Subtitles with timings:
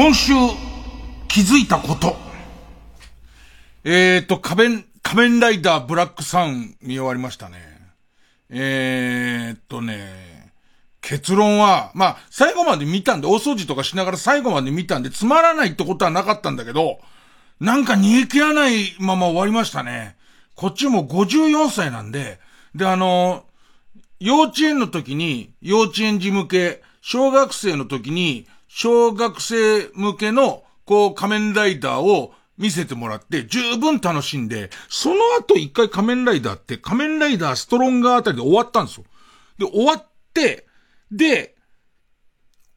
[0.00, 0.32] 今週
[1.28, 2.16] 気づいたこと。
[3.84, 7.58] えっーと、仮面、仮面ライダーブラックサン見終わりましたね。
[8.48, 10.52] えーとね、
[11.00, 17.00] 結論は、まあ、最後まで見たんで、大掃除とかしながら最後まで見たんで、つまらないってことはなかったんだけど、
[17.58, 20.14] なんか逃げ切らないまま終わりましたね。
[20.54, 22.38] こっちも54歳なんで、
[22.76, 23.46] で、あの、
[24.20, 39.04] 幼稚園の時に、幼稚園児向け、小学生の時に、小学生向けの、こう、仮面ライダーを見せてもらって、十分楽しんで、その後一回仮面ライダーって、仮面ライダーストロンガーあたりで終わったんですよ。
[39.58, 40.66] で、終わって、
[41.10, 41.56] で、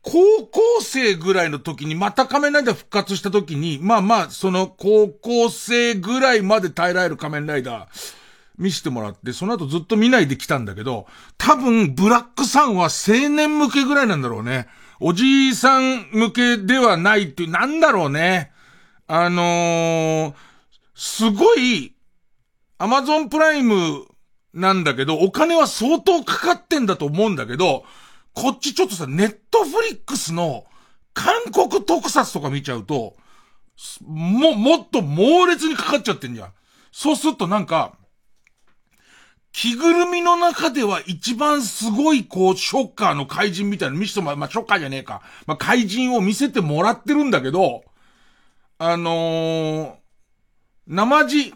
[0.02, 7.88] 高校生ぐらいの時にまた仮面ライダー復活した時に、まあまあ、その高校生ぐらいまで耐えられる仮面ライダー、
[8.58, 14.68] 見せてもらって、その後ずっと見ないで来たんだけど、多分、ブラックさんは青年向けぐらいなんだろうね。
[15.02, 18.53] おじいさん向けではないっていう、なんだろうね。
[19.08, 20.34] あのー、
[20.96, 21.96] すごい、
[22.78, 24.06] アマゾンプライム
[24.54, 27.84] なんだけど、お金は相当かかってんだと思うんだけど、
[28.34, 30.66] こっちちょっとさ、ネットフリックスの
[31.14, 33.16] 韓国特撮とか見ちゃうと、
[34.02, 36.54] も、もっと猛烈にかかっちゃってんじゃん。
[36.92, 37.96] そうするとなんか、
[39.52, 45.22] 着ぐるみの中では一番すごい、こう、ショッカーの怪人みたいな見せてもら、まあ、ショッカーじゃねえか。
[45.46, 47.84] まあ、怪人を見せてもらってるんだけど、
[48.86, 49.94] あのー、
[50.88, 51.54] 生地、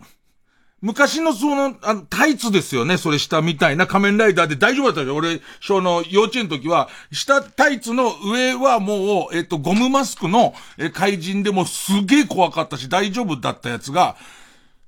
[0.80, 5.14] 昔のその、あの、タイツですよね、それ下みたいな仮面ライダーで大丈夫だったよ。
[5.14, 14.16] 俺、その、幼稚園の時は、下タイツの上はもう、えっと、ゴムマスクの、え、怪人でもすげえ怖かったし、大丈夫だったやつが、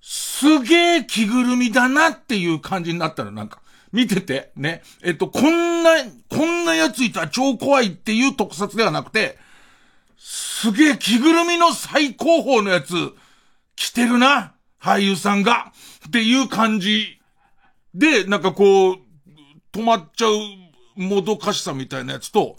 [0.02, 3.60] すげえ着ぐるみだなっていう感じになったの、なんか。
[3.92, 4.82] 見てて、ね。
[5.04, 5.90] えっと、こんな、
[6.30, 9.38] こんなやついたら超怖いっていう特撮ではなくて、
[10.32, 13.16] すげえ着ぐるみの最高峰のやつ、
[13.76, 15.74] 着てるな、俳優さんが。
[16.08, 17.20] っていう感じ
[17.96, 18.98] で、なんかこう、
[19.72, 22.58] 止まっちゃうもどかしさみたいなやつと、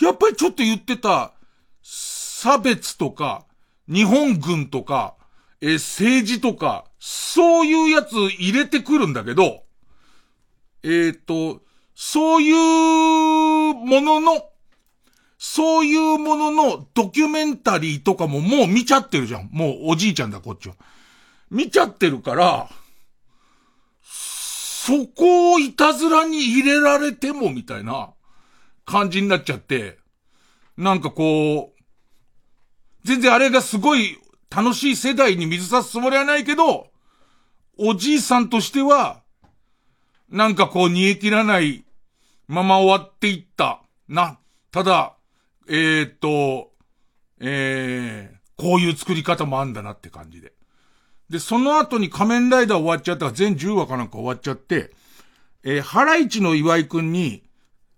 [0.00, 1.32] やっぱりちょっと言ってた、
[1.82, 3.46] 差別とか、
[3.88, 5.16] 日本軍とか、
[5.60, 9.64] え、政治とか、そういうやつ入れてくるんだけど、
[10.84, 11.62] えっ、ー、と、
[11.96, 14.51] そういうものの、
[15.44, 19.48] そういうもののドキュメンタリーとかももう見ちゃってるじゃん。
[19.50, 20.76] もうおじいちゃんだ、こっちは。
[21.50, 22.70] 見ちゃってるから、
[24.04, 28.10] そこをいたずらに入れられてもみたいな
[28.84, 29.98] 感じになっちゃって、
[30.76, 31.82] なんかこう、
[33.02, 36.86] 全然あれがすごい楽しい世代に水差すつもりはないけど、
[37.76, 39.22] おじいさんとしては、
[40.30, 41.84] なんかこう煮え切らない
[42.46, 43.82] まま終わっていった。
[44.08, 44.38] な。
[44.70, 45.16] ただ、
[45.74, 46.70] えー、っと、
[47.40, 50.52] えー、こういう作り方もあんだなって感じで。
[51.30, 54.90] で、その後に仮面ライダー終わっちゃったら全10話かなんか終わっちゃって、
[55.64, 57.42] えー、ハライチの岩井くんに、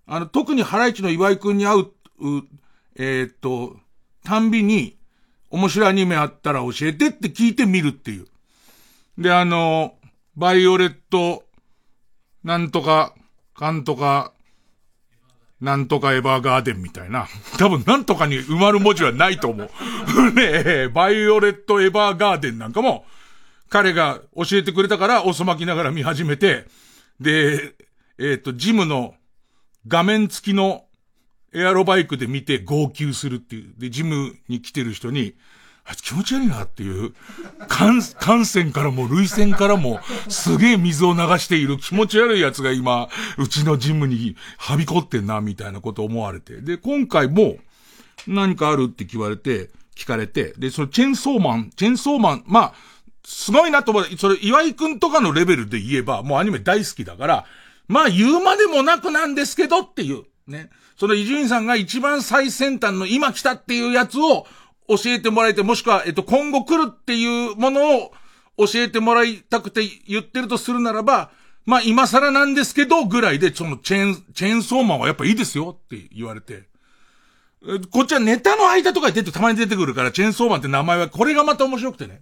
[0.06, 2.44] あの、特にハライチの岩井くんに会う、う
[2.94, 3.76] えー、っと、
[4.22, 4.96] たんびに、
[5.50, 8.26] 面白いアニメあったら教えてって聞いてみるっていう。
[9.18, 9.96] で、あの、
[10.36, 11.42] バイオレット、
[12.44, 13.16] なんとか、
[13.52, 14.32] かんとか、
[15.64, 17.26] なんとかエヴァーガーデンみたいな。
[17.58, 19.70] 多分なんとかに埋まる文字はないと思う。
[20.32, 23.06] ねえ、バイオレットエヴァーガーデンなんかも、
[23.70, 26.66] 彼が教えてくれたから、遅まきながら見始めて、
[27.18, 27.74] で、
[28.18, 29.14] えっ、ー、と、ジムの
[29.88, 30.84] 画面付きの
[31.54, 33.72] エアロバイクで見て号泣するっていう。
[33.78, 35.34] で、ジムに来てる人に、
[35.86, 37.12] あいつ気持ち悪いなっていう、
[37.68, 43.08] 感、 感染からも涙腺からもすげえ水を流している気持ち悪い奴が今、
[43.38, 46.60] うちのジムにはびこってんな、みたいなこと思われて。
[46.60, 47.58] で、今回も
[48.26, 52.74] 何かあるって聞われて、聞かれて、で、そのチェンソーマン、チェンソーマン、まあ、
[53.24, 54.06] すごいなと思う。
[54.18, 57.44] それ、岩井くんとかのレベルで言えば、もうアニメ大好きだから、
[57.88, 60.70] まあ言うまでもなくなんですけどっていう、ね。
[60.96, 64.46] その伊集院さんが一番最先端の今来たっていうやつを
[64.88, 68.12] 教えてもらえて、もしくは、えっと、今後来るっていうものを
[68.58, 71.30] 教えてもらいたくて言ってるとするならば、
[71.66, 76.68] まあ今更なんですけど、ぐらいで、そのチェーン、チェーンソーマンはやっぱいいですよって言われて。
[77.90, 82.20] こっちはネタの間とかに出てたまに出てくるから、チェーンソーマンって名前は、これがまた面白くてね。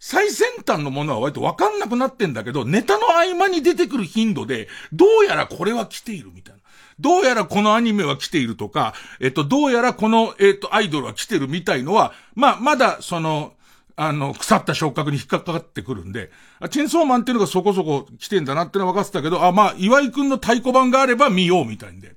[0.00, 6.57] 最先端のものは割とわかんなくなってんだけど、ネタの合間に出てくる頻度で、どうやらこれは来ているみたいな。
[7.00, 13.54] どうやらこのアニメは来ているとか、えっと、どうやらこの、えっと、アイドルは来てるみたいのは、まあ、まだ、その、
[13.96, 16.30] あの、腐った触覚に引っかかってくるんで、
[16.70, 22.14] チェンソーマンっていうのがそこそこ来てんだなってのは分かってたけど、あ、まあ、岩井くんの太鼓判があれば見ようみたいんで。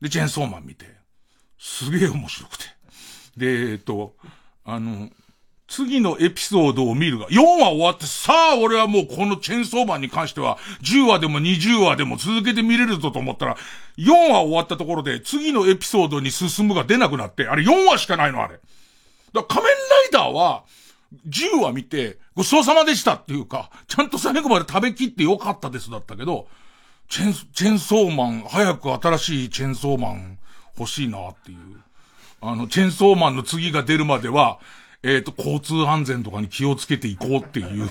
[0.00, 0.86] で、チェンソーマン見て、
[1.58, 2.64] すげえ面白くて。
[3.36, 4.14] で、えっと、
[4.64, 5.08] あの、
[5.72, 13.56] 次のエピソードを見るが、4話終わって、さあ俺はもうこのチェンソーマンに関しては、10話でも20話でも続けて見れるぞと思ったら、
[13.96, 18.60] 4話終わったところで、次のエピソードに進むが出なくなって、あれ4話しかないのあれ。
[19.32, 19.78] だ仮面ラ
[20.08, 20.64] イダーは、
[21.26, 26.48] 10話見て、ごちそうさまでしたっていうか、ちゃんと最後まで食べきってよかったですだったけど、
[27.08, 30.38] チェン、チェンソーマン、早く新しいチェンソーマン
[30.78, 31.58] 欲しいなっていう。
[32.42, 34.58] あの、チェンソーマンの次が出るまでは、
[35.04, 37.86] えっ、ー、と、交通安全とかに気をつけていこうっていう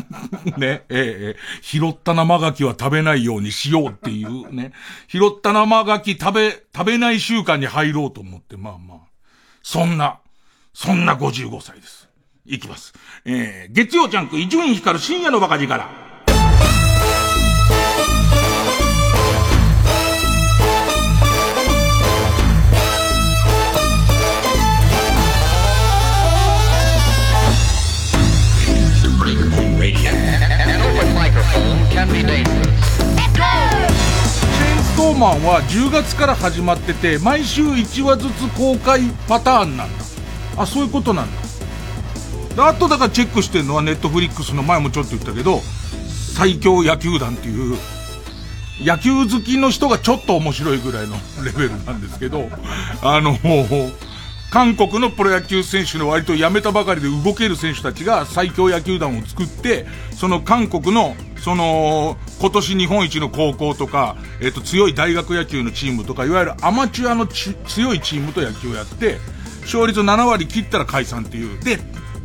[0.58, 4.72] ね、ええー、拾った生ガキは食べないようにしようっていうね。
[5.08, 8.98] 拾った生ガキ食べ、食べない習慣に入ろうと思って、まあまあ。
[9.62, 10.20] そんな、
[10.72, 12.08] そんな55歳です。
[12.46, 12.94] いきます。
[13.24, 15.68] えー、月曜ジャンク伊集院光深夜のバカ力。
[15.68, 16.05] から
[35.16, 40.04] マンは10月から始まってて、毎週1話ずつ公開パターンなんだ。
[40.58, 41.26] あ、そういうことなん
[42.56, 42.68] だ。
[42.68, 45.60] あとだからチェックしてるのはネットフリックスの前もちょっと言ったけど、
[46.34, 47.76] 最強野球団っていう、
[48.82, 52.48] 野球好きの人がちょっと面白いぐらいの レベルなんですけど、
[53.02, 53.38] あの、
[54.50, 59.86] 韓国のプロ野球選手の割と辞めたばかりで動ける選手たちが最強野球団を作って、
[60.16, 61.14] その韓国の、
[61.44, 69.18] その、今年日本一の高校とか、えっ、と、強い大学野球のチームとか、いわゆるアマチュアの強いチームと野球をやって、
[69.62, 71.62] 勝率7割切ったら解散っていう。
[71.62, 71.78] で、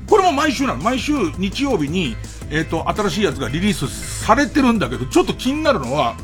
[0.07, 0.81] これも毎週なの。
[0.81, 2.15] 毎週日曜日に、
[2.49, 3.89] えっ、と、新しいやつがリリース
[4.23, 6.15] されてるんだけど、ちょっと気になるのは、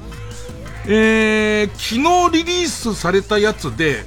[0.88, 4.06] えー、昨日リリースされたやつで、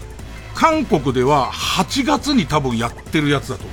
[0.55, 3.65] 韓国では8月に多分やってるやつだと。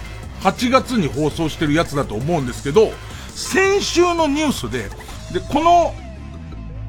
[0.41, 2.91] 8月に放送してるやつだと思うんですけど、
[3.37, 4.89] 先週のニュースで、
[5.31, 5.93] で、この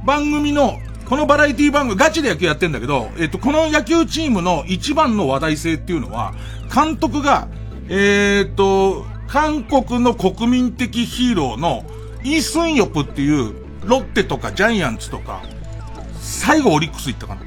[0.07, 6.35] 番組の、このバラエティ番組、ガチで野球やってんだけど、えっと、この野球チームの一番の話題性っていうのは、
[6.75, 7.49] 監督が、
[7.91, 11.85] えー、っと、韓国の国民的ヒーローの
[12.25, 13.53] イ・スンヨプっていう、
[13.85, 15.43] ロッテとかジャイアンツとか、
[16.19, 17.43] 最後オリックス行ったかな。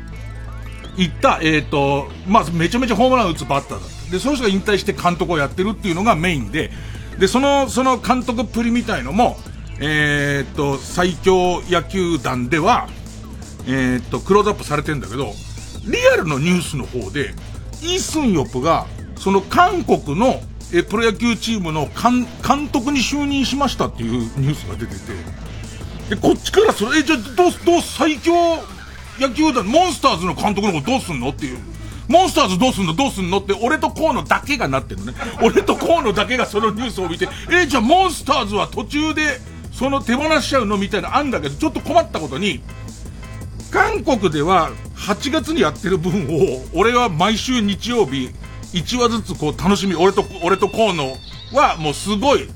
[0.95, 4.11] 行った、えっ、ー、と、まあ、めちゃめちゃホームラン打つバッターだった。
[4.11, 6.69] で、その人が引退して監督をやってるっていうのがメインで、
[7.19, 9.37] で、その、その監督っぷりみたいのも、
[9.79, 12.87] えっ、と、最強野球団では、
[13.67, 15.33] えっ、と、クローズアップされてんだけど、
[15.85, 17.33] リアルのニュースの方で、
[17.81, 18.85] イ・スンヨプが、
[19.17, 20.41] その韓国の、
[20.73, 28.33] え、プロ野球チームの監、監督に就任しましたっていうニュースが出てて、で、こっちからそれ、え、じゃあ、どう、どう、最強
[29.19, 31.70] 野球団、モンスターズの監督のことどうすんのっていう。
[32.11, 32.93] モンスターズどうすんの？
[32.93, 33.39] どうすんの？
[33.39, 35.17] って、俺と河野だけがなってるのね。
[35.41, 39.39] 俺と河野だけがそのニュースを見て、えじゃあモンスターズは途中で、
[39.71, 42.61] その手放しちゃうのみたいなあんだけど、ちょっと困ったことに、
[43.71, 48.29] 韓国では8月にやってる分を、俺は毎週日曜日、
[48.73, 51.15] 1話ずつこう楽しみ、俺と、俺と河野
[51.53, 52.49] はもうすごい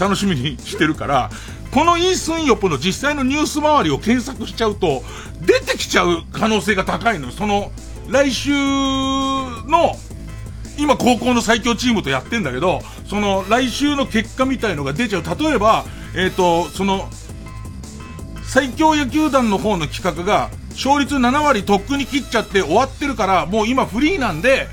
[0.00, 1.30] 楽しみにしてるから、
[1.72, 5.02] このイースンヨプの実際のニュース周りを検索しちゃうと、
[5.40, 7.32] 出てきちゃう可能性が高いのよ。
[7.32, 7.72] その、
[8.08, 9.96] 来週の、
[10.78, 15.22] 今高校の最強チームとやってんだけど、その来週の結果みたいのが出ちゃう。
[15.38, 15.84] 例えば、
[16.14, 17.08] えっ、ー、と、その、
[18.42, 24.68] 最強野球団の方の企画が、勝率7割とっくに切っちゃって終わってるから、もう今フリーなんで、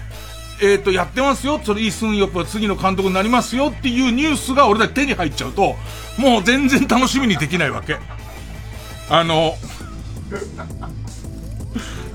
[0.62, 1.60] えっ、ー、と、やってますよ。
[1.64, 5.76] それ、イ・スンヨプは次の監督になりますよっていうニュースが俺だけ手に入っちゃうと、
[6.18, 7.98] もう全然楽しみにできないわけ。
[9.10, 9.56] あの、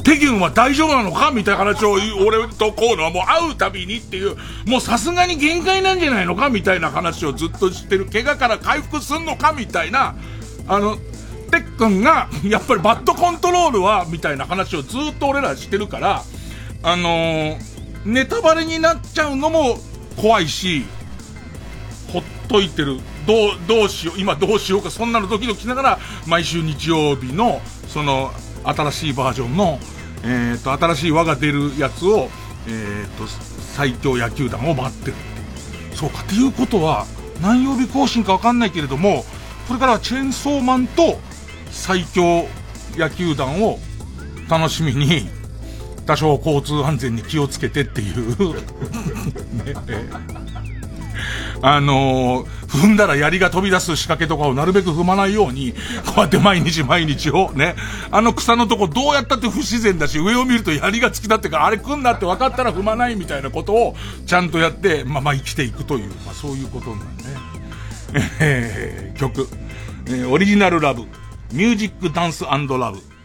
[0.06, 1.94] テギュンは大丈夫なのかみたいな話を
[2.24, 8.06] 俺とこうのはもう会うたびにっていう、もうさすがに限界なんじゃないのかみたいな話をずっとしてる。
[8.06, 10.14] 怪我から回復すんのかみたいな、
[10.68, 10.96] あの、
[11.50, 16.22] てっくんが、やっぱりバットコントロールは、みたいな話をずっと俺らしてるから、
[16.84, 17.58] あのー、
[18.04, 19.76] ネタバレになっちゃうのも
[20.16, 20.84] 怖いし、
[22.12, 23.00] ほっといてる。
[23.26, 25.98] どう、どうしよう、今どうしようか、そんなのドキドキしながら、
[26.28, 28.32] 毎週日曜日の、その、
[28.62, 29.80] 新しいバージョンの、
[30.26, 32.28] えっ、と、新しい輪が出るやつを、
[32.68, 35.14] えっ、と、最強野球団を待ってる。
[35.94, 37.06] そうか、っていうことは、
[37.40, 39.24] 何曜日更新かわかんないけれども、
[39.68, 41.18] これからはチェーンソーマンと
[41.70, 42.46] 最強
[42.96, 43.78] 野球団を
[44.48, 45.28] 楽しみに、
[46.06, 49.74] 多少交通安全に気をつけてっていうね、
[51.62, 55.72] あのー、踏んだら槍が飛び出す仕掛けとかをなるべく踏まないように、
[56.06, 57.74] こうやって毎日毎日をね、
[58.10, 63.96] あの草のとこどうやったって不自然だし、上を見ると槍が突き立ってからあれ来んなって分かったら踏まないみたいなことを
[64.26, 67.06] ちゃんとやって、まあまあ生きていくという、まあそういうことなんね。
[68.40, 69.48] えー、曲、
[70.06, 71.02] えー、オリジナルラブ、
[71.52, 73.15] ミュージックダンスラブ。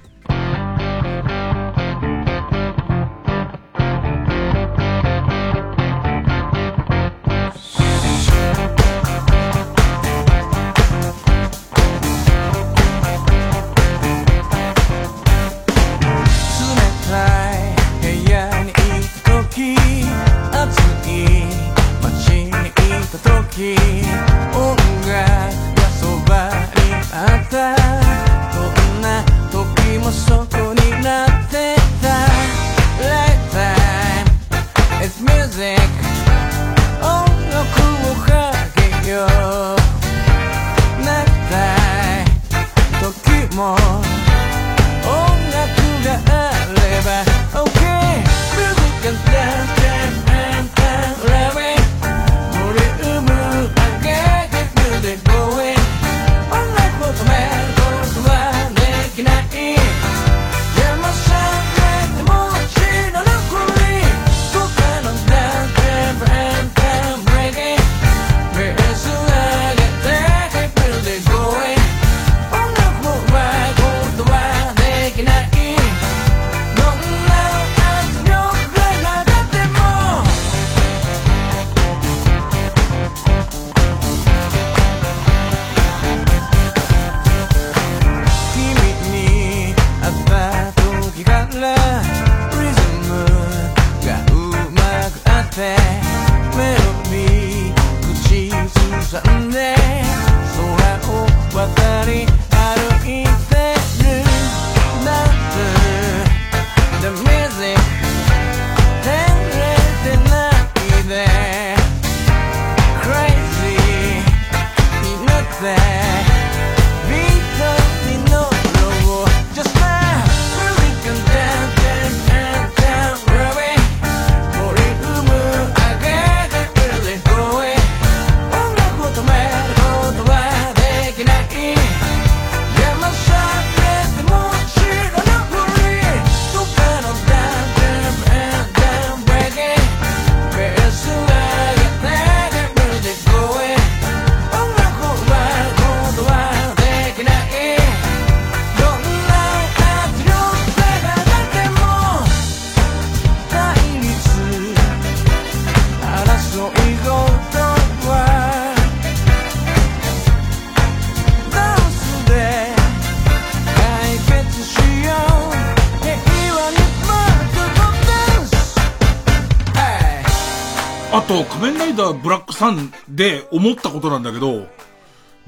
[173.15, 174.67] で思ったことなんだけど、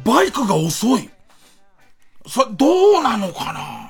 [0.03, 1.10] バイクが遅い。
[2.27, 3.89] さ、どうなのかな？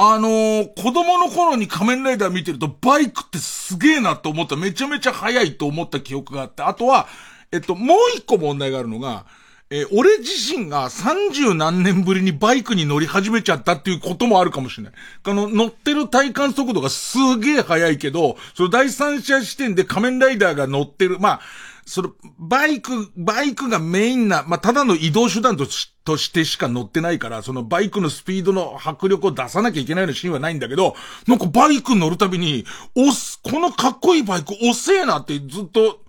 [0.00, 4.54] あのー、子供の頃に仮面ライダー見てるとバイクってすげえなと思った。
[4.54, 6.62] めちゃめちゃ速いと思った記憶があって。
[6.62, 7.08] あとは、
[7.50, 9.26] えっと、もう一個問題があるのが、
[9.70, 14.92] えー、俺自身が三十何年ぶりにバイクに乗り始めちゃったっていうこともあるかもしれない。
[15.24, 21.40] あの、乗ってる体感速度がすげえ速いけど、その第三者視点で仮面ライダーが乗ってる、まあ、
[21.88, 30.94] その、バイク、バイクがメインな、まあ、ただの移動手段としとしてしか乗ってないから、そのバイクのスピードの迫力を出さなきゃいけないようなシーンはないんだけど、
[31.26, 36.02] なんかバイク乗るたびに、おす、このかっこいいバイク遅えなってずっと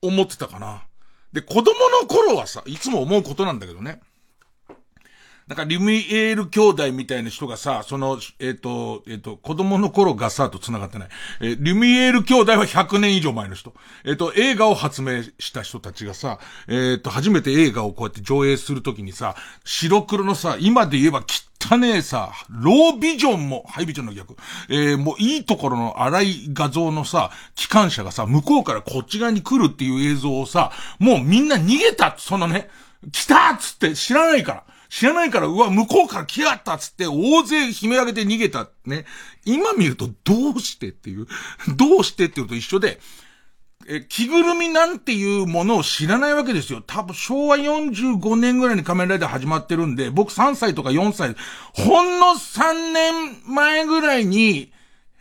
[0.00, 0.84] 思ってたかな。
[1.32, 4.00] で、子供の頃はさ、いつも思うことなんだけどね。
[5.50, 11.08] なんか、リュミエール兄弟みたいな人がさ、その、えっ、ー、と、えっ、ー、と、子供の頃がさ、と繋がってない。
[11.40, 13.74] えー、リュミエール兄弟は100年以上前の人。
[14.04, 16.38] えっ、と、映画を発明した人たちがさ、
[16.68, 21.24] えっ、と、初めて映画をこうやって上映するときにさ、白黒のさ、今で言えば
[21.60, 24.36] 汚ねえさ、ロービジョンも、ハイビジョンの逆。
[24.68, 32.70] えー、もういいところの荒い画像のさ、機関車がさ、向こうからこっち側に来るっていう映像をさ、もうみんな逃げたそのね、
[33.10, 34.64] 来たっつって知らないから。
[34.90, 38.68] 知らないから、うわ、向こうから来やったっつって、大勢悲鳴上げて逃げた。
[38.84, 39.06] ね。
[39.44, 41.28] 今見ると、どうしてっていう、
[41.76, 43.00] どうしてっていうと一緒で、
[43.86, 46.82] え、着ぐるみなんていうものを知らないわけですよ。
[46.84, 51.36] 多分昭和45年ぐらいに仮面ライダー始まってるんで、僕3歳とか4歳、
[51.72, 53.14] ほんの3年
[53.46, 54.72] 前ぐらいに、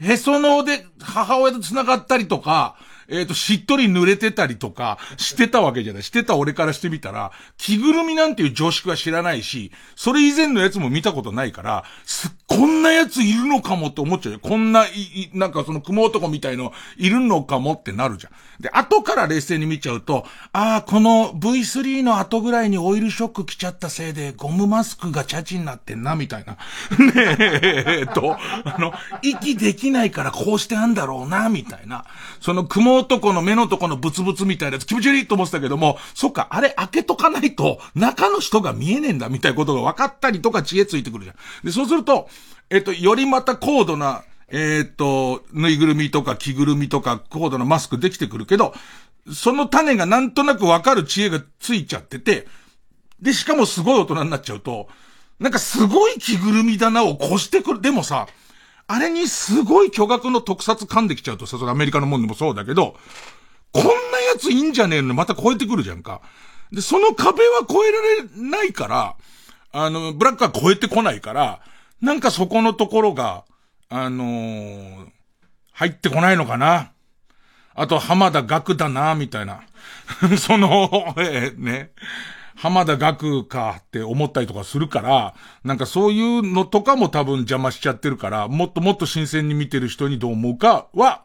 [0.01, 2.75] へその緒で母親と繋がったりとか、
[3.09, 6.03] えっ、ー、と、しっとり濡れてたりとか、してたわけじゃない。
[6.03, 14.39] してた俺からしてみたら、着ぐるみなんていう常識は知らないし、それ以前のやつも見たことないから、すっこんなやついるのかもって思っちゃうよ。
[14.41, 18.33] こんな、い、なんかその雲男みたいのいるのかもってなるじゃん。
[18.59, 26.57] で、後から冷静に見ちゃうと、ああ、この V3 の後ぐらいにオイルショック来ちゃったせいで、ゴムマスクがチャチになってんな、みたいな。
[26.97, 32.05] ねえ、えっと、あの、息できないからこうしてあんだろうな、みたいな。
[32.41, 41.35] その雲男の目のとこのブツブツみたいなやつ気持ち悪いと思ってたけども、そっか、あれ開けとかないと、中の人が見えねえんだ、みたいなことが分かったりとか知恵ついてくるじゃん。
[41.63, 42.27] で、そうすると、
[42.69, 48.73] えっと、よりまた高度な、え、っと、ぬいぐるみとか着ぐるみとか高度なマスクできてくるけど、
[49.33, 52.47] その種がなんとなくわかる知恵がついちゃってて、
[53.21, 54.87] で、しかもすごい大人になっちゃうと、
[55.39, 57.81] なんかすごい着ぐるみだなを越してくる。
[57.81, 58.27] でもさ、
[58.87, 62.97] あれにすごい巨額の特撮噛んできちゃうとさ、それアメリカのもんでもそうだけど、
[63.71, 63.95] こんなや
[64.39, 66.21] ついいんじゃねえのまた超えてくるじゃんか。
[66.71, 69.15] で、その壁は超えられないから、
[69.71, 71.61] あの、ブラックは超えてこないから、
[72.01, 73.45] なんかそこのところが、
[73.89, 75.07] あのー、
[75.73, 76.91] 入ってこないのかな。
[77.73, 79.63] あと、浜田学だな、みたいな。
[80.37, 81.91] その、えー、ね。
[82.55, 91.23] 浜田学かって思ったりとかするから、なんかそういうのとかも多分邪魔しちゃってるから、もっともっと新鮮に見てる人にどう思うかは、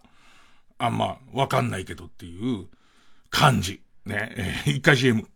[0.78, 2.68] あんまわかんないけどっていう
[3.30, 3.82] 感じ。
[4.06, 4.32] ね。
[4.36, 5.26] えー、一回 CM。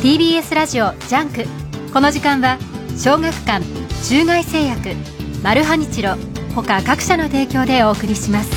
[0.00, 1.44] TBS ラジオ JUNK。
[1.92, 2.56] この時間は
[2.96, 3.64] 小学館
[4.08, 4.90] 中外製薬
[5.42, 6.14] マルハニチロ
[6.54, 8.50] 他各社の提供でお送りします。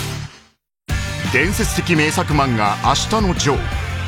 [1.33, 3.59] 伝説的名作漫画「あしたのジョー」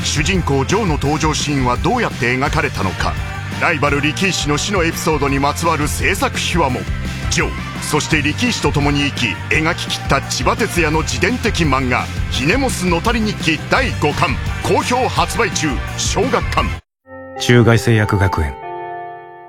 [0.06, 3.16] 主人公ジョーの登場シーンはどうやって描かれたのか。
[3.60, 6.82] ライバル力石の死のエピソードにまつわる制作秘話も。
[7.32, 7.50] ジョー
[7.82, 14.38] そして力石と共に生き描ききった千葉哲也の自伝的漫画「ひねもすのたり日記」第5巻。
[14.62, 15.70] 好評発売中。
[15.98, 16.83] 小学館。
[17.40, 18.56] 中外製薬学園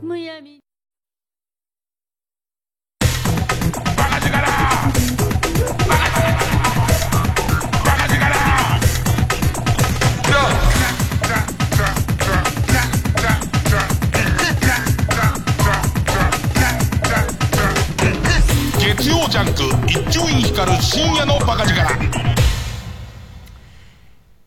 [19.94, 21.82] ャンク一丁院光る深夜のバカ力。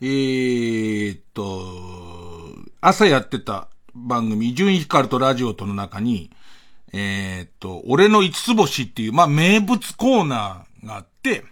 [0.00, 6.30] えーっと、朝やってた番組、伊集院光とラジオとの中に、
[6.92, 11.44] えー、っと、俺の五つ星っていう、まあ、名物コーナーがあって、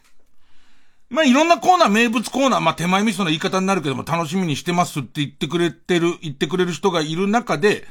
[1.11, 7.85] まあ、いろんなコーナー、名物コーナー、まあ、手前味噌の言い方になるけども、楽しみにしてますって言ってくれてる、言ってくれる人がいる中で、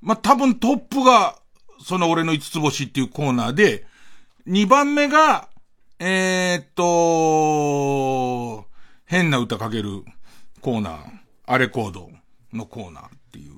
[0.00, 1.36] まあ、多分トップが、
[1.82, 3.89] その俺の五つ星っていうコーナーで、
[4.46, 5.48] 二番目が、
[5.98, 8.66] えー、っと、
[9.04, 10.04] 変な歌かける
[10.60, 10.96] コーナー、
[11.46, 12.10] アレコード
[12.52, 13.52] のコーナーっていう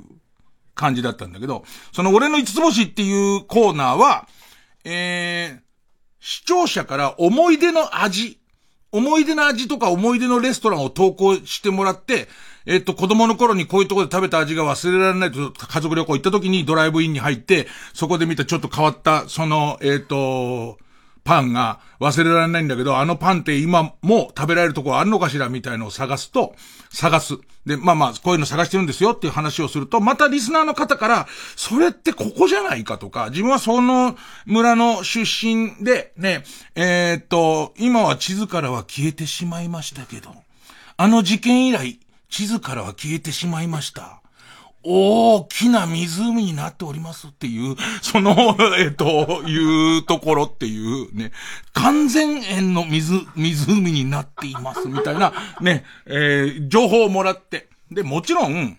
[0.74, 4.26] 感じだったんだけど、その俺の五つ星っていうコーナーは、
[4.84, 5.60] えー、
[6.20, 8.40] 視聴者から思い出の味、
[8.90, 12.28] 思い出の味とか思い出のレストランを投稿してもらって、
[12.66, 20.78] えっと、子供の頃にこういうところで食べた味が忘れられないと、家族旅行行った時にドライブインに入って、そこで見たちょっと変わった、その、えっと、
[21.24, 26.54] パンが忘れられないんだけど、あのパンって今も食べられるとこあるのかしらみたいのを探すと、
[26.90, 27.38] 探す。
[27.64, 36.42] で、まあまあ、こういうの探してるんですよっていう話をすると、またリスナーの方から、それってここじゃないかとか、自分はその村の出身で、ね、
[36.74, 40.34] えー、っと、今は地図からは消えてしまいましたけど、
[40.96, 42.00] あの事件以来、
[42.32, 44.22] 地図からは消えてしまいました。
[44.82, 51.30] 大きな湖になっておりますっていう、その、えっと、いうところっていうね、
[51.74, 57.68] 完全円の水、湖になっていますみたいな、ね、えー、情報をもらって。
[57.92, 58.78] で、もちろん、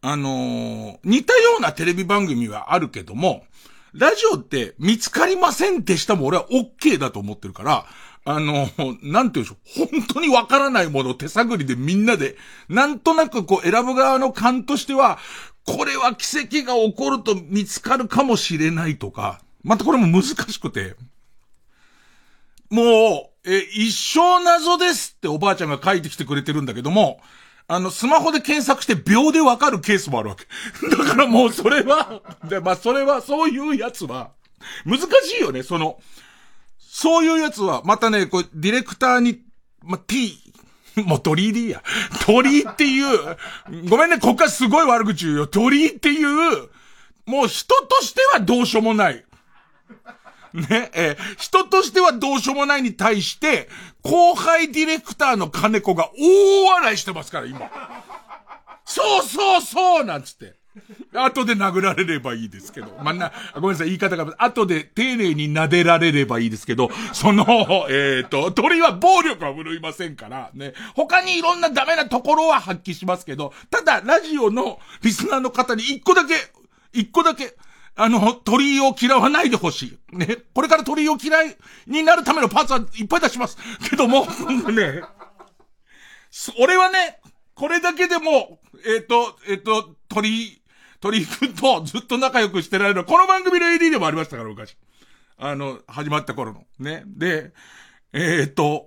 [0.00, 3.44] あのー、似たようなテレビ番組はあるけども、
[3.92, 7.84] ラジオって見つかりませんでしたも俺は OK だと思ってるから、
[8.24, 9.88] あの、なんて言うんでしょう。
[9.90, 12.36] 本当にわからないものを手探りでみんなで、
[12.68, 15.18] なんとなくこう選ぶ側の勘としては、
[15.64, 20.96] これは奇跡が起こると見つかるかもしれないとか、またこれも難しくて、
[22.70, 27.20] もう、え、一生謎ですっておばあちゃんが書いてきてくれてるんだけども、
[27.68, 30.46] あの、スマホで検索して秒でわかるケースもあるわけ。
[30.88, 34.30] だからもうそれは、で、まあそれは、そういうやつは、
[34.84, 36.00] 難しいよね、その、
[36.94, 39.40] そういうやつは、またね、こう、ディレクターに、
[39.82, 40.36] ま、T、
[41.06, 41.82] もう鳥居でいいや。
[42.26, 43.38] 鳥居っていう、
[43.88, 45.46] ごめんね、こっからすごい悪口言うよ。
[45.46, 46.68] 鳥居っていう、
[47.24, 49.24] もう人としてはどうしようもない。
[50.52, 53.70] ね、え人としてはどうしようもないに対して、
[54.02, 57.70] 後輩ディレクターの金子が大笑いしてますから、今。
[58.84, 60.61] そうそうそうなんつって。
[61.12, 62.98] 後で殴られればいいですけど。
[63.02, 67.44] まあ、な、ごめんなさい、言い方が、後で丁寧に撫でられればいいですけど、その、
[67.90, 70.74] えっ、ー、と、鳥は暴力は振るいませんから、ね。
[70.94, 76.34] 他にいろんなダメなところは発揮しますけど、ただ、ラジオのリスナーの方に一個だけ、
[76.92, 77.54] 一個だけ、
[77.94, 80.16] あの、鳥を嫌わないでほしい。
[80.16, 80.38] ね。
[80.54, 81.56] これから鳥を嫌い
[81.86, 83.58] になるためのパーツはいっぱい出します。
[83.88, 84.26] けども、
[84.72, 85.02] ね。
[86.58, 87.20] 俺はね、
[87.54, 90.61] これだけでも、えっ、ー、と、えっ、ー、と、鳥、
[91.02, 93.04] 鳥居くんとずっと仲良くしてられる。
[93.04, 94.76] この番組の AD でもありましたから、昔。
[95.36, 96.64] あの、始まった頃の。
[96.78, 97.02] ね。
[97.06, 97.52] で、
[98.12, 98.86] えー、っと、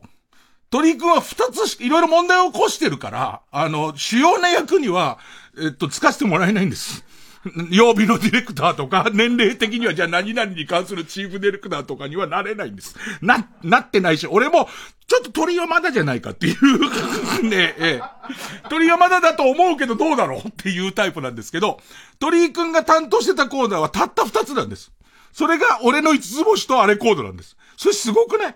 [0.69, 5.19] 鳥居くんは二つし、いろいろ問題を起こしてるから、あの、主要な役には、
[5.61, 7.03] えっと、つかせてもらえないんです。
[7.69, 12.95] 曜日のディレクターとか、年齢的にはじゃあ何々に関するチーフディレクターとかにはなれないんです。
[13.21, 14.67] な、なってないし、俺も、
[15.07, 18.69] ちょっと鳥はまだじゃないかっていうね、 ええ。
[18.69, 21.79] 鳥はまだだと思うけどどうだろうっていうタイプなんですけど、
[22.19, 24.91] 鳥居くんが担当してたコーナーはたった二つなんです。
[25.31, 27.55] それが俺の五つ星とあれコードなんです。
[27.77, 28.55] それすごくない？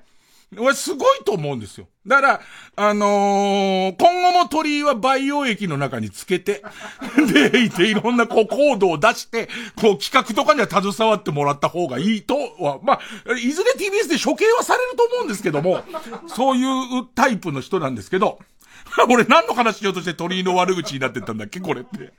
[0.58, 1.88] 俺すごいと思うんですよ。
[2.08, 2.42] だから、
[2.76, 6.64] あのー、今後も鳥居は培養液の中につけて、
[7.32, 13.00] で、いていろんなこうコードを出して、こう企画とかには携わってもらった方がいいとは、まあ、
[13.38, 15.84] いずれ TBS で処刑はされると思うんですけども、
[16.28, 18.40] そういうタイプの人なんですけど、
[19.08, 22.14] 俺何の話しようとして鳥居の悪口になってたんだっけこれって。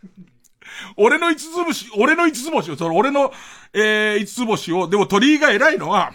[0.96, 3.32] 俺の五つ星、俺の五つ星を、その俺の、
[3.72, 6.12] えー、五つ星を、でも鳥居が偉いのは、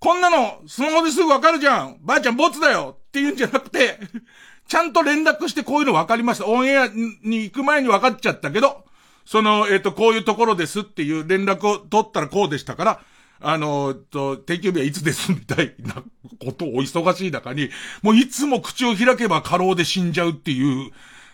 [0.00, 3.98] こんなの、スマホですぐわかるじゃんばあちゃんボツだよって言うんじゃなくて、
[4.68, 6.46] ちゃんと連絡してこういうの分かりました。
[6.46, 8.84] オンエアに行く前に分かっちゃったけど、
[9.24, 13.00] その、えっ、ー、と、こういうところですっていう連絡を取ったらこうでしたから、
[13.40, 16.02] あの、と、定休日はいつですみたいな
[16.44, 17.70] ことをお忙しい中に、
[18.02, 20.90] もういつも口を開けば過労で死んじゃうっていう、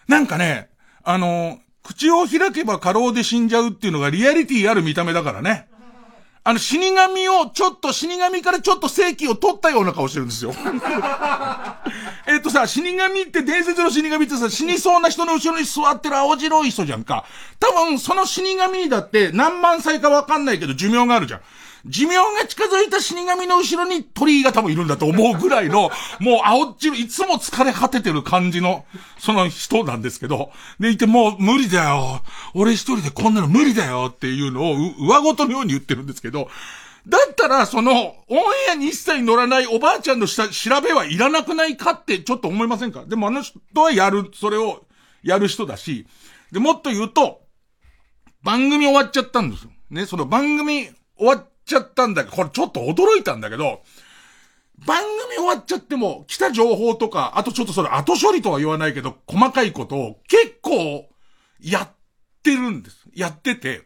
[0.08, 0.68] なんかね、
[1.02, 5.68] あの、口を開けば過労で死んじゃうっていうのがリアリティある見た目だからね。
[6.46, 10.52] あの、死神を、ちょっと、死神からちょっと正規を取ったような顔してるんですよ。
[12.28, 17.24] えっとさ、死神って伝説の死神ってさ、死にそうな人の後ろに座ってる青白い人じゃんか。
[17.58, 21.40] 多分、その死神にだって何万歳かわかんないけど寿命があるじゃん。
[21.86, 28.84] 寿命が近づいた死神の後ろに鳥居が多分いるんだと思うぐらいの、もう青っちる、いつも疲れ果ててる感じの、
[29.18, 32.22] その人なんですけど、でいてもう無理だよ。
[32.54, 36.48] 俺一人でこんなの無理だよっていうのを上ごとのように言ってるんですけど、
[37.06, 43.04] だったら、その、オンエアに一切乗らないおばあちゃんの下、調べはいらなくないかってちょっと思いませんか？
[43.04, 44.86] でもあの人はやる、それを
[45.22, 46.06] やる人だし、
[46.50, 47.42] で、もっと言うと、
[48.42, 49.70] 番組終わっちゃったんですよ。
[49.90, 53.82] ね、その番組終わっちゃったんだけど、これちょっと驚いたんだけど、
[54.86, 61.08] 番組終わっちゃっても、来た情報とか、あとちょっとそれ後処理とは言わないけど、細かいことを結構、
[61.60, 61.88] やっ
[62.42, 63.06] てるんです。
[63.14, 63.82] やってて。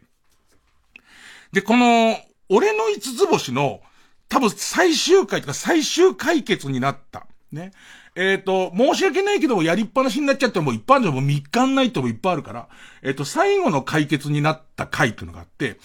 [1.51, 2.17] で、この、
[2.49, 3.81] 俺の五つ星の、
[4.27, 7.27] 多分最終回とか最終解決になった。
[7.51, 7.71] ね。
[8.15, 12.67] えっ、ー、と、申し訳ないけども、やりっぱなしになっちゃっても、一般上も3日ないともいっぱいあるから、
[13.01, 15.79] えっ、ー、と、最後の解決になった回っていうのがあって、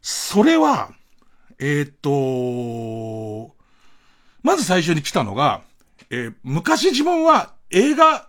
[0.00, 0.92] それは、
[1.66, 3.54] えー、っと、
[4.42, 5.62] まず最初に来たのが、
[6.10, 8.28] えー、昔自分は映画、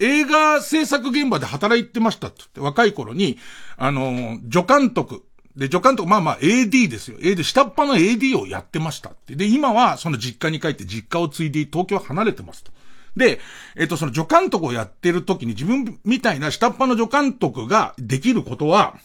[0.00, 3.38] 映画制作現場で働いてましたってって若い頃に、
[3.76, 5.22] あの助監督、
[5.54, 7.18] で、助監督、まあまあ AD ですよ。
[7.18, 9.36] AD、下っ端の AD をやってましたって。
[9.36, 12.72] で、今はその実家に帰って実家を継いで東京離れてますと。
[13.16, 13.38] で、
[13.76, 18.96] えっ、と、その助監督をやってる時に自分みたいな下っ端の助監督ができることは、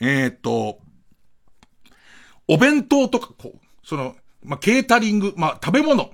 [0.00, 0.80] えっ、と、
[2.48, 6.10] お弁当とか、こう、その、まあ、ケータリング、まあ、食べ物、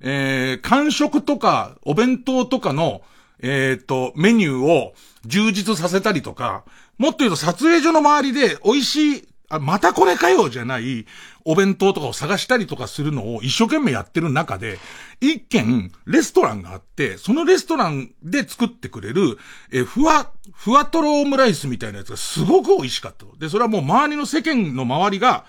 [0.00, 3.02] えー、間食とか、お弁当とかの、
[3.40, 4.94] えっ、と、メニューを
[5.26, 6.64] 充実させたりとか、
[6.98, 11.06] もっと言うと撮影所の周りで美味しい、あ、またこれかよじゃない、
[11.44, 14.78] お弁当とかを探したりとかするのを一生懸命やってる中で、
[15.20, 19.38] 一軒、レストランがあって、そのレストランで作ってくれる、
[19.72, 23.26] え、ふわ、ふわとろオムライスみたいなやつがすごく美味しかった。
[23.38, 25.44] で、それはもう周りの世間の周りが、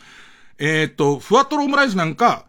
[0.59, 2.45] えー、っと、ふわとろオムライスなんか、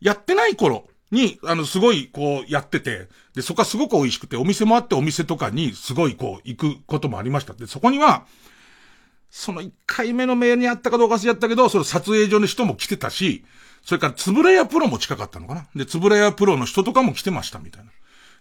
[0.00, 7.52] やってない頃に、あの、すごい、こう、やってて、で、そこはすごく美味しくて、お店もあってお店とかに、すごい、こう、行くこともありました。
[7.52, 8.26] で、そこには、
[9.34, 13.46] その1回目のメールにあったかどうかしやったけど、その撮影所の人も来てたし、
[13.82, 15.66] それから、つぶらやプロも近かったのかな。
[15.74, 17.90] で、つぶらやプロの人とかも来てました、みたいな。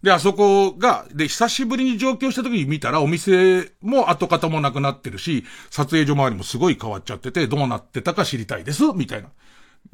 [0.04, 9.30] で、あそこが、で、久しぶりに上京した時に見たら、お店も跡形もなくなってるし、撮影所周りもすごい変わっちゃってて、どうなってたか知りたいです、みたいな、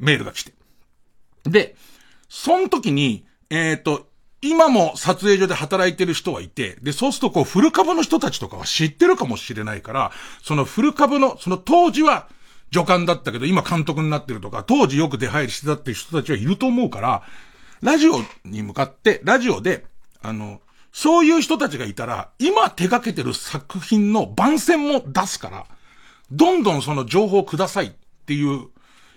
[0.00, 0.52] メールが来て。
[1.44, 1.76] で、
[2.28, 4.07] その時に、えっ、ー、と、
[4.40, 12.28] 今も撮影所で働いてる人はいて、で、そうするとこう、フル株の人たちとかは知ってるかもしれないから、そのフル株の、その当時は、
[12.72, 17.22] 助監だったけど、今監督になってるとか、当時よく出入りしてたっていう人たちはいると思うから、
[17.80, 19.84] ラジオに向かって、ラジオで、
[20.22, 20.60] あの、
[20.92, 25.66] そういう人たちがいたら、今手掛けてる作品の番宣も出すから、
[26.30, 27.90] どんどんその情報くださいっ
[28.26, 28.68] ていう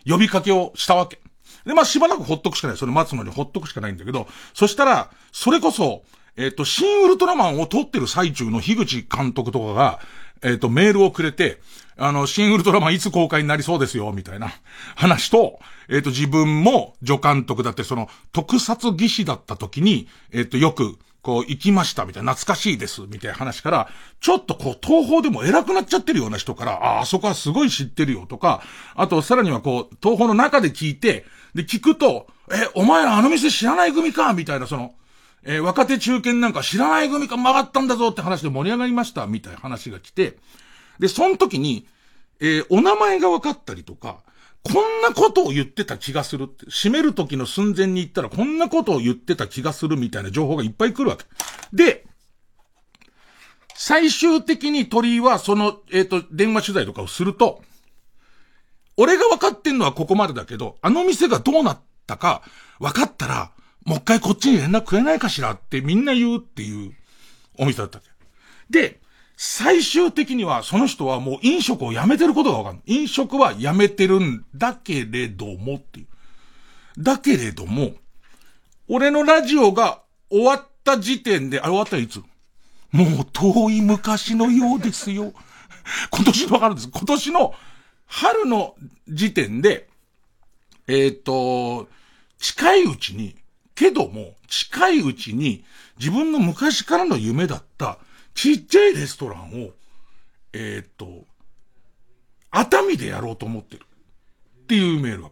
[0.07, 1.19] 呼びかけをしたわけ。
[1.65, 2.77] で、まあしばらくほっとくしかない。
[2.77, 6.03] それ待つのにほっとくしかないんだけど、そしたら、それこそ、
[6.37, 9.99] えっ、ー、と、新ウルトラマンを撮ってる最中の樋口監督とかが、
[10.43, 11.59] えっ、と、メールをくれて、
[11.97, 14.51] あの、新ウルトラマンいつ公開になりそうですよ、みたいな
[14.95, 28.63] 話と、えっ、と、自分も助監督だって、その、特撮技師だった時に、えっ、と、よく、こう、行きました、みたいな、懐かしいです、みたいな話から、ちょっとこう、東方でも偉くなっちゃってるような人から、あ、あそこはすごい知ってるよ、とか、
[28.95, 34.93] あと、さらにはこう、東方の中で聞いて、で、聞くと、え、お前らあの店知らない組かみたいな、その、
[35.43, 40.37] えー、若手中堅なんか知らない組か曲がったんだぞって話で盛り上がりました、みたいな話が来て、
[40.99, 41.87] で、その時に、
[42.39, 44.17] えー、お名前が分かったりとか、
[44.63, 51.25] こんなことを言ってた気がするって、閉める時の寸前に行ったらこんなことを言ってた気がするみたいな情報がいっぱい来るわけ。
[51.73, 52.05] で、
[53.73, 57.63] 最終的に鳥居はその、えっ、ー、と、電話取材とかをすると、
[58.97, 62.43] 俺が分かってんのはここまでだけど、あの店がどうなったか
[62.79, 63.51] 分かったら、
[63.83, 66.93] もう一回こっちに連絡くれないかしらってみんな言うっていう
[67.57, 68.11] お店だったわけ。
[68.69, 69.00] で、
[69.43, 72.93] 最終的にはその人はもう飲食をやめてることがわかんない。
[72.93, 76.07] 飲食はやめてるんだけれどもっていう。
[76.99, 77.93] だけれども、
[78.87, 82.19] 俺のラジオが終わった時点で、あれ終わったらいつ？
[82.91, 85.33] もう遠い昔のようですよ。
[86.13, 86.89] 今年のわかるんです。
[86.89, 87.55] 今年の
[88.05, 88.75] 春の
[89.07, 89.89] 時点で、
[90.85, 91.89] えっ、ー、と、
[92.37, 93.35] 近いうちに、
[93.73, 95.63] けども、近いうちに、
[95.97, 97.97] 自分の昔からの夢だった、
[98.33, 99.71] ちっちゃいレストランを、
[100.53, 101.25] えー、っと、
[102.51, 103.83] 熱海でやろうと思ってる。
[104.63, 105.29] っていうメールが。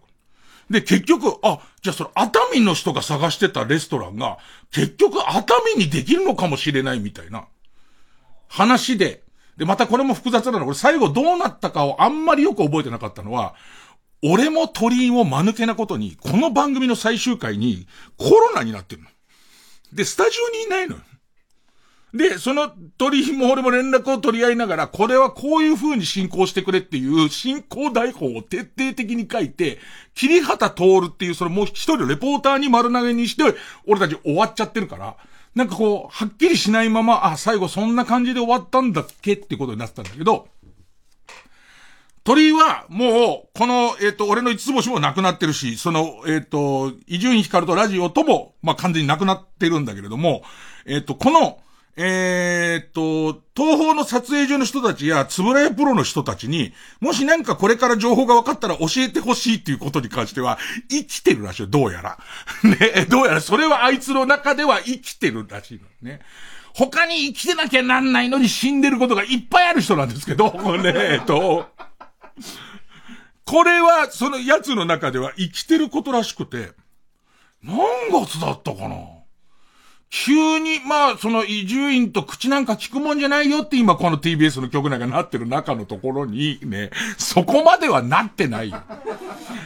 [0.69, 4.37] で、結局、あ、じゃあその熱海の人が探してたレストランが、
[4.71, 7.47] 結局熱海にできるのかもしれないみたいな
[8.47, 9.23] 話で、
[9.57, 10.65] で、またこれも複雑なの。
[10.65, 13.55] 俺最後どうなったかをあんまりよく覚えてなかったのは、
[14.21, 19.09] 俺も鳥居を間抜けなことに、この番組の最終回にコロナになってるの。
[19.93, 21.01] で、スタジオにいないのよ。
[22.13, 29.77] で、その取りも俺も連絡を取り合いながら、これはこういう風に進行してくれっていう進行台本を徹底的に書いて、
[30.15, 33.43] 桐畑徹っていうそれもう一人のレポーターに丸投げにして、
[33.85, 35.17] 俺たち終わっちゃってるから、
[35.53, 40.47] なんかこう、はっきりしないまま、あ、最後そんな感じで終わったんだっけってことになってたんだけど、
[42.23, 50.43] 鳥は、もう、この、えっ、ー、と、俺の五つ星もなくなってるし、その、えっ、ー、と、伊集院光とラジオとも、まあ、完全になくなってるんだけれども、
[50.85, 51.59] えっ、ー、と、この、
[52.01, 60.57] えー、っと、東方の撮影所の人たちや、つぶらやプロの人たちに、もしなんかこれから情報が分かったら教えてほしいっていうことに関しては、
[60.89, 62.17] 生きてるらしいよ、どうやら。
[62.63, 66.21] ね、どうやらそれはあいつの中では生きてるらしいのね。
[66.73, 71.67] 他に生きてなきゃなんないのに死んでることがいっぱいある人なんですけど、 ね、えっと、
[73.43, 76.71] これは、そのやつの中では生きてることらしくて、
[77.61, 77.77] 何
[78.09, 79.18] 月だったかな？
[80.11, 88.81] 急に、まあ、その移住院と口なんか聞くもんじゃないよって今この TBS の曲なんかなってる中のところにね、そこまではなってないよ。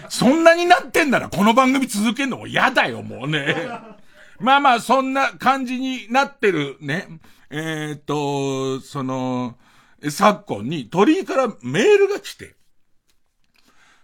[0.09, 3.55] そんなになってんならこの番組続けるのも嫌だよ、もうね。
[4.39, 7.07] まあまあ、そんな感じになってるね。
[7.49, 9.57] えー、っと、その、
[10.09, 12.55] 昨今に鳥居からメールが来て、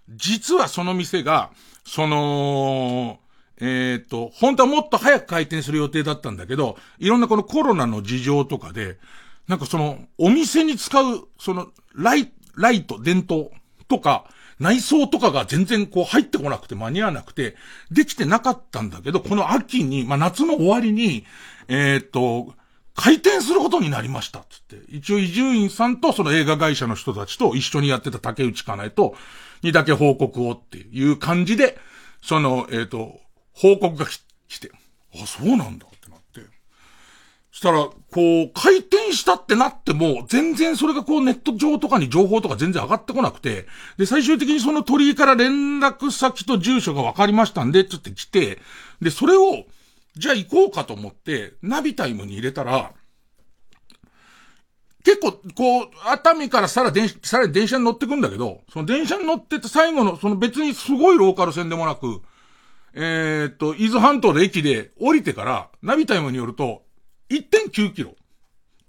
[0.08, 1.52] 実はその店が、
[1.86, 3.20] その、
[3.62, 8.98] えっ、ー、と、本当はもっと早く開店する予定だったんだけど、いろんなこのコロナの事情とかで、
[9.48, 13.52] なんかその、お店に使う、その、ライ、ライト、電灯
[13.88, 14.26] とか、
[14.60, 17.56] 内装とかが全然こう入ってこなくて間に合わなくて、
[17.92, 21.26] できてなかったんだけど、この秋に、まあ夏の終わりに、
[21.68, 22.54] えっ、ー、と、
[22.94, 24.82] 開店することになりました、つって。
[24.90, 29.16] 一応移住員さんとその映画会社の人たちと一緒にやってた竹内かなえと、
[29.62, 31.78] にだけ報告をっていう感じで、
[32.22, 33.20] その、えっ、ー、と、
[33.60, 34.06] 報告が
[34.48, 34.72] 来て、
[35.22, 36.40] あ、そうなんだってなって。
[37.52, 37.94] そしたら、こ
[38.44, 43.68] う、回転したってなっても、全然それがこうネット上とかに情報とか全然上がってこなくて、
[43.98, 48.60] で、最終的にその鳥居から連絡先と住所が分かりましたんで、つって来て、
[49.02, 49.66] で、それを、
[50.16, 52.94] じゃあ行こうかと思って、ナビタイムに入れたら、
[55.04, 62.22] 結構、こう、熱海からさら電、さらに電車に乗ってくんだけど、その電車に乗ってて最後の、その別にすごいローカル線でもなく、
[63.02, 66.84] えー、っと、伊豆半島の駅で降りてから、ナビタイムによると、
[67.30, 68.14] 1.9キロ。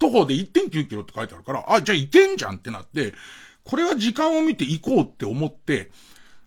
[0.01, 3.15] 徒歩で1.9キロって書いてあるから、あ、じゃあ行けんじゃんってなって、
[3.63, 5.93] これは時間を見て行こうって思って、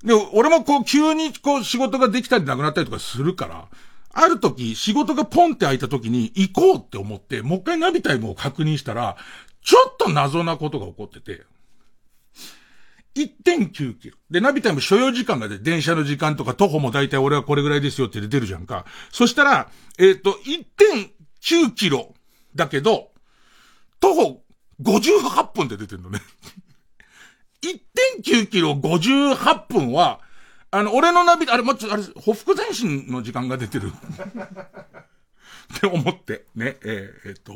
[0.04, 3.70] で、俺もこう急にこう仕事ができたりなくなったりとかするから、
[4.12, 9.16] ある時仕事がポンって開いた時に行こうって思って、もう一回ナビタイムを確認したら、
[9.64, 11.44] ちょっと謎なことが起こってて、
[13.16, 14.18] 1.9キロ。
[14.30, 18.86] で、ナビタイム所要時間がで、電車の時間とか徒歩も大体俺はこれぐらいですよって出るじゃんか。
[19.12, 20.32] そしたら、えっ、ー、と、
[21.42, 22.14] 1.9キロ
[22.56, 23.12] だけど、
[24.00, 24.44] 徒歩
[24.82, 26.20] 58分で出てるのね。
[27.62, 30.20] 1.9キロ58分は、
[30.72, 33.92] あの、俺のナビ、あれ、もちあれ、ほふ前進の時間が出てる。
[35.78, 37.56] って思って、ね、えー、えー、っと、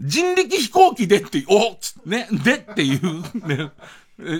[0.00, 3.72] 人力飛行機でって、おつね、でっていう、ね、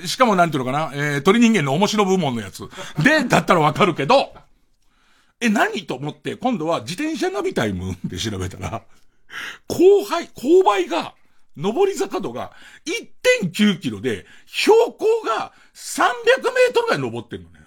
[0.07, 2.69] しかもなんていうのかな、えー、鳥人間の面白部門のやつ。
[3.03, 4.33] で、だったらわかるけど、
[5.41, 8.83] え、何と思って、今度は自転車ナビタイムで調べたら、
[9.69, 11.15] 後輩、勾配が、
[11.57, 12.53] 上り坂度が
[13.43, 16.05] 1.9キロで、標高が300
[16.45, 17.61] メートルぐらい登ってんのね。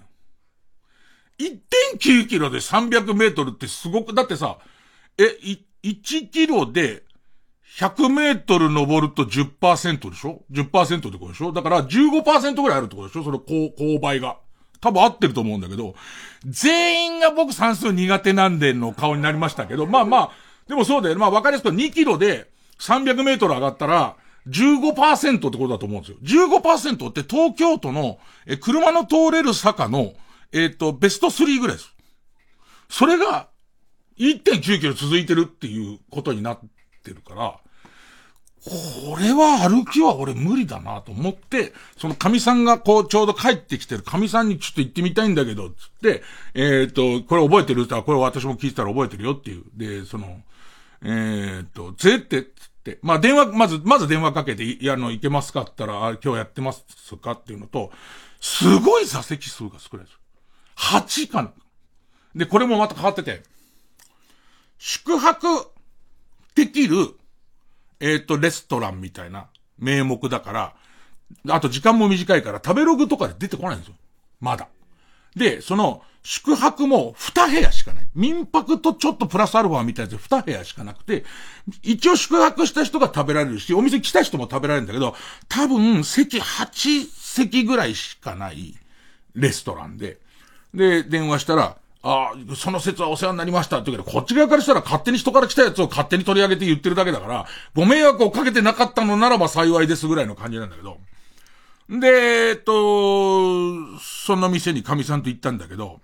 [1.40, 4.58] 1.9キロで300メートルってすごく、だってさ、
[5.18, 5.24] え、
[5.84, 7.03] 1キロで
[7.80, 11.52] 100メートル登ると10%でしょ ?10% ってことでしょ？
[11.52, 13.24] だから15%ぐらいあるってことでしょ？
[13.24, 14.38] その勾配が。
[14.80, 15.96] 多分合ってると思うんだけど、
[16.46, 20.32] 全員が僕算数苦手なんでの顔になりましたけど、まあまあ、
[20.68, 21.18] でもそうだよ。
[21.18, 24.18] まあ分かりやすく2キロで300メートル上がったら、
[24.50, 26.18] 15%ってことだと思うんですよ。
[26.22, 30.14] 15%って東京都の、え、車の通れる坂の、
[30.52, 31.96] えっ、ー、と、ベスト3ぐらいです。
[32.90, 33.48] それが、
[34.18, 36.60] 1.9キロ続いてるっていうことになっ
[37.04, 37.60] てるから、
[38.66, 47.82] これは歩きは俺無理だなと思って、その神さんがこうちょうど帰ってきてる神さんにちょっと行ってみたいんだけど、つって、えっ、と、これ覚えてる？
[47.82, 49.64] って言ったら、これ私も聞いてたら覚えてるよっていう。
[49.76, 50.42] で、その、
[51.04, 52.50] えっ、と、ぜって、つっ
[52.86, 56.86] て、まあ電話、まず、まず電話かけて、いや、あの、行けますかって言ったら、今日やってます
[57.18, 57.92] かっていうのと、
[58.40, 60.18] すごい座席数が少ないです。
[60.78, 61.52] 8かな。
[62.34, 63.44] で、これもまた変わってて、
[64.78, 65.48] 宿泊
[66.56, 67.16] できる
[68.00, 69.48] えっ、と、レストランみたいな
[69.80, 70.76] 名目だから、
[71.48, 73.96] あと時間も短いから食べログとかで出てこないんですよ。
[74.42, 74.68] まだ。
[75.36, 78.08] で、その、宿泊も2部屋しかない。
[78.14, 81.24] 民泊とちょっとプラスアルファみたいなやつ2部屋しかなくて、
[81.82, 85.16] 一応宿泊した人が食べられるし、お店来た人も食べられるんだけど、
[85.48, 88.76] 多分席8席ぐらいしかない
[89.34, 90.18] レストランで、
[90.74, 100.98] で、電話したら、ああ、その説はお世話になりましたって言うけど、こっち側からしたら勝手に人から来たやつを勝手に取り上げて言ってるだけだから、ご迷惑をかけてなかったのならば幸いですぐらいの感じなんだけど。
[101.90, 106.02] で、えっと、その店に神さんと行ったんだけど、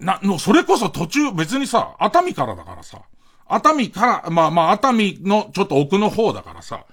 [0.00, 3.02] な、の、それこそ途中別にさ、熱海からだからさ、
[3.48, 6.84] 熱海から、まあまあ熱海のちょっと奥の方だからさ、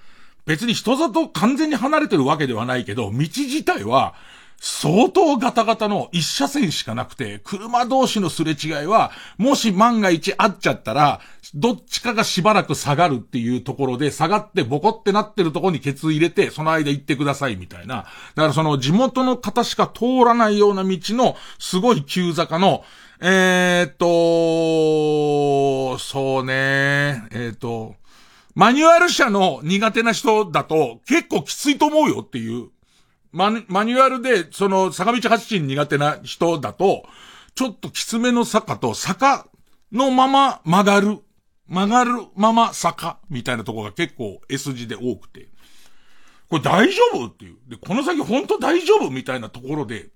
[0.46, 4.14] 別に人里完全に離れてるわけではないけど、道自体は、
[4.60, 11.20] 相当ガタガタの一車線しかなくて、車同士のすれ違いは、もし万が一会っちゃったら、
[11.54, 17.96] どっちかがしばらく下がるっていうところで、下がってボコってなってるところにケツ入れて、その間行ってくださいみたいな。
[17.96, 18.02] だ
[18.42, 22.84] からその地元の方しか通らないような道の、すごい急坂の、
[23.20, 27.94] えー、っと、そうね、えー、っと、
[28.54, 32.68] マニュアル車の苦手な人だと結構きついと思うよっていう。
[33.34, 37.04] マニュアルで、その、坂道発進苦手な人だと、
[37.56, 39.48] ちょっときつめの坂と坂
[39.92, 41.18] のまま曲がる、
[41.68, 45.48] 曲がるまま坂みたいなところが結構 S 字で多くて。
[46.48, 47.26] これ大丈夫？
[47.26, 47.56] っていう。
[47.66, 49.10] で、この先本当大丈夫？
[49.10, 50.10] みたいなところで、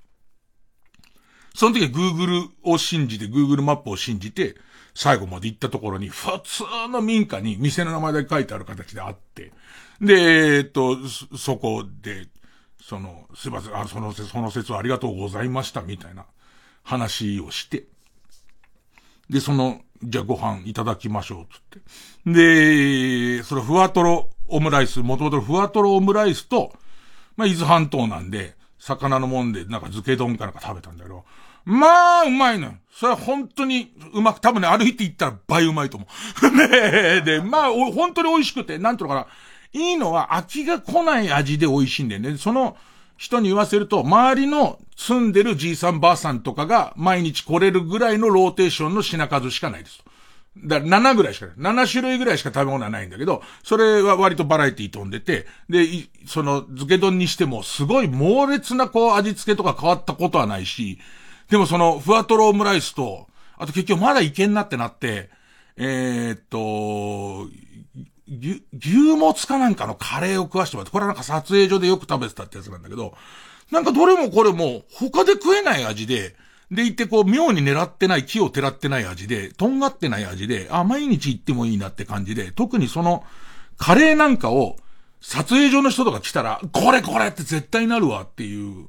[1.54, 4.56] その時は Google を信じて、Google マップを信じて、
[4.94, 9.52] 最後まで行ったところに、普通の民家に店の名前だけ書いてある形であって、
[10.00, 10.96] で、えっと、
[11.36, 12.26] そこで、
[12.88, 16.24] その、すいません、あ、その、その説はありがとうございました、みたいな
[16.82, 17.84] 話をして、
[19.28, 21.60] で、その、じゃあご飯いただきましょう、つっ
[22.24, 23.36] て。
[23.36, 26.72] で、そのふわとろオムライス、もともとふわとろオムライスと、
[27.36, 31.26] まあ、伊豆半島なんで、魚のもんで、なんか漬け丼かなんか食べたんだけど、
[31.66, 32.72] まあ、うまいのよ。
[32.90, 36.06] それは本当にうまく、多分ね、歩いて行ったら倍うまいと思
[36.42, 36.50] う。
[36.56, 36.68] ね
[37.18, 39.26] えで、まあ、本当に美味しくて、なんていうのかな。
[39.72, 42.36] いいのは飽きが来ない味で美味しいんだよね。
[42.38, 42.76] その
[43.16, 50.02] 人に言わせると、周りの住んでるじいさんばあさんとかが毎日来れるぐらいのローテーションの品数しかないです。
[50.64, 51.56] だから7ぐらいしかない。
[51.56, 55.86] 7種類ぐらいしか食べ物はないんだけど、それは割とバラエティ飛んでて、で、
[56.26, 60.98] その漬け丼にしてもすごい猛烈なこう味付けとか変わったことはないし、
[61.50, 65.30] でもその、ふわとろオムライスと、あと結局まだいけんなってなって、
[65.76, 67.48] えー、っと、
[68.28, 73.14] 牛、牛もつかなんかのカレーを食わしてもらって、これはなんか撮影所でよく食べてたってやつなんだけど、
[73.70, 76.36] なんかどれもこれも他で食えない味で、
[76.70, 83.24] でいてこう妙に狙ってない、木をてらってない味で、とんがってない味で、あ、毎日行ってもいいなって感じで、特にその、
[83.78, 84.76] カレーなんかを、
[85.20, 88.86] 撮影所の人とか来たら、これこれって絶対なるわっていう、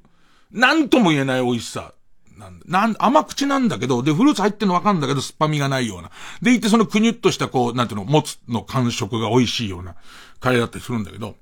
[0.52, 1.94] なんとも言えない美味しさ。
[2.40, 6.10] なんなん、甘口なんだけど、で、フルーツ入ってんの分かんだけど、酸っぱみがないような。
[6.42, 9.96] でいて、そのくにゅっとした、こう、なんていうの、もつの感触が美味しいような
[10.40, 11.36] カレーだったりするんだけど、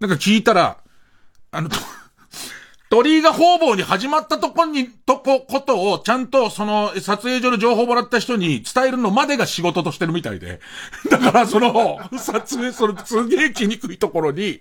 [0.00, 0.78] なんか聞いたら、
[1.52, 1.70] あの、
[2.94, 10.60] 鳥居が方々に始まったとこに、とこ、ことを、ちゃんと、その、撮影所の情報をもらった人に伝えるのまでが仕事としてるみたいで。
[11.10, 14.60] だから、その、撮影、その、すげえ来にくいところに、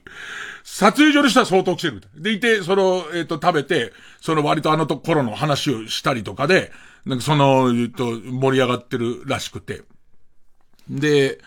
[0.63, 2.01] 撮影所の人は相当来てる。
[2.15, 6.71] でいて、その、えっ、ー、と、食べて、その割とあのところの話をしたりとかで、
[7.05, 9.83] なんかその、えっ、と、盛り上がってるらしくて。
[10.89, 11.37] で、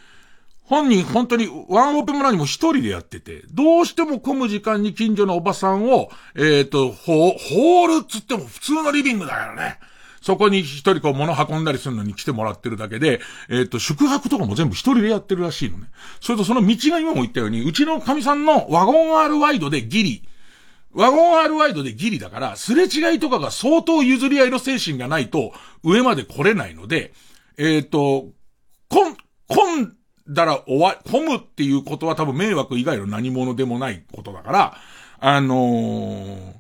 [0.67, 9.79] 本人本当にワンオペ村にも一人でやってて、どうしても混む時間に近所のおばさんを、えっ、ー、と、ホールっつっても普通のリビングだからね。
[10.21, 15.87] そこに一人こう物運んだりするのに来てもらってるだけで、えっ、ー、と、宿泊とかも全部一人でやってるらしいのね。
[16.21, 20.29] それとその道が今も言ったように、うちの神さんのワゴン R ワイドでギリ、
[20.93, 25.53] ワゴン R ワイドでギリだから、すれ違いとかが相当譲り合いの精神がないと、
[25.85, 27.13] 上まで来れないので、
[27.57, 28.27] えっ、ー、と、
[28.89, 29.97] こん、こん
[30.29, 34.77] だから終わ、混むっていうことは多分迷惑以外の何者でもないことだから、
[35.19, 36.55] あのー、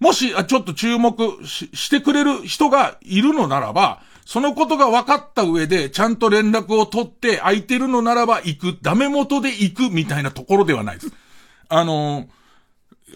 [0.00, 11.12] もし、あちょっと注目ししてくれる人がいるのならば、そのことが分かった上で、ちゃんと連絡を取って空いてるのならば行く、ダメ元で行くみたいなところではないです。
[11.68, 12.28] あのー、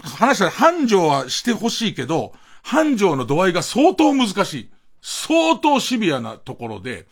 [0.02, 2.32] 話したら繁盛はしてほしいけど、
[2.62, 4.70] 繁盛の度合いが相当難しい。
[5.02, 7.06] 相当シビアなところで、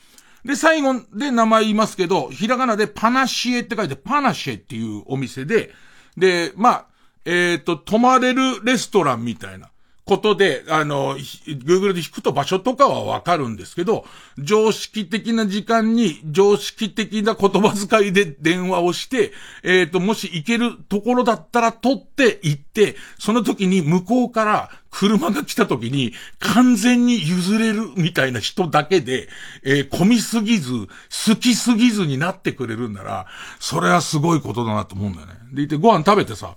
[0.44, 5.72] で、最後で名前言いますけど、ひらがなでパナシエって書いてパナシエっていうお店で、
[6.16, 6.86] で、まあ、
[7.24, 9.70] えっ、ー、と、泊まれるレストランみたいな。
[10.06, 14.04] ことで、あの、Google で引くと場所とかはわかるんですけど、
[14.38, 19.32] 常識的な時間に常識的な言葉遣いで電話をして、
[19.62, 29.28] えっ、ー、と、もし行けるところだったら取って行って、その時に向こうから車が来た時に完全に譲れるみたいな人だけで、
[29.62, 33.26] えー、混みすぎず、好きすぎずになってくれるんなら、
[33.58, 35.34] それはすごいことだなと思うんだよね。
[35.52, 36.56] でいてご飯食べてさ、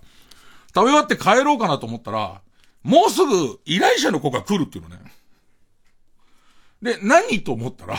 [0.76, 2.42] 食べ終わって帰ろうかなと思ったら、
[2.88, 5.02] もうすぐ依頼者の子が来るっていうのね。
[6.82, 7.98] で、何と思ったら、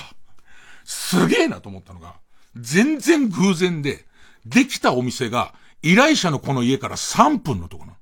[0.82, 2.14] すげえなと思ったのが、
[2.56, 4.06] 全然偶然で、
[4.46, 7.98] できたお店が依頼者の子の家から3分のとこな。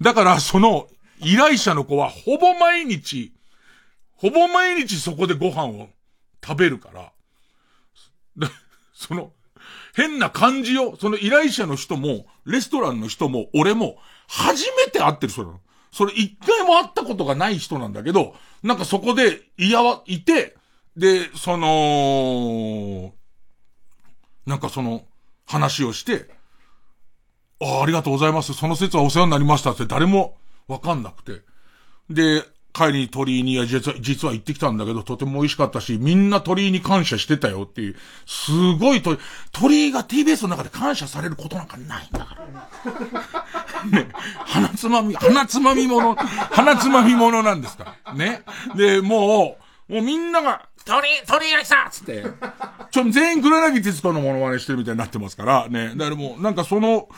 [0.00, 0.88] だからその
[1.20, 3.32] 依頼者の子はほぼ毎日、
[4.16, 5.88] ほぼ毎日そこでご飯を
[6.44, 7.12] 食べるから、
[8.36, 8.48] で、
[8.94, 9.30] その、
[9.94, 10.96] 変な感じよ。
[10.96, 13.96] その依頼者の人も、レストランの人も、俺も、
[14.26, 15.60] 初めて会ってる人なの。
[15.96, 20.54] それ一回も会ったことがない人なんだけど、なんかそこで、いやわ、いて、
[20.94, 23.14] で、その、
[24.44, 25.04] なんかその、
[25.46, 26.28] 話をして、
[27.62, 28.52] ああ、ありがとうございます。
[28.52, 30.36] その説はお世話になりましたって誰も
[30.68, 31.40] わかんなくて。
[32.10, 32.44] で、
[32.74, 39.18] 帰りに鳥居に実は、実は行ってきたんだけど、とても美味しかったし、みんな鳥居に感謝してたよっていう、すごい鳥、
[39.50, 43.45] 鳥居が TBS の中で感謝されることなんかないんだから。
[43.90, 44.08] ね、
[44.46, 47.96] 鼻つまみ、鼻つまみもの、鼻つまみものなんですか？
[48.04, 48.14] ら。
[48.14, 48.42] ね。
[48.74, 49.56] で、も
[49.88, 52.24] う、もうみんなが、鳥居、鳥居が来たつって、
[52.90, 55.90] ちょ、全員黒柳徹子のモノマネしてるみたいになってますから、ね。
[55.96, 57.08] だからもう、なんかその、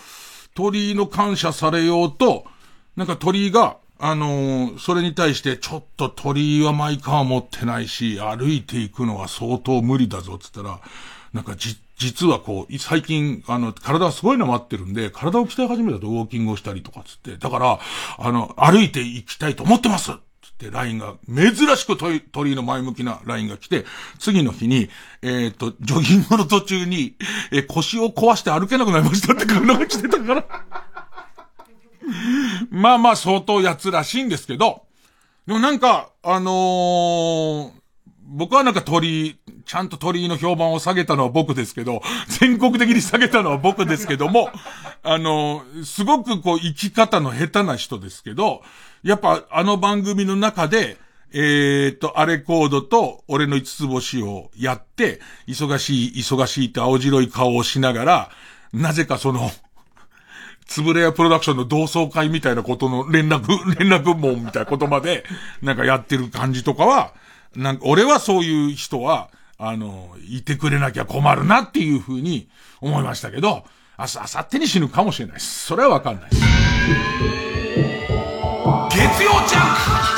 [0.54, 2.44] 鳥居の感謝されようと、
[2.96, 10.80] なんか鳥居が、あのー、それに対して、ちょっと鳥居はマイカー持ってないし、歩いていくのは相当無理だぞ、つったら、
[11.32, 17.80] なんかじ、実はこう、最近、あの、体はすごいの待ってるんで、体を鍛え始めたとウォーキングをしたりとかつって、だから、
[18.18, 20.16] あの、歩いていきたいと思ってますつっ
[20.58, 23.84] て、ラインが、珍しく鳥居の前向きなラインが来て、
[24.20, 24.88] 次の日に、
[25.22, 27.16] えっ、ー、と、ジョギングの途中に、
[27.50, 30.44] えー、腰を壊して歩けなくなりましたって 書が来てたから。
[32.70, 34.82] まあまあ相当やつらしいんですけど、
[35.48, 37.70] でもなんか、あのー、
[38.28, 39.36] 僕はなんか鳥居、
[39.68, 42.00] ちゃんと鳥居の評判を下げたのは僕ですけど、
[42.40, 44.50] 全国的に下げたのは僕ですけども、
[45.04, 48.62] あの、すごくこう生き方の下手な人ですけど、
[49.02, 50.96] やっぱあの番組の中で、
[51.32, 58.30] えー、っと、アレコードと俺の五つ星をやって、忙しい、忙しいって青白い顔をしながら、
[58.72, 59.52] なぜかその、
[60.66, 63.48] つぶれやプロダクションの同窓会みたいなことの連絡、
[63.78, 65.24] 連絡網みたいなことまで、
[65.60, 67.12] なんかやってる感じとかは、
[67.54, 69.28] なんか、俺はそういう人は、
[69.58, 72.48] あの、いてくれなきゃ困るなっていうふうに
[72.80, 73.64] 思いましたけど、
[73.98, 75.66] 明日、明後日に死ぬかもしれないです。
[75.66, 76.42] それはわかんないです。
[78.90, 80.17] 月曜ジャンク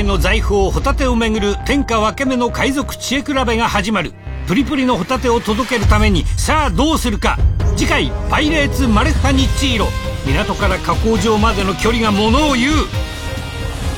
[0.00, 4.12] ク海の財宝ホタテをめぐる天下分け目の海賊知恵比べが始まる。
[4.46, 7.38] プリプリのホタテを届けるためにさあどうするか。
[7.76, 9.88] 次回「パイレーツマルハニチーロ」
[10.26, 12.72] 港から加工場までの距離がものを言う。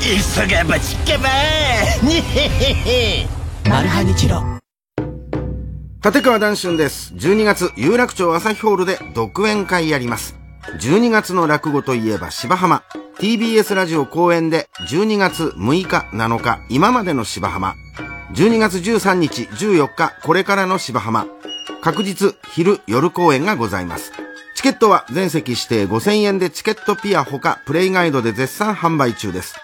[0.01, 1.29] 急がばちっかば
[2.07, 3.29] にへへへ
[3.69, 4.43] マルハニチロ。
[6.05, 7.15] 立川談春です。
[7.15, 10.37] 12月有楽町朝日ホールで独演会やります。
[10.81, 12.83] 12月の落語といえば芝浜。
[13.23, 17.77] TBS ラジオ公演で12月6日7日今までの芝浜。
[18.35, 21.29] 12月13日14日これからの芝浜。
[21.83, 24.11] 確実昼夜公演がございます。
[24.57, 29.55] チケットは全席指定5000円でチケットピアほかプレイガイドで絶賛販売中です。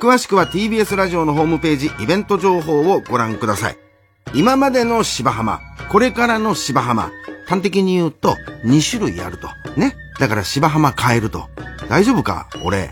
[0.00, 3.87] 詳しくは TBS ラジオのホームページイベント情報をご覧ください。
[4.34, 5.60] 今までの芝浜、
[5.90, 7.10] これからの芝浜。
[7.46, 9.48] 端的に言うと2種類あると。
[9.80, 9.96] ね。
[10.20, 11.48] だから芝浜変えると。
[11.88, 12.90] 大丈夫か俺。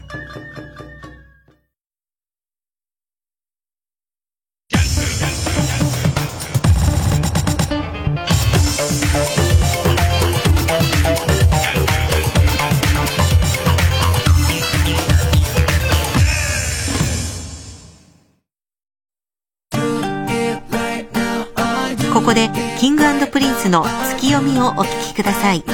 [22.36, 25.64] で King & Prince のツキヨミをお聞きください。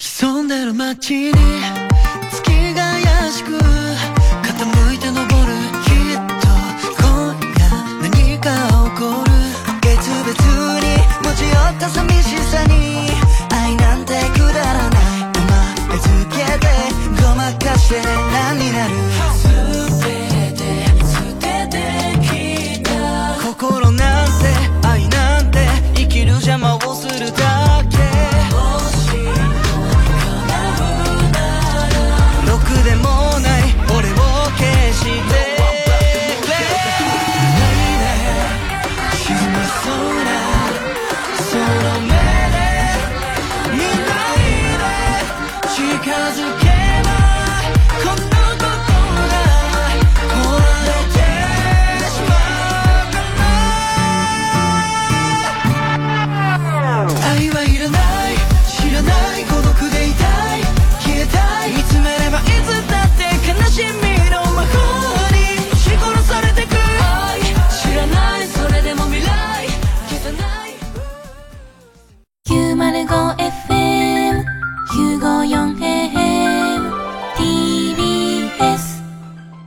[0.00, 1.32] 潜んでる街に
[2.32, 3.60] 月が怪しく傾
[4.94, 5.28] いて登る
[5.84, 6.48] きっと
[6.98, 7.70] 今夜
[8.02, 8.50] 何か
[8.90, 9.30] 起こる。
[9.80, 10.82] 月別に
[11.22, 13.10] 持ち寄った寂しさに。
[13.52, 15.02] 愛なんてくだらない。
[15.36, 16.66] 甘えつけて
[17.22, 19.19] ごまかして何になる。
[73.10, 74.40] fm954
[77.36, 79.02] mtbs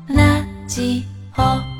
[0.07, 1.05] ラジ
[1.37, 1.72] オ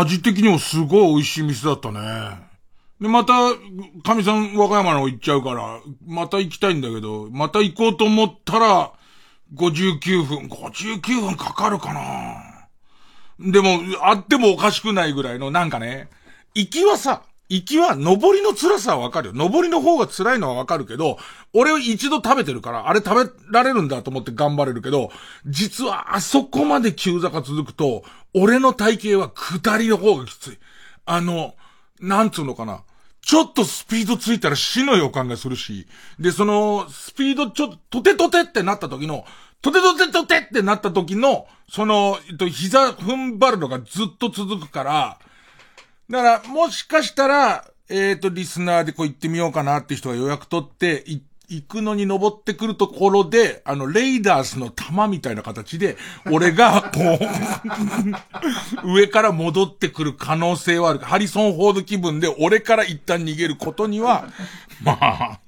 [0.00, 2.48] 味的にもすごい美味しい店だったね。
[3.00, 3.32] で、また、
[4.04, 8.92] 神さん和歌山の方行っちゃうから、また行きたいんだけど、また行こうと思ったら、
[9.54, 16.08] 59分、59分かかるかなでも、あってもおかしくないぐらいの、なんかね、
[16.54, 19.34] 行きはさ、行きは、登りの辛さはわかるよ。
[19.34, 21.18] 登りの方が辛いのはわかるけど、
[21.54, 25.10] 俺は一度食べてるから、あれ食べられるんだと思って頑張れるけど、
[25.46, 30.58] 実はあそこまで急坂続くと、俺の体型は下りの方がきつい。
[31.06, 31.54] あの、
[32.00, 32.82] なんつうのかな。
[33.22, 35.86] ちょっとスピードついたら死の予感がするし、
[36.18, 39.24] で、その、スピードちょっと、とてとてってなった時の、
[39.60, 45.18] とてとてとてってなった時の、その、えっと、膝踏ん張るのがずっと続くから、
[46.10, 51.04] だから、もしかしたら、えっ、ー、と、リスナーでこう行ってみようかなって人が予約取って、
[51.48, 55.96] 行くのに登ってくるところで、あの、レイダースの弾みたいな形で、
[56.30, 57.00] 俺が、こ
[58.84, 60.98] う、 上から戻ってくる可能性はある。
[60.98, 64.28] ハリソン・フォード気分で、俺から一旦逃げることには、
[64.84, 65.40] まあ、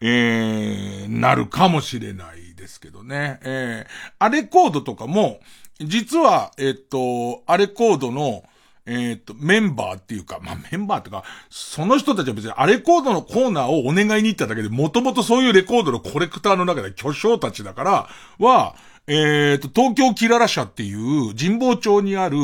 [0.00, 3.40] えー、なるかもしれないですけどね。
[3.42, 3.90] えー、
[4.20, 5.40] アレコードとかも、
[5.80, 8.44] 実は、えっと、アレコードの、
[8.86, 18.08] えっ、と、メンバーっていうか、まあ、メンバーっていうか、その人たちは別にアレコードのコーナーをお願いに行っただけで、もともとそういうレコードのコレクターの中で巨匠たちだから、
[18.38, 18.74] は、
[19.06, 22.36] えっ、と、東京キララ社っていう神保町にある、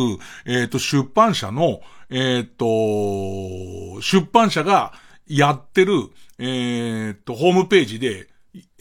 [0.46, 1.80] えっ、と、出版社の、
[2.10, 4.92] えっ、と、出版社が
[5.26, 5.92] やってる、
[6.38, 8.28] えっ、と、ホームページで、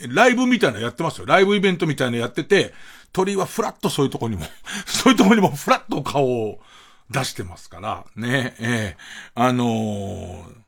[0.10, 1.26] ライブみたいなのやってますよ。
[1.26, 2.74] ライブイベントみたいなのやってて、
[3.12, 4.45] 鳥はフラッとそういうとこにも、
[4.86, 6.60] そういうとこにもフラッと顔を
[7.10, 8.97] 出してますから、ね、ええ。
[9.36, 10.59] あのー、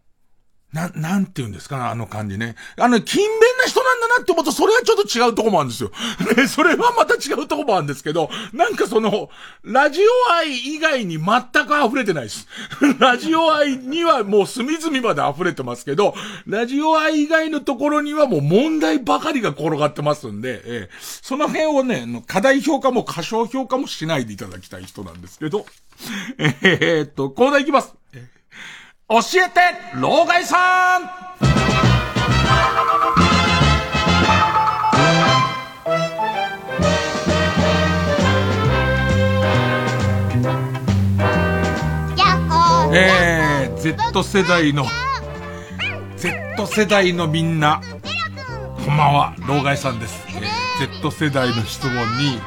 [0.74, 2.56] な、なんて言うんですかあの感じね。
[2.78, 5.92] あの、勤勉な人なんだなって思うと、それはちょっと違うとこもあるんですよ。
[6.38, 9.30] ね、それはまた違うとこもあるんですけど、なんかその、
[9.64, 12.48] ラジオ愛以外に全く溢れてないです。
[13.00, 16.16] ラジオ愛にはもう隅々まで溢れてますけど、
[16.48, 20.90] ラジオ愛以外のところにはもう問題ばかりが転がってますんで、え
[21.22, 25.66] その辺をね、課題評価も過小評価もしないでいただきたい人なんですけど、
[26.40, 27.94] えー、っと、コーナーいきます。
[29.12, 29.60] 教えて、
[29.96, 31.02] 老害さん。
[42.94, 44.86] えー、Z 世代の、
[46.16, 47.82] Z 世代のみんな、
[48.86, 50.26] こんばんは、老害さんです。
[50.30, 52.40] えー、Z 世代の質問に、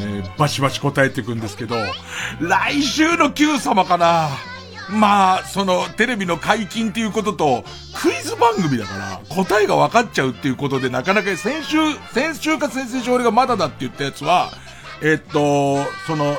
[0.00, 1.76] えー、バシバシ答えていくんですけど、
[2.40, 4.30] 来週の Q 様かな
[4.92, 7.64] まあ、その、テレビの解禁っていうことと、
[7.94, 11.76] クイズ番組だから、答えが分かっちゃうっていうことで、なかなか先週、
[12.12, 14.50] 先週か先々週俺がまだだって言ったやつは、
[15.02, 16.36] えっと、その、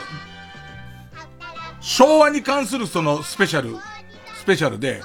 [1.80, 3.76] 昭和に関するそのスペシャル、
[4.40, 5.02] スペシャルで、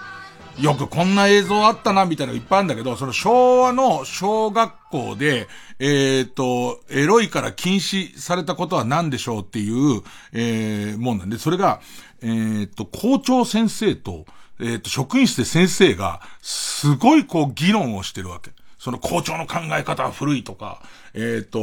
[0.61, 11.81] よくこんな映像あったな、みたいなのいっぱいあるんだけど、その昭和の小学校で、えっ、ー、と、エロいから禁止されたことは何でしょうっていう、えー、もんなんで、それが、
[12.23, 14.27] えっ、と、校長先生と、
[14.61, 18.51] えっ、と、職員室で先生が、すごいこう議論をしてるわけ。
[18.79, 20.81] その校長の考え方は古いとか、
[21.13, 21.59] えっ、ー、と、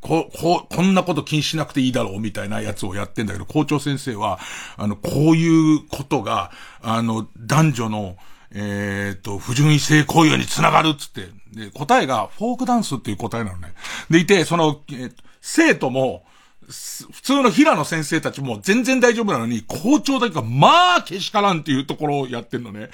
[0.00, 4.40] こ、こ、こんなこと気にしなくていいだろうみたいなやつをやってんだけど、校長先生は、
[4.76, 6.50] あの、こういうことが、
[6.82, 8.16] あの、男女の、
[8.52, 13.74] えっ、ー、と、不純異性行為につながるっつって、で、答えがフォークダンスっていう答えなのね。
[14.10, 16.24] でいて、その、えー、生徒も、
[16.68, 22.90] 普通の平野先生たちも全然大丈夫なのに、校長だけが、まあ、けしからんっていうところをやってんのね。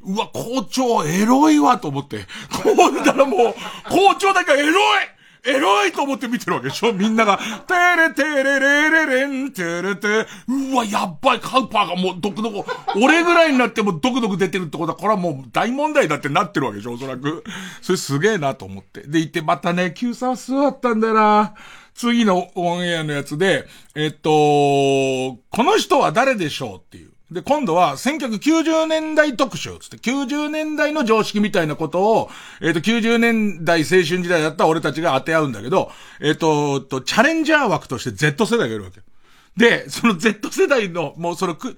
[0.00, 2.20] うわ、校長、エロいわ、と思って。
[2.50, 3.54] こうだらもう、
[3.90, 4.74] 校長だけがエロい
[5.46, 17.44] エロいと思って見てるわけでしょみんなが、テレテレレレレン、テレテ、うわ、やっばい、カウパーがもう、ドクドク、俺ぐらいになってもドクドク出てるってことは、これはもう大問題だってなってるわけでしょおそらく。
[17.80, 19.02] それすげえなと思って。
[19.02, 21.54] で、いて、またね、Q さん座ったんだよな。
[21.98, 27.10] 次のオンエアのやつで、えっと、この人は誰でしょうっていう。
[27.32, 32.30] で、今度は1990年代特集つって、90年代の常識みたいなことを、
[32.62, 35.90] えっ、と、90年代青春時代だった俺たちが当て合うんだけど、
[36.20, 39.00] えっ、と、と、チャレンジャー枠として Z 世代がいるわけ。
[39.56, 41.76] で、その Z 世代の、もうそのく、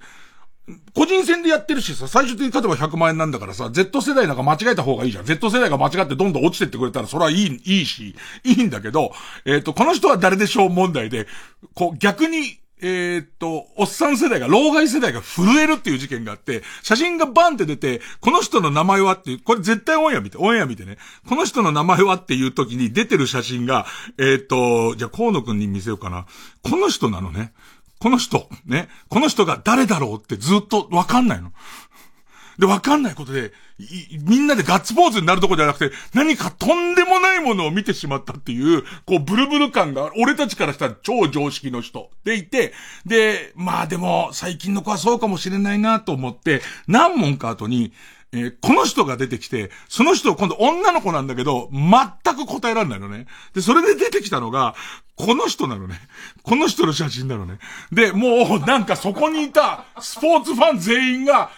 [0.93, 5.25] 個人戦でやってるしさ、最終的に勝てば100万円なんだからさ、Z 世代なんか間違えた方がいいじゃん。
[5.25, 9.11] Z 世代が間違ってどんどん落ちてってくれたら、それはいい、いいし、いいんだけど、
[9.45, 11.27] えっ、ー、と、この人は誰でしょう問題で、
[11.73, 20.97] こう、逆に、え、っと、おっさん世代が、老害世代が震えるっていう事件があって、写真がバンって出て、この人の名前はっていう、これ絶対オンエア見て、オンエア見てね。
[21.29, 23.85] この人の名前はっていう時に出てる写真が、
[24.17, 26.25] えー、っと、じゃあ河野くんに見せようかな。
[26.63, 27.53] この人なのね。
[28.01, 31.51] この人、ね、この人が誰だろうってずっとわかんないの。
[32.57, 33.53] で、わかんないことで、
[34.23, 42.73] みんなでガッツポーズになるとこじゃなくて、何かとんでもないものを見てしまったっていう、こう、ブルブル感が、俺たちからしたら超常識の人でいて、
[43.05, 47.93] で、まあでも、最近の子はそうかもしれないなと思って、何問か後に、
[48.33, 53.27] えー、この人が出てきて、その人今度女の子なんだけど、全く答えられないのね。
[53.53, 54.75] で、それで出てきたのが、
[55.15, 55.99] この人なのね。
[56.43, 57.59] この人の写真なのね。
[57.91, 61.51] で、もう、なんかそこにいた、スポーツファン全員が、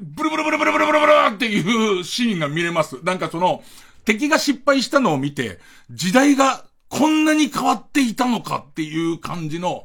[0.00, 2.98] ブルブルブルブルブルブルブルっていうシーンが見れます。
[3.02, 3.62] なんかその、
[4.04, 5.58] 敵が失敗したのを見て、
[5.90, 9.84] 時代がこんなに変わっていたのかっていう感じの、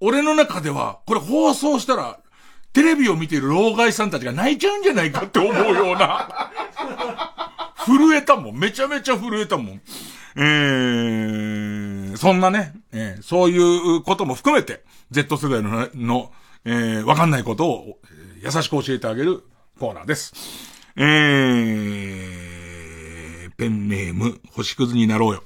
[0.00, 2.18] 俺の中では、これ放送したら、
[2.72, 6.28] テレビを見ている老害さんたちが泣いちゃうんじゃないかって思うような。
[7.84, 8.58] 震えたもん。
[8.58, 9.80] めちゃめちゃ震えたもん。
[10.36, 13.58] えー、そんなね、えー、そうい
[13.96, 16.30] うことも含めて、Z 世代の、の
[16.64, 17.98] えー、わかんないことを、
[18.42, 19.42] 優しく教えてあげる
[19.78, 20.32] コーナーです。
[20.96, 25.42] えー、ペンネーム、星屑になろうよ。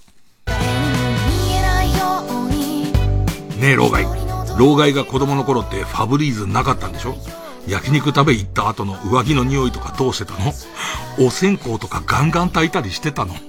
[3.58, 4.23] ねえ、老害。
[4.58, 7.16] 老害が子供の頃ってファブリーズなかったんでしょ？
[7.66, 10.52] 焼肉食べ行った後の上着の匂いとかどうしてたの？
[11.18, 13.34] お線香とかガンガン炊いたりしてたの？
[13.34, 13.40] も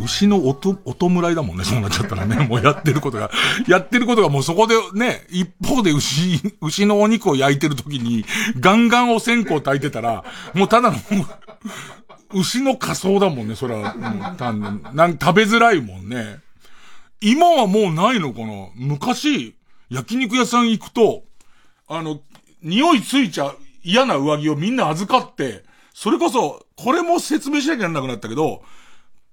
[0.00, 2.46] う、牛のおと、お弔いだもんね、そうなっちゃったらね。
[2.46, 3.30] もうやってることが、
[3.68, 8.24] やってることがもうそこでね、一方で牛、牛のお肉を焼いてる時に、
[8.58, 10.96] ガンガンお線香炊いてたら、もうただの、
[12.32, 13.92] 牛の仮装だもんね、それは。
[13.94, 16.38] うん、単なん食べづらいもんね。
[17.20, 18.32] 今はもうないの？
[18.32, 19.54] かな昔、
[19.90, 21.24] 焼肉屋さん行くと、
[21.88, 22.20] あの、
[22.62, 28.62] 匂いついちゃ嫌な上着をみんな預かって、それこそ、これも説明しなきゃならなくなったけど、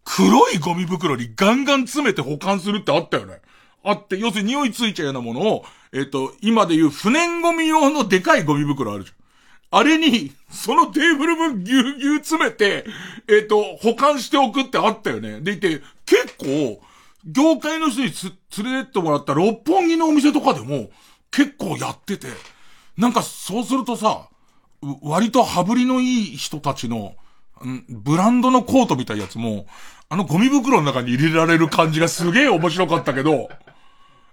[0.04, 3.42] 黒いゴミ袋にガンガン詰めて保管するってあったよね。
[3.84, 9.80] あって、要するに匂いついちゃうようなものを、えっ、と、今で言う不燃ゴミ用のでかいゴミ袋あるじゃん。
[9.80, 12.86] あれに、そのテーブル分ぎゅうぎゅう詰めて、
[13.30, 15.40] えっ、と、保管しておくってあったよね。
[15.42, 16.82] でいて、結構、
[17.28, 18.32] 業界の人につ、
[18.64, 20.90] 連れてってもらった六本木のお店とかでも、
[21.30, 22.28] 結構やってて、
[22.98, 24.30] なんかそうするとさ、
[25.02, 27.16] 割と羽振りのいい人たちの、
[27.90, 29.66] ブランドのコートみたいなやつも、
[30.10, 33.50] あのゴミ袋の中に入れられる感じがすげえ面白かったけど、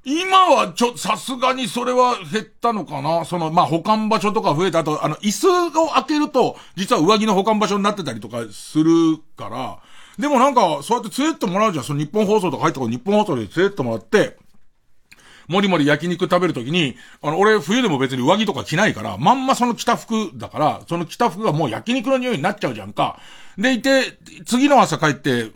[0.04, 3.24] 今はちょ、さすがにそれは減ったのかな？
[3.24, 5.48] その、まあ、保管場所とか増えた後、あの、椅子
[5.80, 9.78] を開けると、実は上着の保管場所になってたりとかするから、
[10.18, 11.84] でもなんか、そうやって連れてってもらうじゃん。
[11.84, 14.36] その日本放送とか入ったと日本放送で連れてってもらって、
[15.48, 23.18] もりもり焼肉食べるときに、あの、俺冬でも別に上着とか着ないから、まんまその着た服だから、その着た服がもう焼肉の匂いになっちゃうじゃんか。
[23.58, 25.50] でいて、次の朝帰って、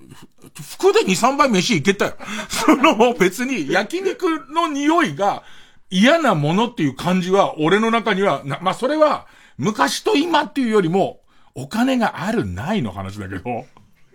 [0.76, 2.14] 服で2、3杯飯いけたよ。
[2.48, 5.42] その別に焼肉の匂いが
[5.90, 11.20] 嫌なものっていう感じは俺の中には、まあ、それは昔と今っていうよりも
[11.54, 13.66] お金があるないの話だけど、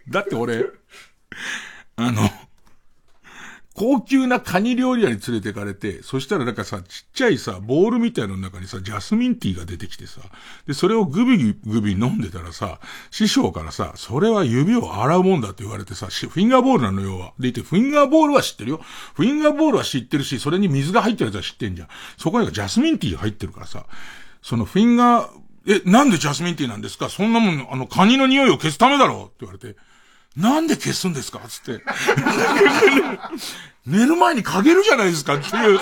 [0.10, 0.66] だって俺、
[1.96, 2.30] あの、
[3.76, 10.22] 高級なカニ料理屋に連れてかれて、そしたらなんかさ、ちっちゃいさ、ボールみたいの中にさ、ジャスミンティーが出てきてさ、
[10.68, 12.80] で、それをグビグビ飲んでたらさ、
[13.10, 17.34] 師匠からさ、それは指を洗うもんだって言われてさ、フィンガーボールなのよは。
[17.40, 18.82] でいて、フィンガーボールは知ってるよ。
[19.16, 21.88] フィンガーボールは知ってるし、それに水が入ってるやつは知ってんじゃん。
[22.18, 23.88] そこにジャスミンティーが入ってるからさ、
[24.44, 25.30] そのフィンガー、
[25.66, 27.10] え、なんでジャスミンティーなんですか？
[27.10, 29.78] そんなもん、あの、カニの匂いを消すためだろって言われて、
[30.36, 31.40] なんで消すんですか？
[31.48, 31.84] つって。
[33.86, 35.80] 寝る前にかけるじゃないですかっていう。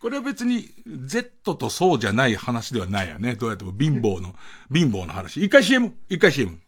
[0.00, 0.68] これは別に
[1.06, 3.36] Z とそうじゃない話ではないよね。
[3.36, 4.34] どうやっても貧乏の、
[4.72, 5.42] 貧乏の話。
[5.42, 6.58] 一回 CM、一回 CM。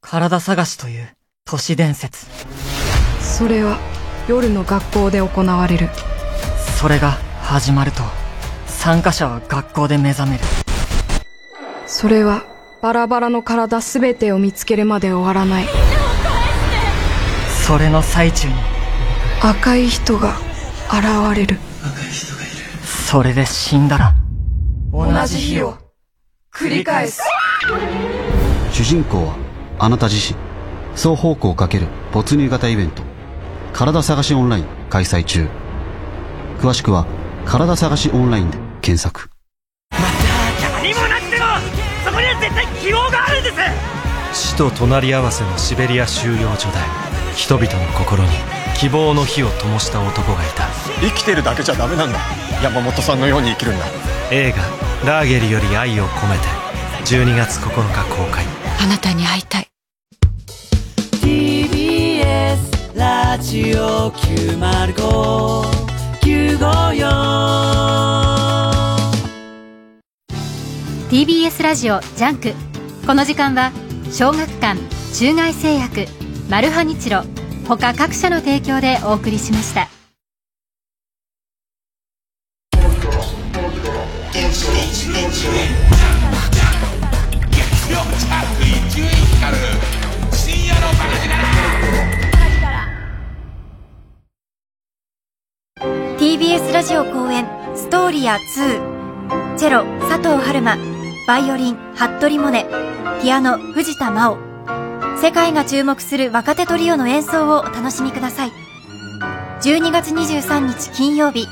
[0.00, 1.08] 体探しという
[1.44, 2.26] 都市伝説。
[3.20, 3.78] それは
[4.28, 5.88] 夜の学校で行われる。
[6.78, 7.12] それが
[7.42, 8.02] 始まると
[8.66, 10.44] 参加者は学校で目覚める。
[11.86, 12.44] それは
[12.82, 15.66] バラバラの体全てを見つけるまで終わらない。
[17.66, 18.54] それの最中に
[19.42, 20.36] 赤い人が
[20.88, 22.52] 現れる赤い人がいる。
[22.86, 24.14] それで死んだら
[24.92, 25.76] 同じ日を
[26.52, 27.20] 繰り返す
[28.72, 29.36] 主人公は
[29.78, 30.38] あなた自身。
[30.94, 33.02] 双方向かける没入型イベント。
[33.72, 35.48] 体探しオンライン開催中。
[36.60, 37.06] 詳しくは
[37.44, 39.30] 体探しオンラインで検索。
[39.90, 41.44] 何もなくても
[42.04, 43.50] そこには絶対希望があるんで
[44.32, 44.50] す。
[44.52, 46.78] 死と隣り合わせのシベリア収容所で
[47.34, 48.30] 人々の心に
[48.78, 50.66] 希望の火を灯した男がいた。
[51.00, 52.18] 生きてるだけじゃダメなんだ。
[52.62, 53.84] 山本さんのように生きるんだ。
[54.30, 54.58] 映画
[55.06, 56.46] 「ラーゲリより愛を込めて」
[57.06, 58.44] 12月9日公開。
[58.82, 59.68] あなたに会いたい。
[61.22, 65.70] TBS ラジオ905954
[71.08, 72.52] TBS ラジオ JUNK。
[73.06, 73.70] この時間は
[74.10, 74.80] 小学館
[75.14, 76.06] 中外製薬
[76.50, 77.22] マルハニチロ
[77.68, 79.88] 他各社の提供でお送りしました。
[84.32, 84.72] 月曜
[85.30, 88.02] チャー
[88.56, 89.56] ク伊集院光
[90.32, 91.36] 深夜のバカ力
[96.18, 98.96] TBS ラジオ公演ストーリア2
[99.56, 100.76] チェロ佐藤春馬。
[101.26, 102.64] バイオリン服部萌音。
[103.22, 104.38] ピアノ藤田真央。
[105.20, 108.52] 世界が注目する若手トリオの演奏をお楽しみください。
[109.62, 111.46] 12月23日金曜日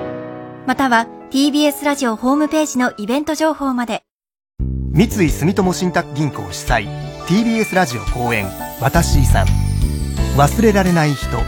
[0.67, 4.03] または TBS ラジオホームページのイベント情報まで。
[4.93, 6.87] 三井住友信託銀行主催
[7.27, 8.47] TBS ラジオ公演
[8.81, 9.45] 「私遺産」
[10.39, 11.43] 忘れられない人。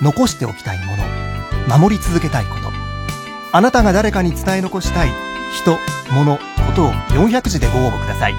[0.00, 1.02] 残しておきたいもの。
[1.78, 2.57] 守り続けたいこと
[3.50, 5.10] あなたが誰かに伝え残したい
[5.62, 5.78] 人
[6.12, 6.42] 物こ
[6.76, 8.34] とを400字でご応募ください。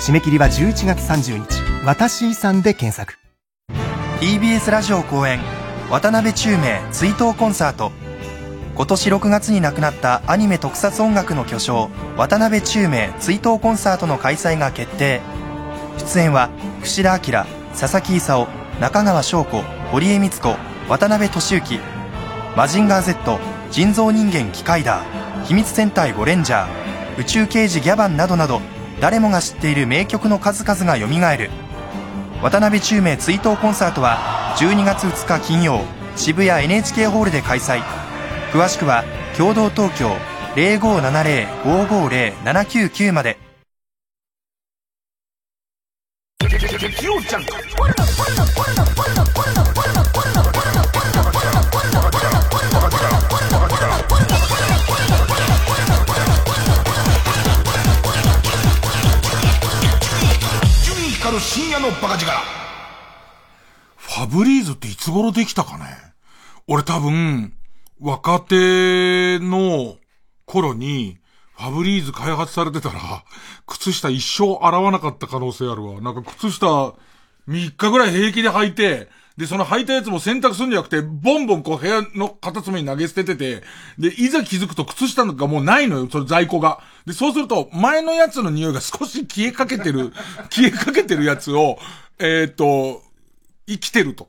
[0.00, 3.18] 締め切りは11月30日「私遺産」で検索。
[4.20, 5.40] TBS ラジオ公演。
[5.90, 7.92] 渡辺宙明追悼コンサート。
[8.74, 15.20] 今年6月に亡くなったアニメ特撮音楽の巨匠渡辺宙明追悼コンサートの開催が決定。
[15.98, 16.48] 出演は
[16.82, 17.46] 櫛田明
[17.78, 18.48] 佐々木功
[18.80, 20.56] 中川翔子堀江光子
[20.88, 21.78] 渡辺俊之
[22.56, 23.38] マジンガー Z
[23.76, 28.62] 人造人間機械ダー秘密戦隊ゴレンジャー宇宙刑事ギャバンなどなど
[29.02, 31.50] 誰もが知っている名曲の数々がよみがえる
[32.42, 35.82] 渡辺宙明追悼コンサートは12月2日金曜
[36.16, 37.82] 渋谷 NHK ホールで開催
[38.50, 39.04] 詳しくは
[39.36, 40.16] 共同東京
[40.54, 43.36] 0570-550-799まで
[61.56, 62.30] 深夜のバカ力
[63.96, 65.86] ファブリーズっていつ頃できたかね？
[66.66, 67.54] 俺多分、
[67.98, 69.96] 若手の
[70.44, 71.16] 頃に、
[71.56, 73.24] ファブリーズ開発されてたら、
[73.66, 76.02] 靴下一生洗わなかった可能性あるわ。
[76.02, 76.94] なんか靴下3
[77.48, 83.62] 日ぐらい平気で履いて、で、その履いたやつも洗濯するんじゃなくて、ボンボンこう部屋の片隅に投げ捨ててて、
[83.98, 86.80] で、いざ気づくと靴下がもうないのよ、その在庫が。
[87.04, 90.12] で、そうすると、前のやつの匂いが少し消えかけてる、
[90.50, 91.78] 消えかけてるやつを、
[92.18, 93.02] えっ、と、
[93.68, 94.28] 生きてると。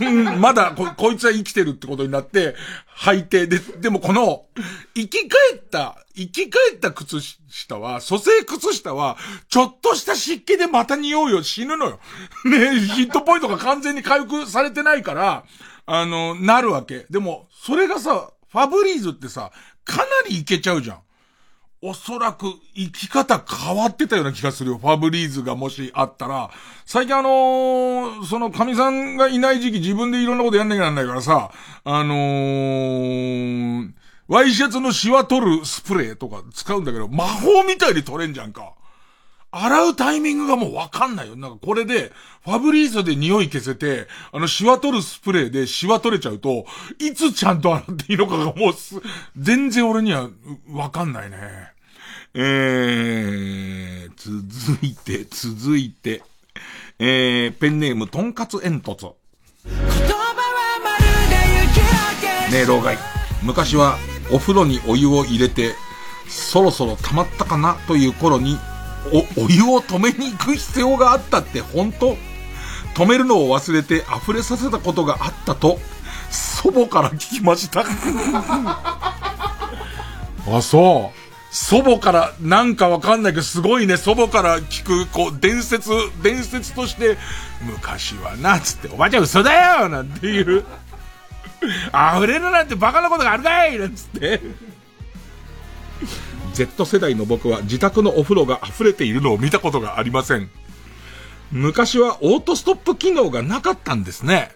[0.38, 2.56] まだこ、こいつは生きてるってことになって、
[3.00, 4.46] 履いて、で、でもこの、
[4.94, 9.18] 生き返った、生き返った靴下は、蘇生靴下は、
[9.48, 12.00] ちょっとした湿気でまた匂うよ、死ぬのよ。
[12.44, 15.44] ねヒットポイントが完全に回復されてないから、
[15.84, 17.06] あの、なるわけ。
[17.10, 19.52] でも、それがさ、ファブリーズってさ、
[19.84, 21.00] かなりいけちゃうじゃん。
[21.80, 24.78] おそらく生き方変わってたような気がするよ。
[24.78, 26.50] ファブリーズがもしあったら。
[26.84, 31.52] 最近あのー、その神さんがいない時期自分でいろんなことやんなきゃなんないからさ、
[31.84, 33.92] あのー、
[34.26, 38.72] ワイシャツのシワ取るスプレーとか使うんだけど、魔法みたいに取れんじゃんか。
[39.50, 41.36] 洗うタイミングがもうわかんないよ。
[41.36, 42.12] なんかこれで、
[42.44, 46.66] ファブリーズで匂い消せて、あのシワ取るスプレーでシワ取れちゃうと、
[46.98, 48.96] いつちゃんと洗っていいのかがもうす、
[49.36, 50.28] 全然俺には
[50.70, 51.38] わかんないね。
[52.34, 56.22] えー、続いて、続いて、
[56.98, 59.12] えー、ペンネームとんかつ煙突。
[62.50, 62.98] ねえ、老害。
[63.42, 63.96] 昔は
[64.30, 65.74] お風呂にお湯を入れて、
[66.28, 68.58] そろそろ溜まったかなという頃に、
[69.12, 72.16] お、お湯を止めに行く必要があったって本当？
[72.94, 75.78] 止めるのを忘れて溢れさせたことがあったと、
[76.30, 77.84] 祖母から聞きました。
[80.50, 81.18] あ、そう。
[81.54, 85.90] 祖母からなんかわかんないけど、すごいね、祖母から聞く、こう、伝説、
[86.22, 87.16] 伝説として、
[87.62, 90.64] 昔はな、つって、おばあちゃん嘘だよなんていう。
[92.18, 94.40] 溢れるなんてバカなことがあるかいなんつって。
[96.54, 100.50] Z 世代の僕は自宅のお風呂が溢れているのを見たことがありません。
[101.52, 104.50] 昔はオートストップ機能がなかったんですね。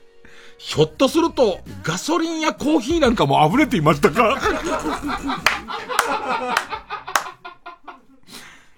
[0.59, 4.39] ひょっとすると、ガソリンやコーヒーなんかも溢れていましたか？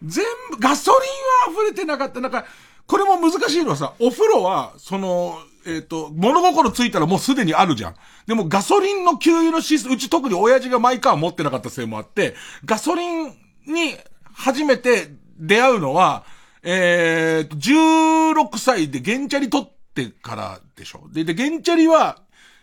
[0.02, 2.20] 全部、ガソリンは溢れてなかった。
[2.20, 2.44] なんか、
[2.86, 7.94] これも難しいのはさ、お風呂は、その、えっ、ー、と、物心ついたらもうすでにあるじゃん。
[8.26, 12.34] でもガソリンの給油のシス、うち特に親父がマイカー持ってなかったせいもあって、
[12.64, 13.28] ガソリン
[13.66, 13.96] に
[14.32, 15.08] 初めて
[15.38, 16.24] 出会うのは、
[16.62, 21.08] えー、と、16歳でゲンチャリ取ってからでしょ。
[21.12, 22.18] で、で、ゲンチャリは、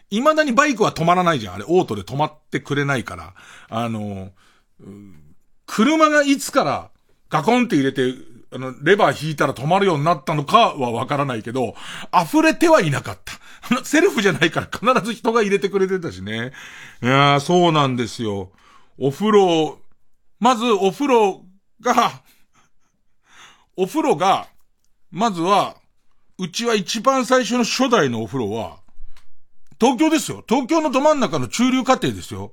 [0.10, 1.56] 未だにバイクは止まらないじゃん。
[1.56, 3.34] あれ、オートで止まってくれないから。
[3.70, 4.32] あの、
[5.66, 6.90] 車がいつから
[7.30, 8.14] ガコンって入れて、
[8.54, 11.76] あの、レバー引いたら止まるようになったのかはわからないけど、
[12.14, 13.86] 溢れてはいなかった。
[13.86, 16.52] セルフじゃないから必ず人が入れてくれてたしね。
[17.02, 18.52] いやー、そうなんですよ。
[18.98, 19.80] お風呂、
[20.40, 21.46] まずお風呂
[21.82, 22.22] が、
[23.78, 24.48] お風呂が、
[25.12, 25.78] まずは、
[26.38, 28.80] うちは一番最初の初代のお風呂は、
[29.80, 30.44] 東京ですよ。
[30.48, 32.52] 東京のど真ん中の中流家庭ですよ。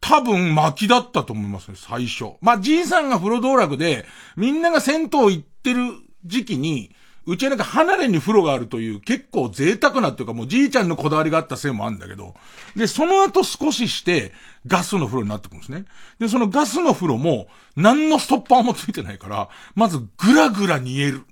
[0.00, 2.32] 多分薪だったと思いますね、最初。
[2.40, 5.80] まあ、じいさんが風呂道楽で、みんなが銭湯行ってる
[6.24, 6.94] 時期に、
[7.26, 12.34] うちはなんか離れに風呂があるという結構贅沢なっていうかもうじいちゃんのこだわりがあったせいもあるんだけど、
[12.74, 14.32] で、その後少しして
[14.66, 15.84] ガスの風呂になってくるんですね。
[16.18, 21.24] で、そのガスの風呂も何のストッパーもついてないから、まずぐらぐら煮える。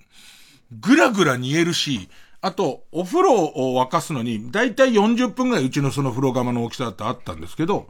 [0.71, 2.11] ぐらぐら煮えるし、
[2.43, 7.89] あと、お風呂を沸かすのに、だいたい40分ぐらいうちのその風呂釜の大きさだってあったんですけど、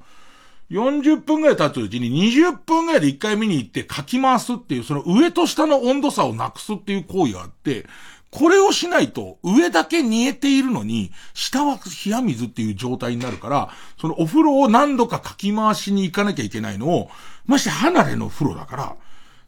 [0.70, 7.86] 40分ぐらい経つうちに20分ぐらいで1回見に行ってかき回すっていう、その上と下の温度差をなくすっていう行為があって、
[8.30, 17.10] これをしないと、上だけ煮えているのに、下は冷や水っていう状態になるから、そのお風呂を何度かかき回しに行かなきゃいけないのを、
[17.46, 18.96] まして離れの風呂だから、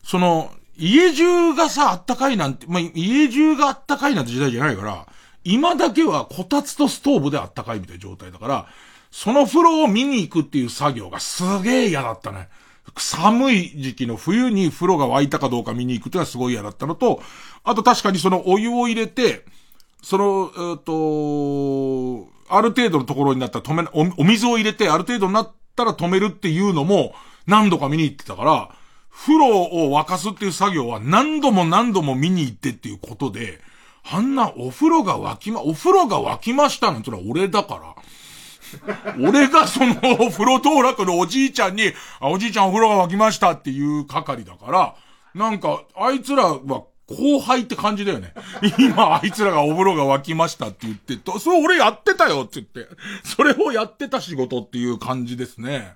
[0.05, 5.07] その、家中がさ、あったかいなんて、まあ、家中があったかいなんて時代じゃないから、
[5.45, 8.67] 今だけはこたつとストーブであったかいみたいな状態だから、
[9.11, 12.49] その風呂を見に行くっていう作業がすげえ嫌だったね。
[12.97, 17.23] 寒い時期の冬に風呂が沸いたかどうか見に行くっていうのはすごい嫌だったのと、
[17.65, 19.45] あと確かにそのお湯を入れて、
[20.03, 27.15] その、えっ、と、ある程度のところになったら止めな、お水を入れてある程度になったら止めるっていうのも
[27.47, 28.71] 何度か見に行ってたから、
[29.11, 33.61] 風呂を沸かすっていう作業は何度も何度も見に行ってっていうことで、
[34.11, 38.03] あんなお風呂が沸きま、お風呂が沸きましたなんてのは俺だから、
[39.21, 39.95] 俺がその
[40.31, 44.95] 風呂当落のおじいちゃんに、あ、おじいちゃんお風呂が沸きましたっていう係だから、
[45.35, 46.59] なんか、あいつらは
[47.09, 48.35] 後輩って感じだよね。
[48.79, 52.95] 今、あいつらがお風呂が沸きましたって言ってと、それ俺やってたよって言って、
[53.25, 55.95] それをやってた仕事っていう感じですね。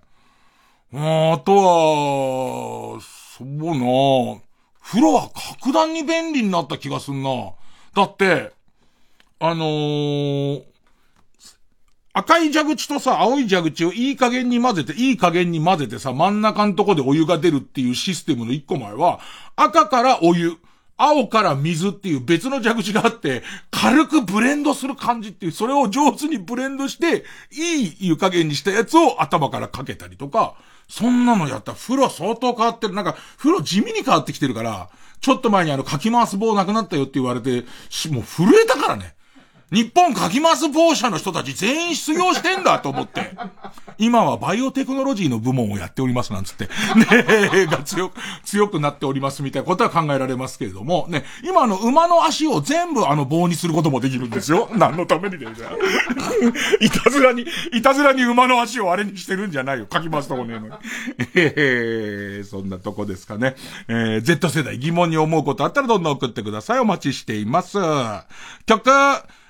[0.95, 4.41] あとは、そうな
[4.83, 7.31] 風呂は格段に便利になった気がすんな。
[7.95, 8.53] だって、
[9.39, 10.63] あのー、
[12.15, 19.21] 赤い蛇口とさ、青い蛇口をいい加減に混ぜて、いい加減に混ぜてさ、真ん中のとこでお湯が出るっていうシステムの一個前は、
[19.57, 20.59] 赤からお湯、
[20.99, 30.55] 青から水っていう別の蛇口があって、軽くブレンドする感じっていう、それを上手にブレンドして、いい湯加減にしたやつを頭からかけたりとか、
[30.89, 32.95] そんなのやったら風呂相当変わってる。
[32.95, 34.91] なんか、風呂地味に変わってきてるから、
[35.23, 37.63] ちょっと前にあの、かき回す棒なくなったよって言われて、
[38.11, 39.15] もう震えたからね。
[39.73, 43.31] 日本かきます棒社の人たち全員失業してんだと思って。
[43.97, 46.69] 今はバイオテクノロジーの部門をやっておりますなんつって。
[47.55, 54.69] ねが強く、強くなっておりますみたいなことは考えられますけれども、ね、今の馬の足を全部あの棒にすることもできるんですよ。
[54.75, 55.73] 何のためにでじゃ
[56.81, 59.87] いたずらに、いたずらに馬の足をあれにしてるんじゃないよ。
[59.87, 60.75] かきますとこねえのに。
[61.35, 63.57] えー、そんなとこですかね。
[63.89, 66.79] えー、Z 世代疑問に思うことあったらどんどん送ってください。
[66.79, 67.79] お待ちしています。
[68.67, 68.91] 曲、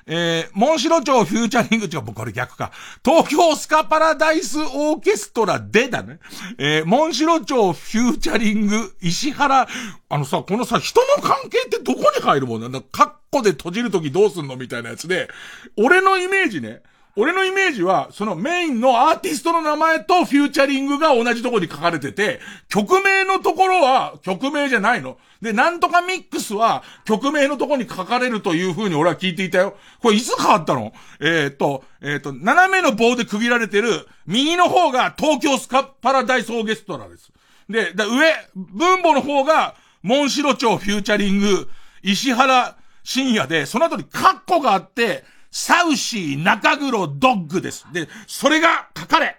[0.06, 2.72] えー、モンシロチョウフューチャリング、違う、これ逆か。
[3.04, 6.18] 東京スカパラダイスオーケストラでだね。
[6.58, 9.68] えー、モンシロチョウフューチャリング、石原、
[10.08, 12.80] あのさ、このさ、人の関係ってどこに入るもんなんだ？
[12.90, 14.56] カッコで閉じるときどうすんの？
[14.56, 15.28] みたいなやつで、
[15.76, 16.82] 俺のイメージね、
[17.14, 22.40] 俺のイメージは、そのメインのアーティストの名前とフューチャリングが同じとこに書かれてて、
[22.70, 25.18] 曲名のところは曲名じゃないの。
[25.42, 29.76] で、なんとかミックスは曲名のとこに書かれるという風に俺は聞いていたよ。
[30.00, 30.92] これいつ変わったの？
[31.20, 37.30] えっ、と、えっ、と、斜めの棒で区切られてる、右の方が東京スカパラダイスオーケストラです。
[37.68, 41.68] で、で上、分母の方が、モンシロチョウフューチャリング、
[42.02, 47.86] 石原深夜で、その後にカッコがあって、サウシー中黒ドッグです。
[47.92, 49.36] で、それが書かれ。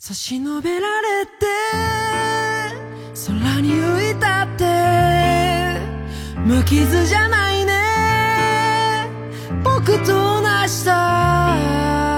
[0.00, 1.30] 差し伸べられて
[3.26, 4.64] 空に浮いたって
[6.44, 9.10] 無傷じゃないね
[9.64, 12.17] 僕と同じだ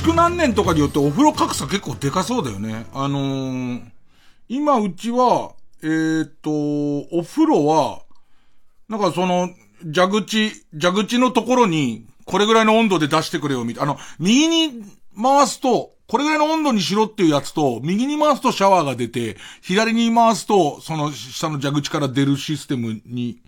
[0.00, 2.86] 築何年とかによってお風呂格差結構でかそうだよね。
[2.94, 3.82] あのー、
[4.48, 8.00] 今うちは、えーっと、お風呂は、
[8.88, 9.50] なんかその、
[9.94, 13.92] 蛇口、蛇口のところに、これぐらいの温度で出してくれよ、みたいな。
[13.92, 14.82] あの、右に
[15.20, 23.42] 回すと、これぐらいの温度にしろっていうやつと、右に回すとシャワーが出て、左に回すと、その下の蛇口から出るシステムに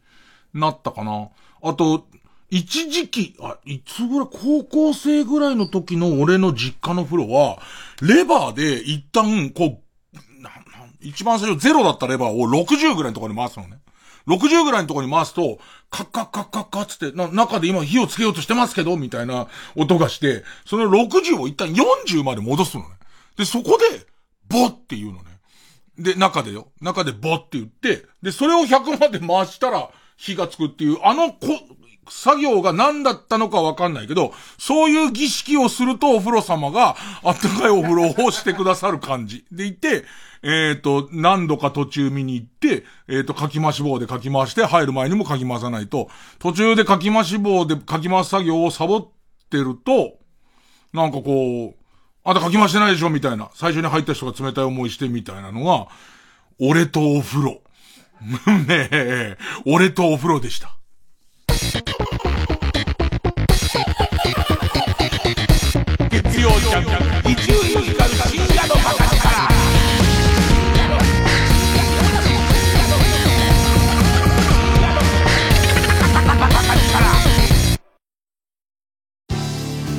[0.53, 1.31] なったかな。
[1.63, 2.07] あと、
[2.53, 7.59] 一時期、あ、いつぐらい、高校生ぐらいの時の俺の実家の風呂は、
[8.03, 9.81] レバーで一旦、こ
[10.13, 10.55] う、なな
[11.01, 13.79] 一番最初ゼロだったレバーを60ぐらいのところに回すのね。
[14.27, 22.91] 60ぐらいのところに回すと、カッカッカッカッカッつって、な、中で今火をつけようとしてますけど、みたいな音がして、その60を一旦40まで戻すのね。
[23.39, 24.07] で、そこで、
[24.49, 25.41] ボって言うのね。
[25.99, 26.69] で、中でよ。
[26.83, 29.89] 中でボって言って、で、それを100まで回したら
[30.19, 31.39] 火がつくっていう、あのこ、
[32.09, 39.45] 作業が何だったのかわかんないけど、そういう儀式をするとお風呂様があったかいお風呂をしてくださる感じ。
[39.53, 40.05] でいて、
[40.43, 46.09] えっ、と、何度か途中見に行って、えっ、と、かき回し棒でかき回して入る前にもかき回さないと、
[46.41, 49.09] 途中でかき回し棒でかき回す作業をサボっ
[49.51, 50.19] てると、
[50.93, 51.75] なんかこう、
[52.25, 53.51] あんたかき回してないでしょみたいな。
[53.55, 55.89] 最初に入った人が冷たい思いしてみたいなのが、
[56.61, 57.63] 俺とお風呂。
[58.69, 60.77] ねえ、俺とお風呂でした。
[66.43, 66.85] 曜ジャン
[67.23, 67.59] ク伊集院
[67.93, 69.23] 光深夜のバカ力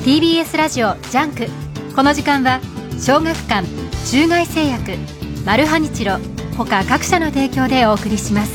[0.03, 1.47] TBS ラジオジャンク。
[1.95, 2.59] この時間は
[2.99, 3.65] 小学館
[4.11, 4.97] 中外製薬
[5.45, 6.17] マルハニチロ
[6.57, 8.53] 他各社の提供でお送りします。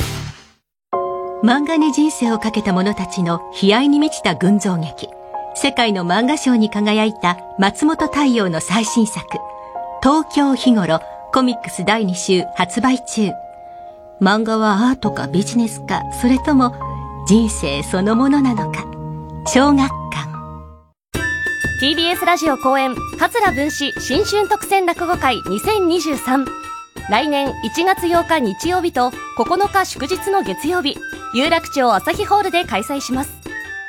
[1.43, 5.09] 漫画に人生をかけた者たちの悲哀に満ちた群像劇。
[5.60, 9.26] 世界の漫画賞に輝いた松本太陽の最新作
[10.01, 11.01] 東京日頃
[11.32, 13.32] コミックス第2週発売中。
[14.20, 16.76] 漫画はアートかビジネスかそれとも
[17.26, 18.85] 人生そのものなのか。
[19.48, 20.28] 小学館。
[21.82, 26.47] TBS ラジオ公演桂文史新春特選落語会2023
[27.10, 30.97] 来年1月8日日曜日と9日祝日の月曜日
[31.35, 33.38] 有楽町朝日ホールで開催します。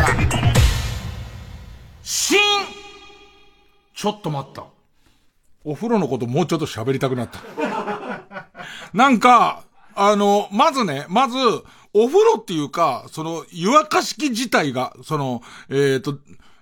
[2.02, 2.40] 新
[3.94, 4.66] ちょっと待った。
[5.64, 7.42] お風呂のこともうちょっと喋りたくなった。
[8.92, 11.38] なんか、あの、まずね、まず、
[11.94, 16.18] お風呂っていうか、その、湯沸かし器自体が、その、えっ、ー、と、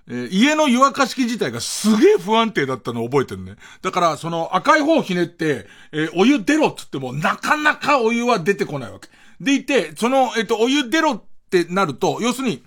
[0.10, 3.56] えー、家の湯沸かし器自体がすげえ不安定だったのを覚えてるね。
[3.82, 9.08] だから、その赤い方をひねって、えー、お湯出ろっつっても、なかなかお湯は出てこないわけ。
[9.42, 12.64] でいて、その、えっ、と、お湯出ろってなると、要するに、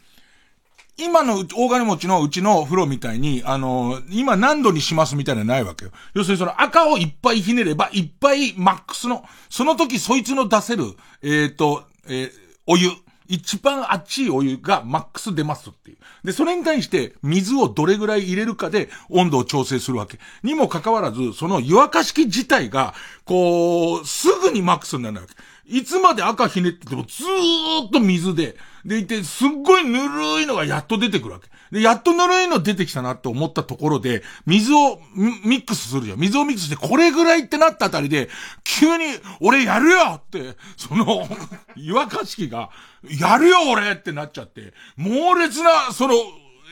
[0.96, 5.90] 今の大金持ちのうちの風呂みたいに、あのー、今何度にしますみたいなのないわけよ。
[6.14, 10.84] 要するにその赤をいっぱいひねれば、いっぱいマックスの、その時そいつの出せる、
[11.22, 12.30] えっ、ー、と、えー、
[12.66, 12.90] お湯。
[13.26, 15.96] 一番熱いお湯がマックス出ますっていう。
[16.24, 20.18] で、それに対して水をどれぐらい入れるかで温度を調整するわけ。
[20.42, 22.94] にもかかわらず、その湯沸かし器自体が、
[23.24, 25.34] こう、すぐにマックスになるわけ。
[25.66, 31.48] いつまで赤ひねっててもずーっと水で、でいて、すっごいぬるいのがやっと出てくるわけ。
[31.70, 36.18] で、やっとぬるいの出てきたなって思ったところで、水をミックスするじゃん。
[36.18, 38.28] 水をミックスして、これぐらいってなったあたりで、
[38.62, 39.04] 急に、
[39.40, 41.26] 俺やるよって、その、
[41.76, 42.70] 湯沸かし器が、
[43.18, 46.14] やるよ俺ってなっちゃって、猛烈な、その、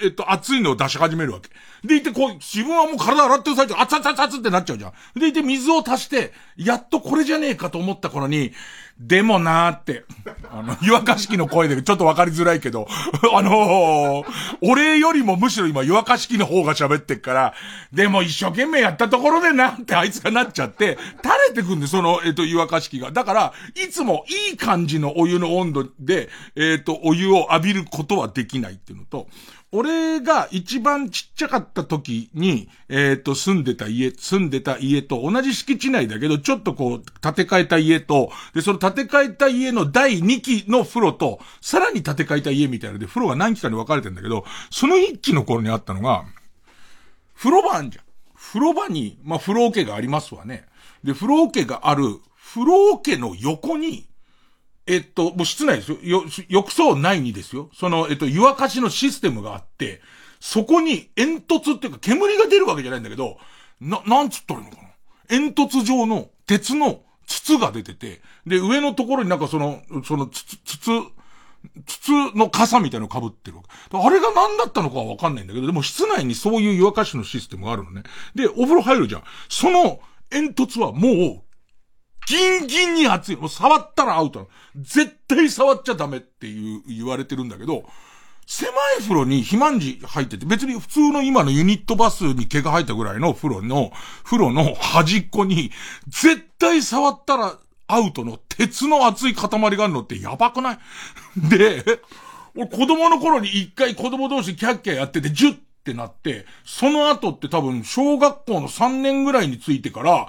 [0.02, 1.50] えっと、熱いのを出し始めるわけ。
[1.86, 5.20] でいて、こう、自分はもう体洗ってる最中、熱々熱々ってなっちゃうじゃん。
[5.20, 8.52] でいて、水を足して、やっとこれじゃねえかと思った頃に、
[8.98, 10.04] でもなーって、
[10.50, 12.86] あの、湯沸かし器の声でちょっとわかりづらいけど、
[13.34, 17.54] あのー、俺よりもむしろ今湯沸かし器の方が喋ってっから、
[17.92, 23.10] でも一生懸命やったところでなってあいつがなっちゃって、垂れてくんで、その、えっ、と、湯沸かし器が。
[23.10, 29.26] だから、いつもいい感じのお湯の温度で、えっ、と、お湯を浴びることはできないっていうのと、
[29.74, 46.26] 俺が一番ちっちゃかった時に、えっ、ー、と、住んでた家、住んでた家と同じ敷地内だけど、ちょっとこう、建て替えた家と、で、その建て替えた家の第2期の風呂と、さらに建て替えた家みたいなので、風呂が何期かに分かれてんだけど、その1期の頃にあったのが、
[47.34, 48.04] 風呂場あんじゃん。
[48.36, 50.66] 風呂場に、まあ、風呂桶がありますわね。
[51.02, 52.18] で、風呂桶がある、
[52.54, 54.06] 風呂桶の横に、
[54.86, 55.98] えっと、もう室内ですよ。
[56.02, 57.70] よ、浴槽内にですよ。
[57.72, 60.00] その、えっと、湯沸かしのシステムがあって、
[60.40, 63.38] そこに煙突っていうか煙が出るわけじゃないんだけど、
[63.80, 64.88] な、なんつったらいいのかな？
[65.28, 70.90] 煙突状の鉄の筒が出てて、で、上のところになんかその、その筒、筒、
[71.86, 73.96] 筒の傘みたいなの被ってるわけ。
[73.96, 78.02] あれが何だったのかはわかんないんだけど、でも室内にそういう湯沸かしのシステムがあるのね。
[78.34, 79.22] で、お風呂入るじゃん。
[79.48, 81.42] その煙突はもう
[82.28, 83.36] ギンギンに熱い。
[83.36, 87.84] もう触ったらアウト絶対触っちゃダメっていう、言われてるんだけど、
[88.46, 88.68] 狭
[88.98, 93.92] い風呂に肥満児入ってて、別に普通の今のユニットバスに毛が生えたぐらいの風呂の、
[94.24, 95.70] 風呂の端っこに、
[96.08, 100.78] 絶対触ったらアウトの鉄の熱い塊があるのってやばくない？
[101.36, 101.84] で、
[102.56, 110.28] 俺子供の頃に一回子供同士キャッキャやってて、ジュッってなって、その後って多分小学校の3年ぐらいについてから、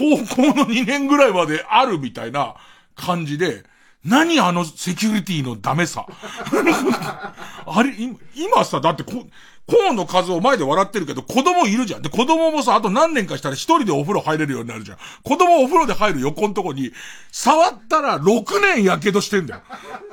[0.00, 2.54] 高校の2年ぐらいまであるみたいな
[2.96, 3.64] 感じで、
[4.02, 6.06] 何あのセキュリティのダメさ。
[7.66, 7.94] あれ、
[8.34, 9.26] 今さ、だってこ、
[9.66, 12.02] コーンの数を前で笑ってるけど、子供いるじゃん。
[12.02, 14.98] で、子供もさ、あと何年かしたら一人でお風呂入れるようになるじゃん。
[15.22, 16.92] 子供お風呂で入る横のとこに、
[17.30, 19.60] 触ったら6年火傷してんだよ。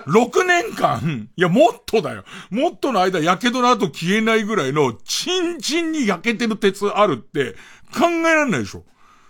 [0.05, 2.26] 6年間、いや、もっとだよ。
[2.49, 7.53] もっとの間、火傷の後消えないぐらいの、チンチンに焼けてる鉄あるって、
[7.97, 8.84] 考えられないでしょ。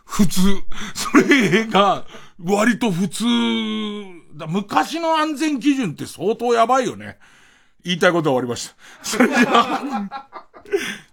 [0.08, 0.42] 普通。
[0.96, 2.06] それが、
[2.44, 3.26] 割と普通。
[4.36, 7.18] だ昔の安全基準って相当やばいよね。
[7.84, 8.76] 言いたいことは終わりました。
[9.04, 9.82] それじゃあ、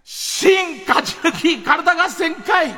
[0.03, 2.73] 新勝ち抜き体合戦会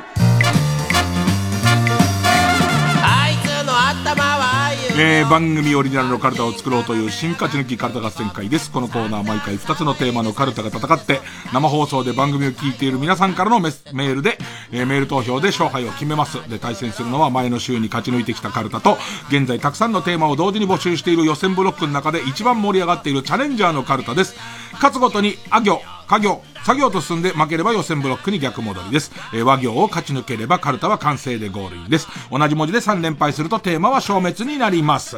[5.00, 8.72] えー、番組オリジナルのカルタを作ろうという新勝ち抜きカルタ合戦会です。
[8.72, 11.20] このコーナー毎回2つのテーマのカルタが戦って、
[11.52, 14.38] 生放送で番組を聞いている皆さんからのメールで、
[14.72, 16.38] えー、メール投票で勝敗を決めます。
[16.50, 18.98] で、対戦するのは前の週に勝ち抜いてきたカルタと、
[19.28, 24.34] 現在たくさんのテーマを同時に募集している予選ブロックの中で一番盛り上がっているチャレンジャーのカルタです。
[24.72, 29.10] 勝つごとに、あ行、家業、作業と進んで負ければ予選ブロックに逆戻りです。
[29.32, 32.08] えー、和行を勝ち抜ければカルタは完成でゴールインです。
[32.30, 35.16] 同じ文字で3連敗するとテーマは消滅になります。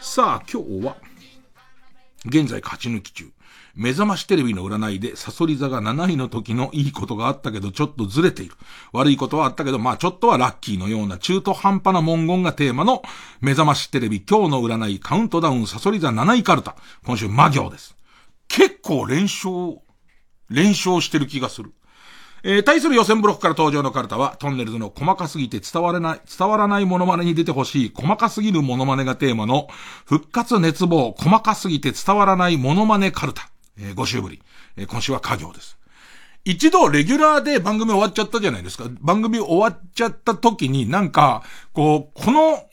[0.00, 0.96] さあ、今日は、
[2.26, 3.30] 現在勝ち抜き中。
[3.76, 8.56] 目覚ましテレビの占いでサソリ座が7位の時のいいことがあったけどちょっとずれている。
[8.92, 13.02] 悪いことはあったけど、まあちょっとはラッキーのような中途半端な文言がテーマの
[13.40, 16.74] 目覚ましテレビ今日の占いカウントダウンサソリ座7位カルタ。
[17.06, 17.94] 今週魔行です。
[18.48, 19.78] 結構連勝、
[20.52, 21.72] 連勝してる気がする。
[22.44, 29.68] えー、対する予選ブロックから登場のカルタは、トンネルズの細かすぎて伝わらない、伝わらないモノマネに出てほしい、細かすぎるモノマネがテーマの、
[30.06, 33.48] 復活熱望、細かすぎて伝わらないモノマネカルタ。
[33.78, 34.42] えー、5週ぶり。
[34.76, 35.78] えー、今週は家業です。
[36.44, 38.86] 一度レギュラーで番組終わっちゃったじゃないですか。
[39.00, 42.64] 番組終わっちゃった時になんか、こう、この、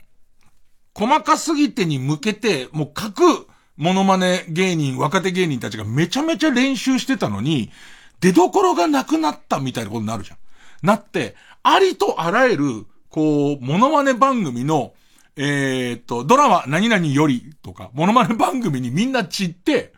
[0.96, 3.48] 細かすぎてに向けて、もう各、
[3.80, 7.72] モノマネ芸人、若手芸人たちがめちゃめちゃ練習してたのに、
[8.20, 10.38] 出所がなくなったみたいなことになるじゃん。
[10.86, 14.92] なって、ありとあらゆる、こう、モノマネ番組の、
[15.38, 19.94] えー、っと、ドラマ何々よりとか、モノマネ番組にみんな散って、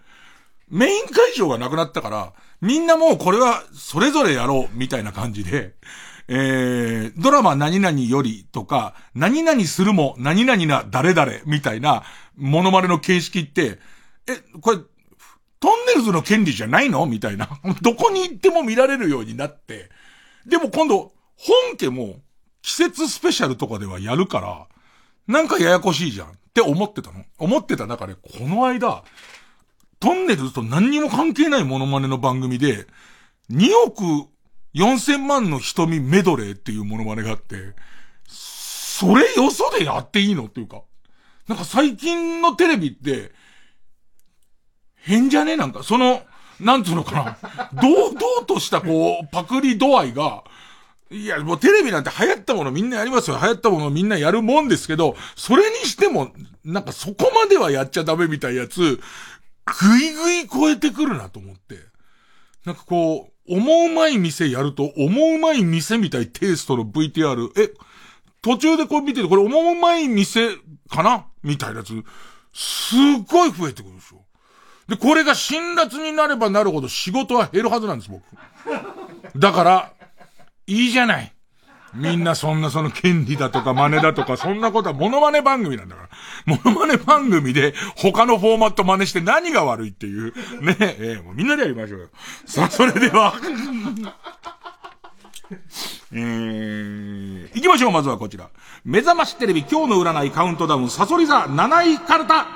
[0.69, 5.73] メイン会場がなくなったから、みんなもうこれはそれぞれやろうみたいな感じで、
[6.33, 12.03] えー、ドラマ何々よりとか、何々するも何々な誰々みたいな
[12.37, 13.79] モノマネの形式って、
[14.29, 14.77] え、これ
[15.59, 17.05] トンネルズの権利じゃないの？
[17.05, 17.49] みたいな。
[17.83, 19.89] どこに行っても見られるようになって。
[20.45, 22.21] でも今度、本家も
[22.61, 24.67] 季節スペシャルとかではやるから、
[25.27, 27.25] なんかややこしいじゃんって思ってたの。
[27.39, 29.03] 思ってた中で、この間、
[29.99, 32.87] トンネルズと何にも関係ないモノマネの番組で、
[33.51, 34.29] 2億
[34.73, 37.73] 4000万の瞳メドレーっていうモノマネがあって、
[38.27, 40.83] それよそでやっていいのっていうか。
[41.47, 43.31] なんか最近のテレビって、
[44.95, 45.57] 変じゃね？
[45.57, 46.21] なんか、その、
[46.59, 47.81] なんつうのかな。
[47.81, 50.43] 堂々としたこう、パクリ度合いが、
[51.09, 53.39] いや、もうテレビなんて流行ったものみんなやりますよ。
[53.41, 56.31] 流行ったものみんなやるもんですけど、それにしても、
[56.63, 59.01] なんかそこまではやっちゃダメみたいなやつ、
[59.65, 61.79] ぐいぐい超えてくるなと思って。
[62.63, 67.73] なんかこう、思うまい店やると、思うまい店みたいテイストの VTR、え、
[68.41, 70.55] 途中でこれ見てて、これ思うまい店
[70.89, 71.25] かな？
[71.43, 71.93] みたいなやつ、
[72.53, 74.23] すっごい増えてくるでしょ。
[74.87, 78.23] で、これが辛辣になればなるほど仕事は減るはずなんです、僕。
[79.37, 79.93] だから、
[80.67, 81.33] いいじゃない。
[81.93, 86.09] みんなそんなその権利だとか真似だとか、そんなことはモノマネ番組なんだから。
[86.45, 90.33] モノマネ番組で他のフォーマット真似して何が悪いっていう。
[90.61, 92.07] ねえ、えー、もうみんなでやりましょうよ。
[92.45, 93.33] さあ、それでは
[96.13, 98.49] えー、行きましょう、まずはこちら。
[98.83, 102.47] 目覚ましテレビ今日の占いカウントダウン、サソリ座7位カルタ。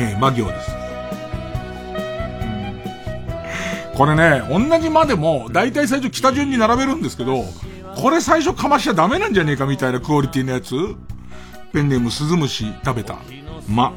[0.00, 0.73] え魔行です。
[3.96, 7.44] これね、同じまでも、だいたい最初北順に並べるんですけど、
[7.96, 10.74] これ最初かましちゃダメなんじゃねえかみたいなクオリティのやつ
[11.72, 13.16] ペンネームスズムシ食べた。
[13.68, 13.92] ま。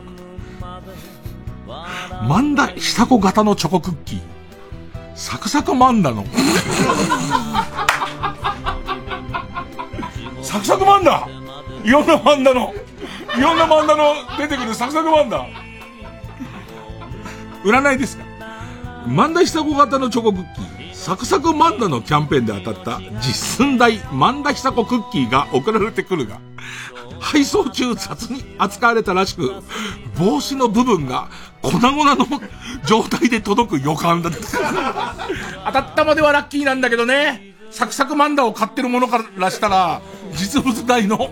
[2.27, 4.21] マンダ久子型のチョコクッキー。
[5.15, 6.25] サクサクマンダの。
[10.43, 11.27] サクサクマンダ
[11.83, 12.71] いろんなマンダの、
[13.35, 15.43] いろんなマンダの出てくるサクサクマンダ。
[17.63, 18.26] 占いですか？
[19.07, 26.39] 万田久子型のチョコクッキー、サクサクマンダのキャンペーンで当たった実寸大万田久子クッキーが送られてくるが、
[27.19, 29.63] 配送中雑に扱われたらしく、
[30.19, 31.29] 帽子の部分が
[31.61, 32.25] 粉々の
[32.85, 35.15] 状態で届く予感だった。
[35.67, 40.01] 当たったまではラッキーなんだけどね、サクサクマンダを買ってるものからしたら、
[40.33, 41.29] 実物大の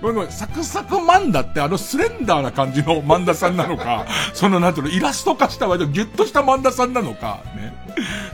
[0.00, 7.74] ごめん、サクサクマンダってあのスレンダーな感じのマンダさんなのか、 そのなんていうの、イラスト化した割とギュッとしたマンダさんなのか、ね。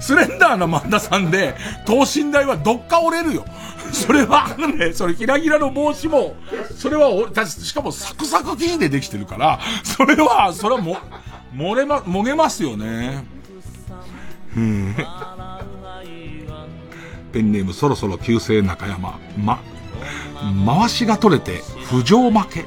[0.01, 1.55] スレンダーなマンダさんで、
[1.85, 3.45] 等身大はどっか折れるよ。
[3.93, 6.35] それは、ね、それひらひらの帽子も、
[6.77, 7.11] それは、
[7.47, 10.99] しかもサクサク生地でできてるから、それは、それはも、
[11.55, 13.25] 漏れま、もげますよね。
[14.57, 14.97] うん。
[17.33, 19.19] ペンネームそろそろ旧姓中山。
[19.37, 19.61] ま、
[20.67, 22.65] 回しが取れて、不条負け。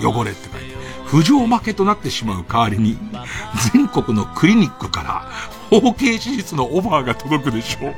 [0.00, 0.82] 汚れって書いて。
[1.06, 2.96] 不条負けとなってしまう代わりに、
[3.72, 5.28] 全国のクリニックから、
[5.70, 7.94] 包茎手術のオファーが届くでしょう。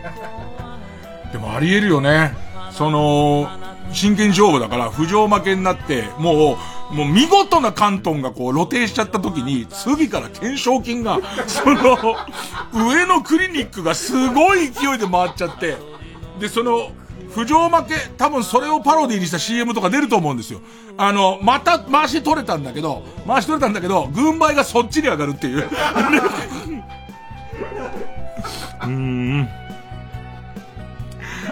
[1.32, 2.36] でもあり得るよね。
[2.72, 3.48] その、
[3.92, 6.58] 真剣勝負だから浮上負けになって、も
[6.90, 11.98] う、もう見事な関東がこう露呈しちゃった時に、次から懸賞金が、その、
[12.72, 15.76] 上のクリニックがすごい勢いで回っちゃって、
[16.40, 16.88] で、その、
[17.34, 20.60] 浮上負け、多分それをパロディにした CM とか出ると思うんですよ。
[20.96, 25.68] あの、また回し取れたんだけど、回し取れたんだけど、軍配がそっちに上がるっていう。
[28.84, 29.48] うん。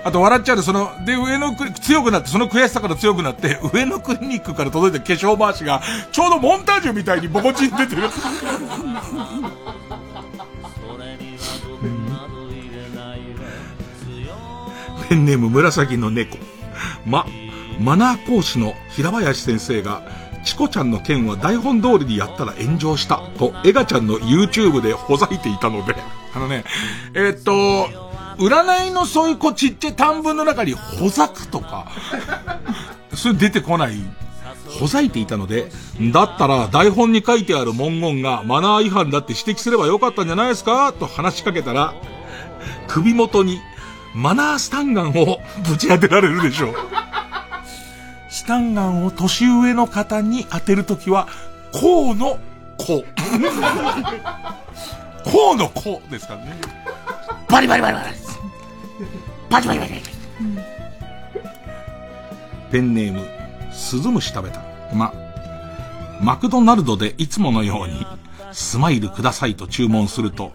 [0.05, 5.81] あと笑っちゃうで、その、で、上のクリ、強くなって、その悔しさから強くなって、上のクリニックから届いた化粧回しが、
[6.11, 8.03] ちょうどモンタージュみたいにボコチン出てる。
[15.13, 16.39] ペンネーム紫の猫。
[17.05, 17.27] ま、
[17.79, 20.01] マナー講師の平林先生が、
[20.43, 25.97] チコちゃんの件は台本通りにやったら炎上した、と、エガちゃんの YouTube でほざいていたので、
[26.35, 26.65] あのね、
[27.13, 27.89] えー、っと、
[28.39, 31.93] 占いのそういうこちっちゃい短文の中に、ほざくとか、
[33.13, 33.97] それ出てこない。
[34.81, 35.71] ほざいていたので、
[36.11, 40.95] だったら台本に書いてある文言がマナー違反だって指摘すればよかったんじゃないですか？
[40.95, 41.93] と話しかけたら、
[42.89, 43.61] 首元に
[44.15, 46.75] マナースタンガンをぶち当てられるでしょう。
[48.29, 51.29] スタンガンを年上の方に当てるときは、
[51.73, 52.39] こうの
[52.79, 53.05] こう。
[55.25, 56.57] こうのこうですからね。
[57.49, 58.07] バリバリバリバリ。
[59.49, 60.03] バリバリバリバリ。
[62.71, 63.29] ペンネーム、
[63.71, 64.63] スズムシ食べた。
[64.95, 65.13] ま、
[66.21, 68.07] マクドナルドでいつものように、
[68.53, 70.53] スマイルくださいと注文すると、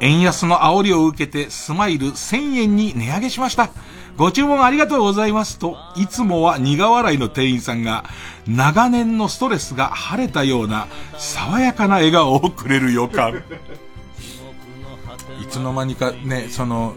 [0.00, 3.70] 円安の煽りを受けてスマイル1000円に値上げしました。
[4.16, 8.04] ご注文ありがとうございますと、いつもは苦笑いの店員さんが、
[8.48, 13.44] 長年のストレスが晴れたような、爽やかな笑顔をくれる予感。
[15.40, 16.94] いつの間にかね、その、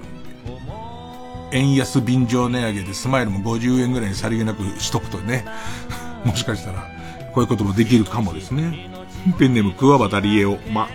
[1.51, 5.45] 円安便乗値上げでスマイルも50円ぐらいにさりげなくしとくとね、
[6.25, 6.87] もしかしたら、
[7.33, 8.89] こういうこともできるかもですね。
[9.37, 10.87] ペンネーム、桑畑理恵を、ま、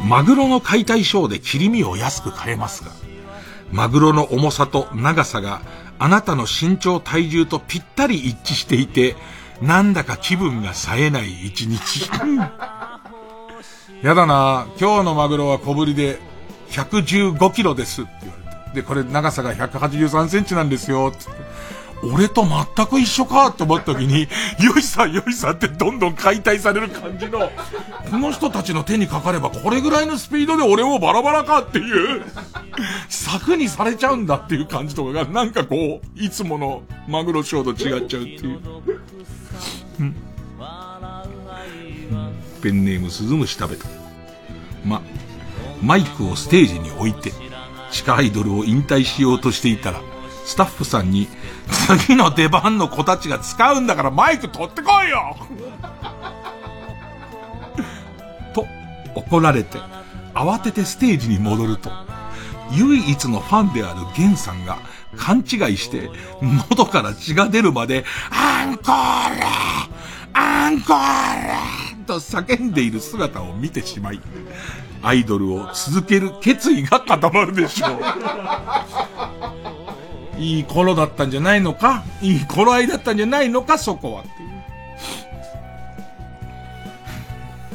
[0.00, 2.90] マグロの解体ショーで切り身を安く買えますが、
[3.72, 5.60] マグロの重さと長さが
[5.98, 9.16] あなたの身長体重とぴったり一致していて、
[9.60, 12.08] なんだか気分が冴えない一日。
[14.02, 16.20] やだな今日のマグロは小ぶりで
[16.70, 18.80] 115キロですって言われて。
[18.80, 21.47] で、これ長さが183センチなんですよ、つって。
[22.02, 24.28] 俺と全く一緒かって思った時に、
[24.62, 27.50] よいさんよいさんってどんどん解体される感じの、
[28.10, 32.22] この人たちの手にかかればこれぐらいのスピードで俺もバラバラかっていう、
[33.08, 38.60] 柵にされちゃうんだっていう感じとかが、なんかこう、いつものマグロショーと違っちゃうっていう。
[42.62, 43.86] ペンネームスズムシ食べた。
[44.84, 45.02] ま、
[45.82, 47.32] マイクをステージに置いて、
[47.90, 50.00] 地下アイドルを引退しようとしていたら、
[50.44, 51.28] スタッフさんに、
[51.68, 55.36] 次の出番の子たちが使うんだからマイク取ってこいよ
[58.54, 58.66] と、
[59.14, 59.78] 怒られて、
[60.34, 61.90] 慌ててステージに戻ると、
[62.72, 64.78] 唯一のファンであるゲンさんが
[65.16, 65.40] 勘違
[65.72, 66.10] いして、
[66.70, 69.44] 喉から血が出るまで、アンコール
[70.34, 74.20] アンコールと叫んでいる姿を見てしまい、
[75.02, 77.90] アイドルを続ける決意が固まるでしょう。
[80.38, 82.04] いい頃だったんじゃないのか？
[82.22, 83.76] いい頃合いだったんじゃないのか？
[83.78, 84.48] そこはっていう。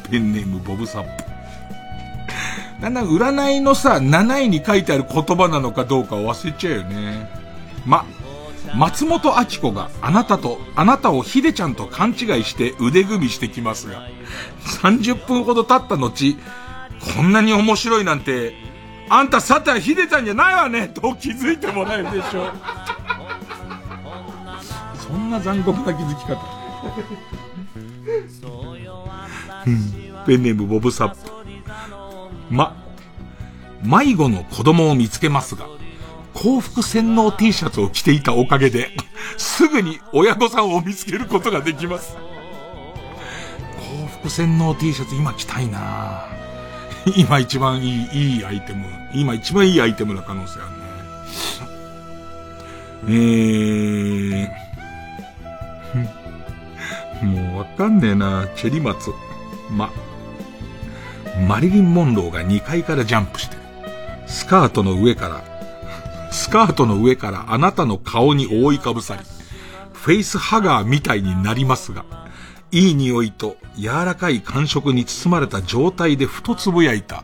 [0.09, 1.23] ペンネームボブサップ。
[2.81, 7.29] だんだん占いのさ、7位に書いてある言葉なのかどうか忘れちゃうよね。
[7.85, 8.05] ま、
[8.75, 14.07] 松本明子があなたと、あなたをひでちゃんと勘違いして腕組みしてきますが、
[14.81, 16.35] 30分ほど経った後、
[17.15, 18.53] こんなに面白いなんて、
[19.09, 22.51] あんたさてはひでちゃんじゃないわねと気づいてもらえるでしょう。
[24.97, 26.39] そんな残酷な気づき方。
[29.65, 31.17] うん、ペンネームボブサップ。
[32.49, 32.75] ま、
[33.83, 35.67] 迷子の子供を見つけますが、
[36.33, 38.89] 幸福洗脳 T シャツを着ていたおかげで、
[39.37, 42.17] すぐに親御さんを見つけることができます。
[43.99, 46.25] 幸福洗脳 T シャツ今着たいな
[47.17, 48.85] 今一番いい、いいアイテム。
[49.13, 50.83] 今一番いいアイテムな可能性あるね。
[53.05, 59.11] えー、 もうわかんねえなチェリマツ。
[59.69, 59.89] ま、
[61.47, 63.57] マリリン・モンローが2階からジャンプして、
[64.27, 65.41] スカートの上から
[66.33, 69.21] スカートの上からあなたの顔に覆いかぶさり、
[69.93, 72.05] フェイスハガーみたいになりますが、
[72.73, 77.23] いい匂いと柔らかい感触に包まれた状態でふとつぶやいた、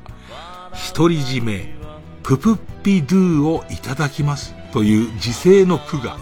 [0.96, 1.74] 独り占め、
[2.22, 4.54] ププッピドゥをいただきます。
[4.72, 6.20] という時世の句が、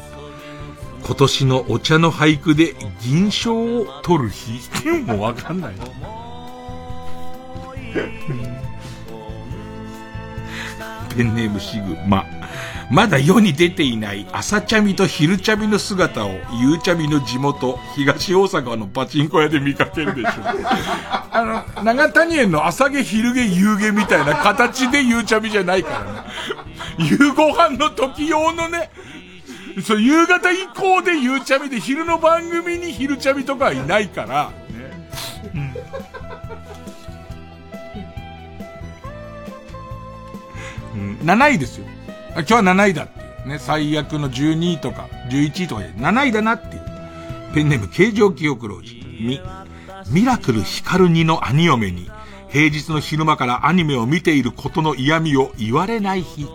[1.05, 4.61] 今年のお茶の俳句で銀賞を取る日。
[5.05, 5.75] もうわかんない。
[11.13, 12.36] ペンネームシグマ。
[12.89, 16.31] まだ世に出ていない朝茶みと昼茶みの姿を、
[16.61, 20.33] ゆう茶みの地元、東大阪のパチンコ屋で見かけるでしょう。
[21.31, 26.19] あの、長谷園の朝毛昼毛夕毛みたいな形でゆう茶みじゃないからね。
[26.97, 28.89] 夕ご飯の時用のね、
[29.83, 35.07] そう、夕方以降でゆうちゃみで、昼の番組に昼ちゃみとかはいないから、ね。
[40.95, 41.96] うん、7位ですよ。
[42.37, 43.47] 今日は7位だっていう。
[43.47, 46.81] ね、最悪の12位とか、11位とかで7位だなっていう。
[47.53, 49.03] ペンネーム、形状記憶老人。
[49.19, 49.41] み、
[50.11, 52.09] ミラクル光る2の兄嫁に、
[52.49, 56.47] 平日の昼間からアニメを見ていることの嫌味を言われない日。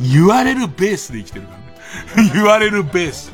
[0.00, 1.52] 言われるベースで生きてるか
[2.16, 2.30] らね。
[2.32, 3.32] 言われるベース。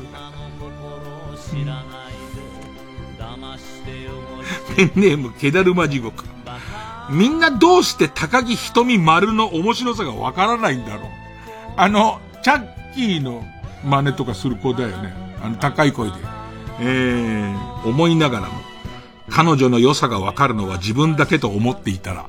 [4.75, 6.34] ペンネーム、ケダルマ地獄。
[7.09, 11.09] みんなどうして高木瞳丸の面白さがわからないんだろう。
[11.77, 13.43] あの、チャッキーの
[13.83, 15.13] 真似とかする子だよね。
[15.41, 16.15] あの、高い声で。
[16.79, 18.53] えー、思いながらも、
[19.29, 22.25] 彼女の良さがわかるのは自分だけと思っていたら、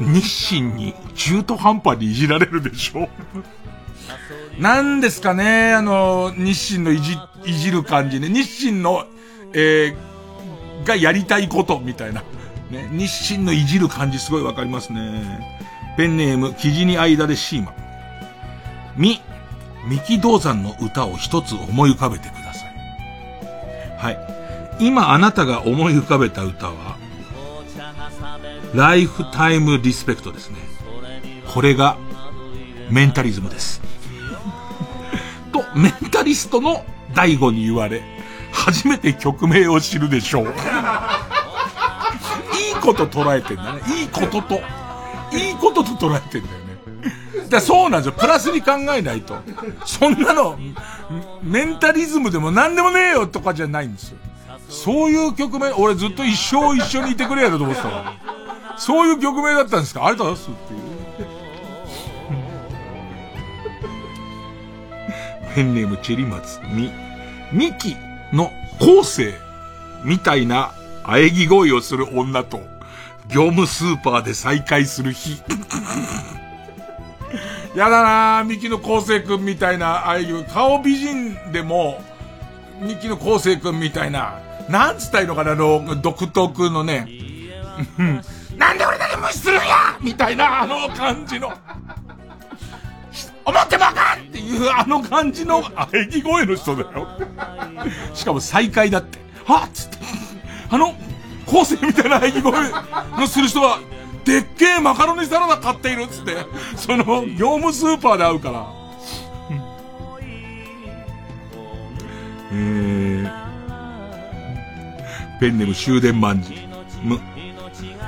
[0.00, 3.08] 日清に中途半端にいじられるでしょ
[4.58, 8.28] 何 ですかね、あの、日清のいじ、いじる感じね。
[8.28, 9.04] 日清の、
[9.52, 12.22] えー、がやりたいことみたいな。
[12.70, 15.40] ね、日清のいじる感じすごいわかりますね。
[15.96, 17.72] ペンネーム、生地に間でシーマ。
[18.96, 19.20] み、
[19.86, 22.74] 三木道山の歌を一つ思い浮かべてください。
[23.98, 24.18] はい。
[24.80, 26.96] 今あなたが思い浮かべた歌は、
[28.74, 30.56] ライフタイムリスペクトですね。
[31.46, 31.96] これが、
[32.90, 33.80] メンタリズムです。
[35.52, 36.84] と、メンタリストの
[37.14, 38.02] 大悟に言われ、
[38.52, 40.54] 初めて曲名を知るでしょう。
[42.86, 43.80] こと捉えてんだね。
[44.00, 44.54] いいことと、
[45.36, 47.48] いいことと捉えてんだよね。
[47.50, 48.12] だそうなんですよ。
[48.12, 49.36] プラスに考えないと。
[49.84, 50.58] そんなの、
[51.42, 54.18] メンタリズムでも何でもねえよとかじゃないんですよ。
[54.68, 58.78] そういう曲名、俺ずっと一生一緒にいてくれやろと思ってたから。
[58.78, 60.86] そういう曲名だったんですかありがとうございますっていう。
[65.54, 66.90] ペンネームチェリマツ、ミ、
[67.52, 67.96] ミキ
[68.32, 69.34] の後世
[70.04, 70.72] みたいな
[71.04, 72.60] 喘ぎ声をする女と、
[73.28, 75.42] 業務スーパーで再会する日。
[77.74, 82.02] やだなぁ、ミキの昴生くんみたいな、ああいう顔美人でも、
[82.80, 87.06] ミキの昴生くんみたいな、なんつったらいいのかな、あの、独特のね、
[88.56, 91.52] なんで俺だけ無視するんやみたいな、あの感じの。
[93.44, 97.06] 思ってもあかんっていうあの感じの喘ぎ声の人だよ。
[98.12, 99.18] しかも再会だって。
[99.44, 99.98] はっつって。
[100.68, 100.94] あの、
[101.46, 102.70] 構成みたいな喘ぎ声
[103.18, 103.78] のする人は、
[104.24, 106.36] でっけえマカロニサラダ買っているっつって、
[106.76, 108.66] その、業務スーパーで会うから。
[112.52, 113.30] えー、
[115.40, 116.54] ペンネム終電万事。
[117.02, 117.20] む、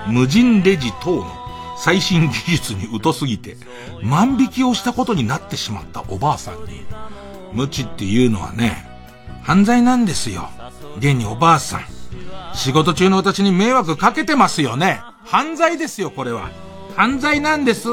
[0.09, 1.27] 無人レジ等の
[1.77, 3.56] 最新技術に疎すぎて、
[4.02, 6.82] 万引きをしたことになってしまったおばあさんに、
[7.52, 8.86] 無知っていうのはね、
[9.43, 10.48] 犯罪なんですよ。
[10.98, 11.98] 現におばあさん。
[12.55, 15.01] 仕事中の私に迷惑かけてますよね。
[15.25, 16.51] 犯罪ですよ、これは。
[16.97, 17.89] 犯罪なんです。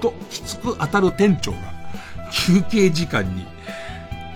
[0.00, 1.58] と、きつく当たる店長が、
[2.32, 3.46] 休憩時間に、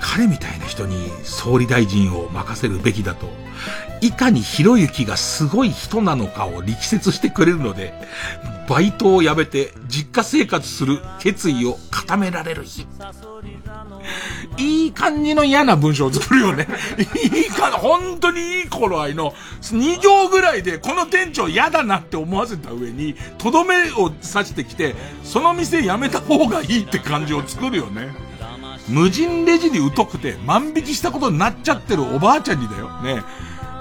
[0.00, 3.28] 彼みたいな人に総理大臣を任せるべきだと、
[4.00, 7.92] いかにひろゆきがすごい人なのかを力説してくれるので、
[8.68, 12.86] バイトを辞めて実家生活する決意を固められる日。
[14.58, 16.66] いい感じの嫌な文章を作るよね。
[17.34, 28.10] いいか、本当にいい頃合いの2行ぐらいでこの店長嫌だなって思わせた上に、とどめを刺してきて、その店辞めた方がいいって感じを作るよね。
[28.88, 32.90] 無人レジに疎くて万引きしたことになっちゃってるおばあちゃんにだよ。
[33.02, 33.22] ね。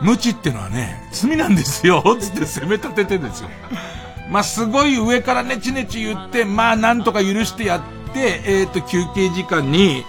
[0.02, 3.50] 無知ってのはね、罪なんですよ、つって責め立ててですよ。
[4.30, 10.06] まあ、すごい上からネチネチ言って、まあ、なんとか許してやって、えっ、ー、と、休憩時間に、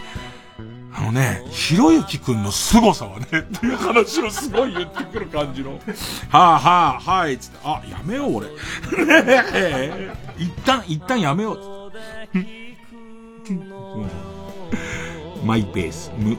[0.93, 5.73] あのね、ひろゆきくんの凄さはね、っていう話をすごい言ってくる感じの。
[5.73, 5.79] は
[6.33, 8.49] あはあ、はい、つって、あ、やめよう俺。
[10.37, 11.61] 一旦、一旦やめよう。
[15.45, 16.37] マイペース、む。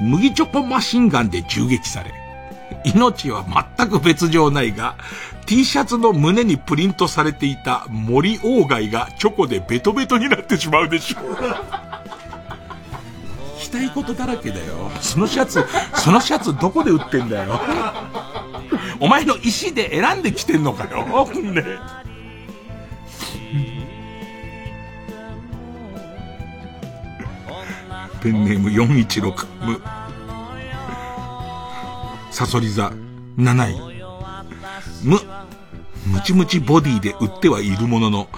[0.00, 2.12] 麦チョコマシンガンで銃撃され、
[2.84, 3.44] 命は
[3.76, 4.96] 全く別状ないが、
[5.46, 11.93] T シャツの胸にプリントされていた森鴎外がチョコでベトベトになってしまうでしょう。
[13.74, 14.90] たいことだらけだよ。
[15.00, 15.64] そのシャツ、
[15.96, 17.60] そのシャツどこで売ってんだよ。
[19.00, 21.26] お前の石で選んできてんのかよ。
[21.42, 21.64] ね。
[28.22, 29.82] ペンネーム416無。
[32.30, 32.92] サソリ座
[33.36, 33.94] 7位。
[35.02, 35.18] 無。
[36.06, 38.28] ムチムチボディで売ってはいるものの、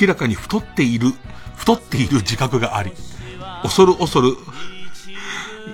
[0.00, 1.14] 明らかに太っている、
[1.56, 2.92] 太っている自覚があり、
[3.62, 4.36] 恐る恐る、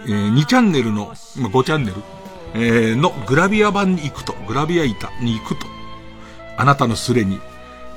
[0.09, 1.97] えー、2チャンネルの、ま5チャンネル、
[2.55, 5.67] えー、のグラビア版に行くと、グラビア板に行くと、
[6.57, 7.41] あなたのスレに、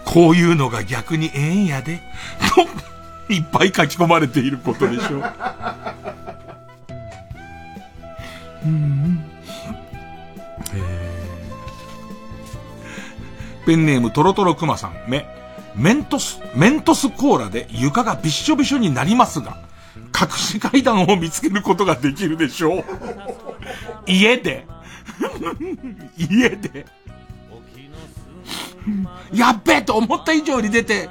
[0.05, 2.01] こういうのが逆にええんやで、
[2.53, 2.61] と、
[3.33, 5.19] いっぱい書き込まれていることでしょ。
[5.19, 5.23] う。
[13.65, 15.25] ペンネームトロトロクマさん、目。
[15.75, 19.57] メントス、メントスコーラで床がびっしょびしょになりますが、
[20.19, 22.83] 隠し階段を見つけることができるでしょう。
[24.05, 24.67] 家で。
[26.17, 26.85] 家で。
[29.33, 31.09] やっべえと思った以上に出て、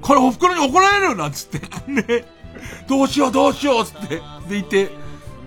[0.00, 1.58] これお袋に怒られるなんつって。
[1.88, 2.24] ね。
[2.88, 4.20] どうしようどうしようつって。
[4.48, 4.90] でいて、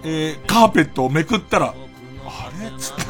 [0.03, 1.73] えー、カーペットをめくったら、
[2.25, 3.03] あれつって。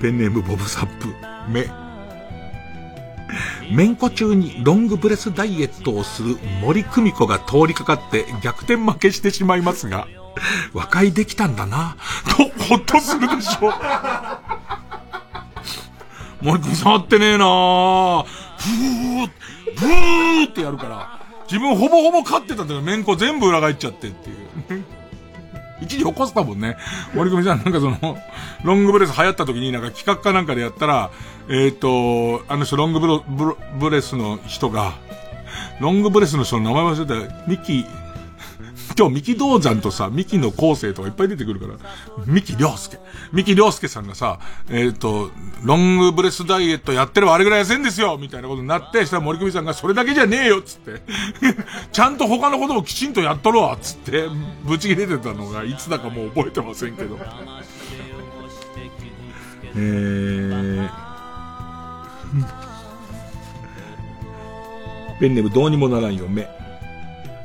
[0.00, 1.08] ペンネームボブサップ、
[1.50, 1.89] 目。
[3.70, 10.06] めんこ中にロングブレスダイエットをする森久美子が通りかかって逆転負けしてしまいますが、
[10.72, 11.96] 和解できたんだな、
[12.36, 13.72] と、ほっとするでしょう。
[16.42, 18.24] 森君触ってねえなぁ。
[18.24, 19.30] ふー、
[19.76, 24.84] ふーってやるから、自分ほぼほぼ勝ってたんだけど、めんこ全部裏返っちゃってっていう。
[25.80, 26.76] 一時起こしたもんね。
[27.14, 28.18] 森君さんなんかその、
[28.64, 31.10] ロングブレス流行った時になんか企画かなんかでやったら、
[31.50, 34.94] えっ、ー、と、あの人ロングブロブブレスの人が、
[35.80, 37.84] ロングブレスの人の名前忘れたミキ、
[38.96, 41.74] 今日、三木道山とさ、三木の構成とかいっぱい出てくるから、
[42.24, 43.00] 三木良介。
[43.32, 45.32] 三木良介さんがさ、えっ、ー、と、
[45.64, 51.02] ロングブレスダイエットやってればあれぐらい痩せんですよみたいなことになって、したら森久美さんがそれだけじゃねえよつって。
[51.90, 54.28] ちゃんと他のこともきちんとやっとるわつって、
[54.62, 57.18] ぶち切れてたのがいつだかもう覚えてませんけど。
[59.76, 61.09] えー、
[65.20, 66.48] ペンネームどうにもならんよ、目。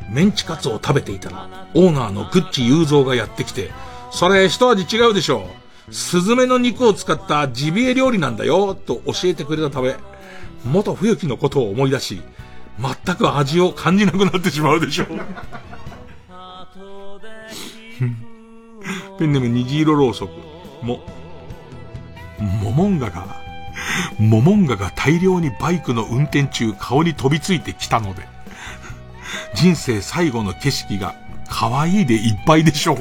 [0.09, 3.71] メンチカツを食べていたら、オーナーのグッチ雄三がやってきて、
[4.11, 5.47] それ一味違うでしょ
[5.89, 5.93] う。
[5.93, 9.95] スズメの肉を使ったジビエ料理なんだよ、と教えてくれたため、
[10.63, 12.21] 元冬木のことを思い出し、
[12.79, 15.07] 全く味を感じなくなってしまうでしょう。
[19.17, 20.31] ペンネーム虹色ろうそく。
[20.81, 20.99] も、
[22.39, 23.44] モモンガが、
[24.19, 28.27] モモンガが大量にバイクの運転中顔に飛びついてきたので、
[29.53, 31.15] 人生最後の景色が
[31.49, 32.97] 可愛いでいっぱいでしょう。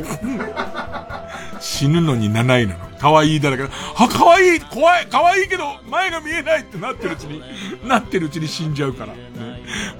[1.60, 2.84] 死ぬのに7位なの。
[2.98, 3.64] 可愛いだらけ。
[3.64, 3.68] あ、
[4.08, 7.42] 可愛い怖い可愛いけど前が見えないってなってるうちに、
[7.86, 9.14] なってるうちに死んじゃうから。
[9.14, 9.30] ね、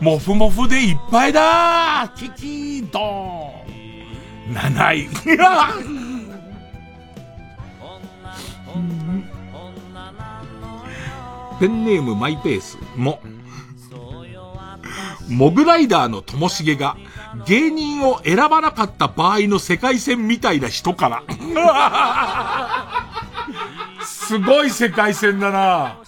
[0.01, 6.03] もふもふでいっぱいだーキキードーン !7 位。
[11.60, 13.20] ペンネームマイペースも、
[15.28, 16.97] モグライダーのともしげが、
[17.47, 21.22] 芸人を選ばなかった場合の世界線みたいな人から。
[24.05, 25.98] すごい世界線だな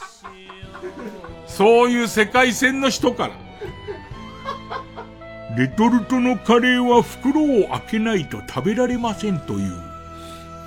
[1.47, 3.35] そういう世界線の人から。
[5.57, 9.73] レトルトのカレーは袋を開けないと食べられませんという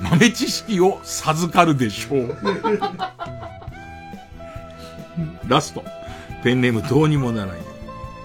[0.02, 2.36] 豆知識を授かるでしょう。
[5.48, 5.84] ラスト。
[6.44, 7.60] ペンネームどうにもならない。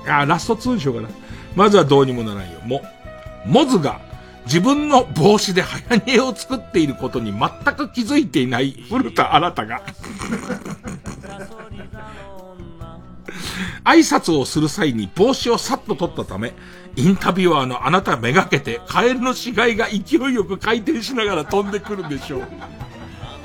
[0.09, 1.09] あ、ラスト2にしようかな。
[1.55, 2.61] まずはどうにもならんよ。
[2.65, 2.83] も、
[3.47, 4.01] モズが
[4.47, 7.41] 自分の帽子で早煮えを作っていることに全
[7.75, 9.83] く気づいていない古田新太が
[13.85, 16.55] 挨拶をする際に帽子をさっと取ったため、
[16.97, 22.43] インタビュアーのあなためがけて、カエルの死骸が勢いよく回転しながら飛んでくるでしょう。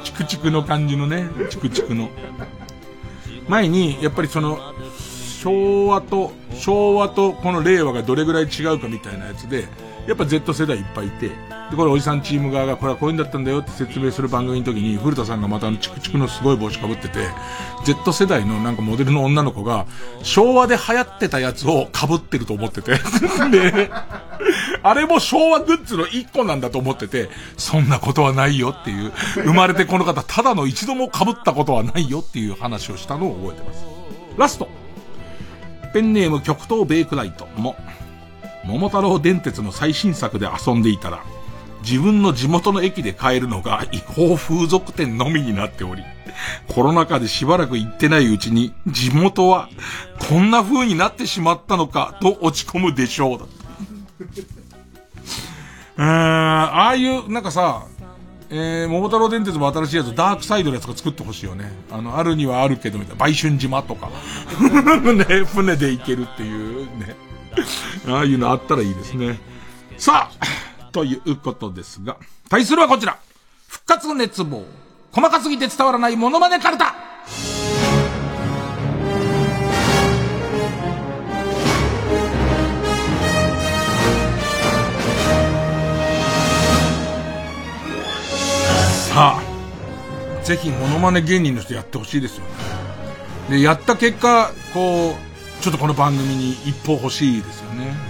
[0.04, 2.10] チクチクの感じのね、チクチクの。
[3.50, 4.60] 前に、やっぱりその、
[5.42, 9.68] 昭和と、昭和とこの令和がどれぐらい違うかみたいなやつで、
[10.08, 11.32] やっぱ Z 世代いっぱいいて、
[11.70, 17.28] で、これおじさんチーム側がこれはこういうんだったんだよって説明する番組の時に、古田さんがまたあのチクチクのすごい帽子かぶってて、
[17.86, 19.86] Z 世代のなんかモデルの女の子が、
[20.24, 22.94] 昭和で流行ってたやつを被ってると思ってて。
[23.52, 23.92] で、
[24.82, 33.86] あれも昭和グッズの一個なんだと思ってて、そんなことはないよっていう、生まれてこの方、ただの一度も被ったことはないよっていう話をしたのを覚えてます。
[34.38, 34.68] ラスト。
[35.94, 37.76] ペンネーム極東ベイクライトも、
[38.66, 41.24] 桃太郎電鉄の最新作で遊んでいたら、
[41.82, 46.04] 自分の地元の駅で買えるのが違法風俗店のみになっており、
[46.68, 49.70] コロナ禍でしばらく行ってないうちに、地元は
[50.30, 53.40] こんな風になってしまったのかと落ち込むでしょう。
[55.98, 57.86] うーん、ああいう、なんかさ、
[58.52, 61.72] えー、桃太郎電鉄も新しいやつ、ダークサイドのやつが作ってほしいよね。
[61.92, 63.26] あの、あるにはあるけど、みたいな。
[63.26, 64.10] 売春島とか。
[65.14, 67.16] ね、船で行けるっていうね。
[68.08, 69.40] ああいうのあったらいいですね。
[69.98, 70.46] さあ、
[70.92, 72.18] ということですが、
[72.50, 73.18] 対するはこちら。
[73.68, 74.66] 復活熱望。
[75.12, 76.96] 細かすぎて伝わらないモノマネカルタ
[89.10, 92.52] さあ、ぜひモノマネ芸人の人やってほしいですよね。
[93.50, 95.16] で、やった結果、こ
[95.60, 98.09] う、ちょっとこの番組に一歩欲しいですよね。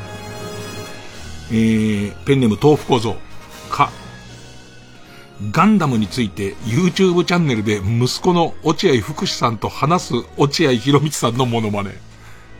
[1.51, 3.17] えー、ペンネーム豆腐小僧。
[3.69, 3.91] か、
[5.51, 11.91] ガンダムについて YouTube チャンネルで息子の落合福士さんと話す落合博光さんのモノマネ。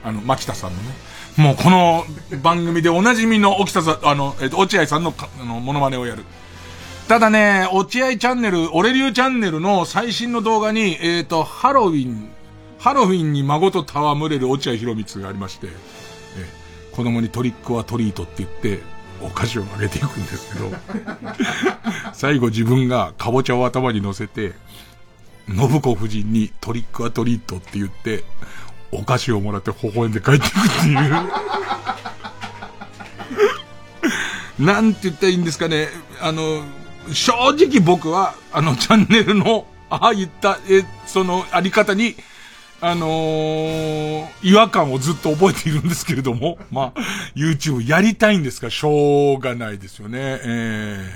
[0.04, 0.92] あの、牧田さんのね。
[1.38, 2.06] もうこの
[2.42, 6.24] 番組でおなじみの沖田さん、あの、えっ、と、落合さんの、あの、モノマネをやる。
[7.08, 12.30] ただね、落合チャンネル、俺流チャンネルの最新の動画に、えっ、ー、と、ハロウィン、
[12.78, 15.68] ハロウィンに孫と戯れる落合博光がありまして、
[16.92, 18.80] 子供にトリックはトリートって言って、
[19.22, 20.72] お菓子をあげていくんですけど、
[22.14, 24.54] 最後自分がカボチャを頭に乗せて、
[25.48, 28.24] 信子夫人にトリックアトリートって言って、
[28.92, 31.10] お菓子をもらって微笑んで帰っていくっていう。
[34.66, 35.90] なんて言ったらいいんですかね。
[36.22, 36.64] あの、
[37.14, 42.16] 正直僕は、あのチャンネルの、ああ言った、え、そのあり方に
[42.82, 47.00] あのー、違和感をずっと覚えているんですけれども、 まあ、
[47.36, 50.20] YouTube やりたいんですが、しょうがないですよね。
[50.20, 51.14] え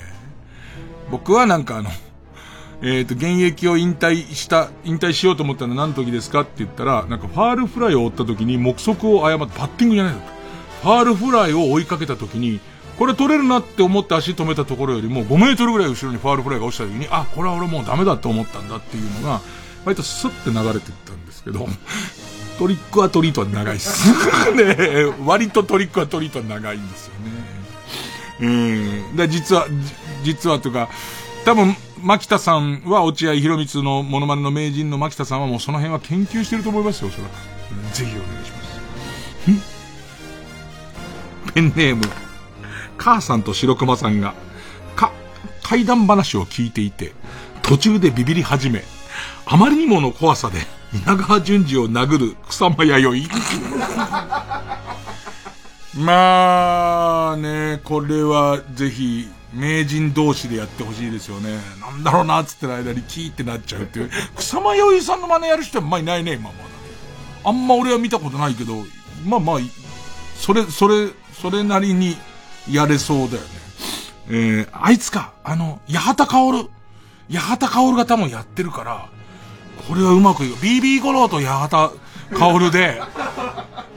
[1.07, 1.90] ー、僕はなんかあの、
[2.84, 10.15] えっ、ー、と、現役を引退した、引退しようと思ったのは何時ですかって言ったら、なんかファールフライを追った時に目測を誤って、パッティングじゃない
[10.81, 12.60] ファールフライを追いかけた時に、
[12.99, 19.40] これ取れるなって思って足止めたところよりも5メートルぐらい後ろにファールフライが落ちた時に、あ、これは俺もうダメだと思ったんだっていうのが、
[19.85, 21.68] 割とスッて流れていったんですけど、
[22.60, 24.07] トリックはトリートは長いっす。
[24.56, 27.53] ね割とトリックはトリートは長いんですよね。
[28.40, 28.48] う
[29.14, 29.15] ん。
[29.15, 29.68] で、実は、
[30.24, 30.90] 実はというか、
[31.45, 37.95] 多分、牧田さんは落合博光のモノマネの名人の牧田さんはもうその辺は研究してると思いますよ、おそらく。
[37.95, 38.64] ぜひお願いします。
[41.53, 42.03] ペンネーム、
[42.98, 44.34] 母さんと白熊さんが、
[44.95, 45.11] か、
[45.61, 47.14] 怪談話を聞いていて、
[47.61, 48.84] 途中でビビり始め、
[49.45, 50.60] あまりにもの怖さで、
[51.06, 53.30] 稲川淳二を殴る草間弥生。
[55.95, 61.60] まあね、これはぜひ、名人同士でやってほしいですよね。
[61.80, 64.11] なんだろうな、つってる間にキーってなっちゃうっていう。
[64.36, 66.64] 草間弥生さんの真似やる人はまあいないね、今まだ。
[67.45, 68.84] あんま俺は見たことないけど、
[69.26, 69.57] まあまあ、
[70.36, 72.18] それ、それ、それなりに
[72.70, 73.48] やれそうだよね。
[74.30, 76.70] えー、あいつか、あの、八幡薫。
[77.32, 79.10] 八幡薫が多分やってるから、
[79.87, 80.55] これはうまくいく。
[80.57, 81.91] BB 五郎と八幡
[82.31, 83.01] 薫で、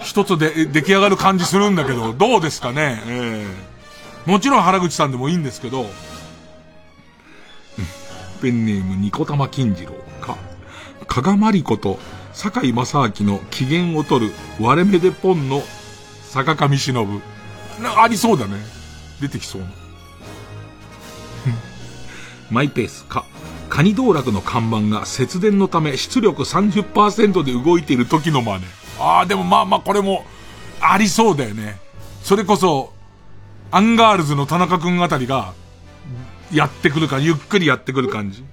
[0.00, 5.86] 一つで出来上がる感じするんだけど、どうですかね、えー、もちろん原口さんでもいいんですけど、
[8.40, 10.36] ペンネームニコタマ金次郎か、
[11.06, 11.98] 加賀まりこと
[12.32, 15.62] 堺正章の機嫌を取る割れ目でポンの
[16.22, 17.22] 坂上忍。
[17.96, 18.56] ありそうだね。
[19.20, 19.68] 出てきそうな。
[22.50, 23.24] マイペースか。
[23.68, 28.64] かに道楽の看板が節電のため出力30%で動いている時の真似。
[28.98, 30.24] ああ、でもまあまあこれも
[30.80, 31.78] ありそうだよね。
[32.22, 32.93] それこそ、
[33.70, 35.55] アンガールズの田中くんあたりが、
[36.52, 38.44] やってくるか、ゆっくりやってくる感じ。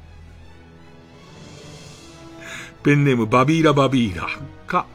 [2.84, 4.28] ペンネームバビーラバビーラ
[4.68, 4.86] か、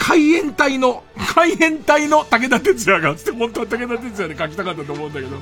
[0.00, 1.04] 海援隊の、
[1.36, 5.36] 海援隊の武田鉄矢が、つって本当は武田鉄矢で書きたかったと思うんだけど、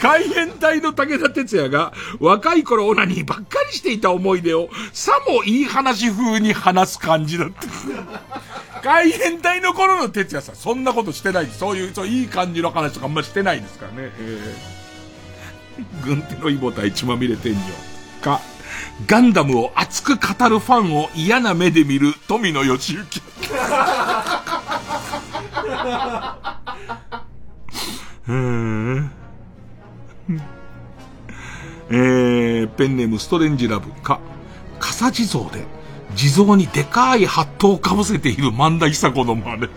[0.00, 7.66] 海援隊の武田鉄矢が若い頃オナニーばっかりしていた思い出を、さもいい話風に話す感じだって。
[8.84, 14.12] 海援隊の頃の哲也さん、そんなことしてないそういう、そういい感じの話とかあんましてないですからね。
[14.20, 17.60] えー、軍手のイボ対血まみれ天女
[18.22, 18.40] か、
[19.04, 23.02] ガンダムを熱く語るファンを嫌な目で見る富野義行。
[28.28, 29.12] うーん。
[31.88, 34.18] えー、ペンネームストレンジラブか、
[34.80, 35.66] 傘地蔵で、
[36.16, 39.68] 地蔵にでかいハットをかぶせている万田久子の真似。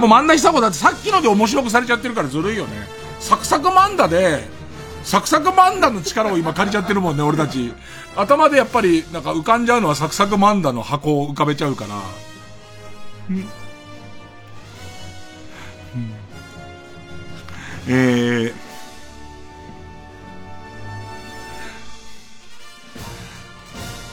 [0.00, 2.88] もう万田久子だってさっきので面白くされちゃってるからずるいよね。
[3.20, 4.48] サクサクマンダで、
[5.08, 7.72] サクサクマンダの力を今借りちゃってるもんね、俺たち。
[8.14, 11.94] 頭でやっぱり、なんか浮かんじゃうのはサクサクマンダの箱を浮かべちゃうから。
[13.30, 13.48] うん、
[17.88, 18.52] えー、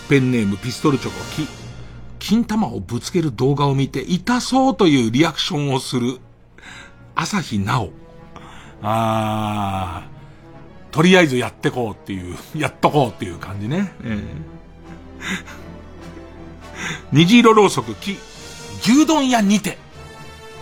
[0.08, 1.46] ペンネームピストルチョコ、き、
[2.20, 6.20] 金玉をぶつける動画を見て痛そうというリアクションをする、
[7.16, 7.92] 朝日奈央。
[8.82, 10.15] あー、
[10.96, 13.92] とりあえずやってこうっていう、 やっとこうっていう感じね。
[14.06, 14.20] えー、
[17.12, 18.18] 虹色ろうそく、き、
[18.82, 19.78] 牛丼屋にて、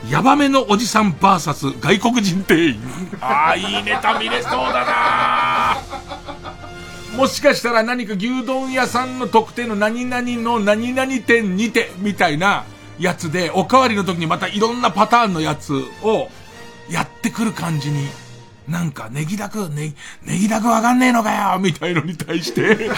[0.09, 2.79] ヤバめのおじさんバーサス外国人店員。
[3.21, 5.77] ああ、いいネタ見れそうだな
[7.15, 12.63] もしかしたら何か牛丼屋さんの特定の何々の何々店にて、みたいな
[12.97, 16.29] やつで、おかわりの時にまたいろんなパターンのやつを
[16.89, 18.07] やってくる感じに、
[18.67, 22.89] なんか、ネギダク、ネネギダクわかんねえのかよみたいのに対して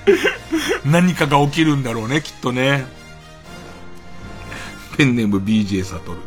[0.84, 2.86] 何かが起きるんだろうね、きっとね。
[4.96, 6.18] ペンネーム BJ サトル。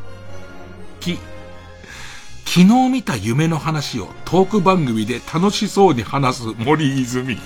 [0.99, 1.17] き、
[2.45, 7.39] 昨日見た夢の話をトーク番組で楽しそうに話す森泉。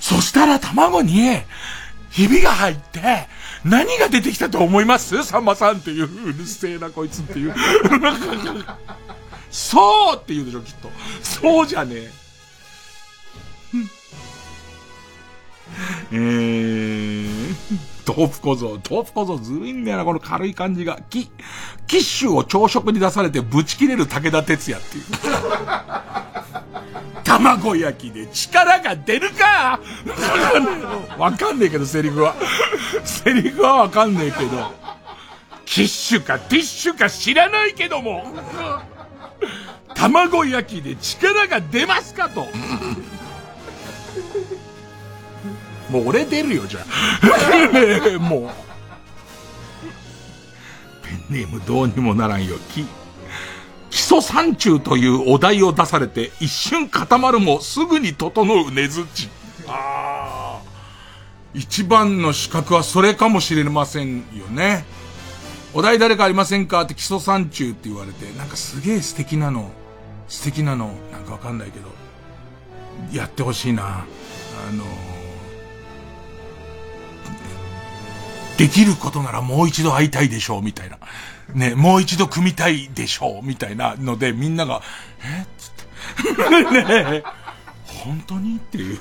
[0.00, 1.38] そしたら卵に、
[2.12, 3.26] ひびが入って、
[3.64, 5.24] 何が出てきたと思います？
[5.24, 7.54] さんまさんっていう、うるせえなこいつっていう。
[9.50, 10.90] そうって言うでしょ、きっと。
[11.22, 12.10] そうじゃねえ。
[16.12, 17.54] えー、
[18.06, 18.78] 豆腐小僧。
[18.90, 20.98] 豆腐小僧ずるいんだよな、この軽い感じが。
[21.08, 21.30] キ、
[21.86, 25.04] キッシュを朝食に出されてぶち切れる武田鉄矢っていう。
[27.38, 29.80] 卵焼きで力が出るか？
[31.18, 32.34] わかんねえけど、セリフは。
[33.04, 34.72] セリフはわかんねえけど。
[35.64, 38.26] キッシュかティッシュか知らないけども。
[39.94, 42.46] 卵焼きで力が出ますかと。
[45.88, 48.18] もう俺出るよ、じゃあ。
[48.18, 48.50] もう。
[51.06, 52.56] ペンネームどうにもならんよ。
[52.74, 52.86] き、
[53.92, 59.28] 基礎山中というお題を出されて一瞬固まるもすぐに整う根づち。
[59.68, 60.62] ああ。
[61.54, 64.86] 一番の資格はそれかもしれませんよね。
[65.74, 66.80] お題誰かありませんか？
[66.80, 69.70] って基礎山中って言われて、なんかすげえ素敵なの、
[70.26, 71.88] 素敵なの、なんかわかんないけど、
[73.12, 73.84] やってほしいな。
[73.84, 74.06] あ
[74.72, 74.86] のー
[78.58, 80.98] できることならもう一度会いたいでしょう、みたいな。
[81.54, 84.82] ね、もう一度組みたいでしょう、みたいなので、みんなが、
[85.22, 85.46] え？
[85.58, 86.72] つって。
[87.12, 87.22] ね
[87.86, 88.56] 本当に？
[88.56, 88.98] っていう。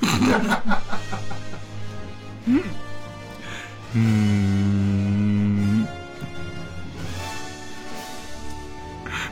[3.96, 5.88] うん。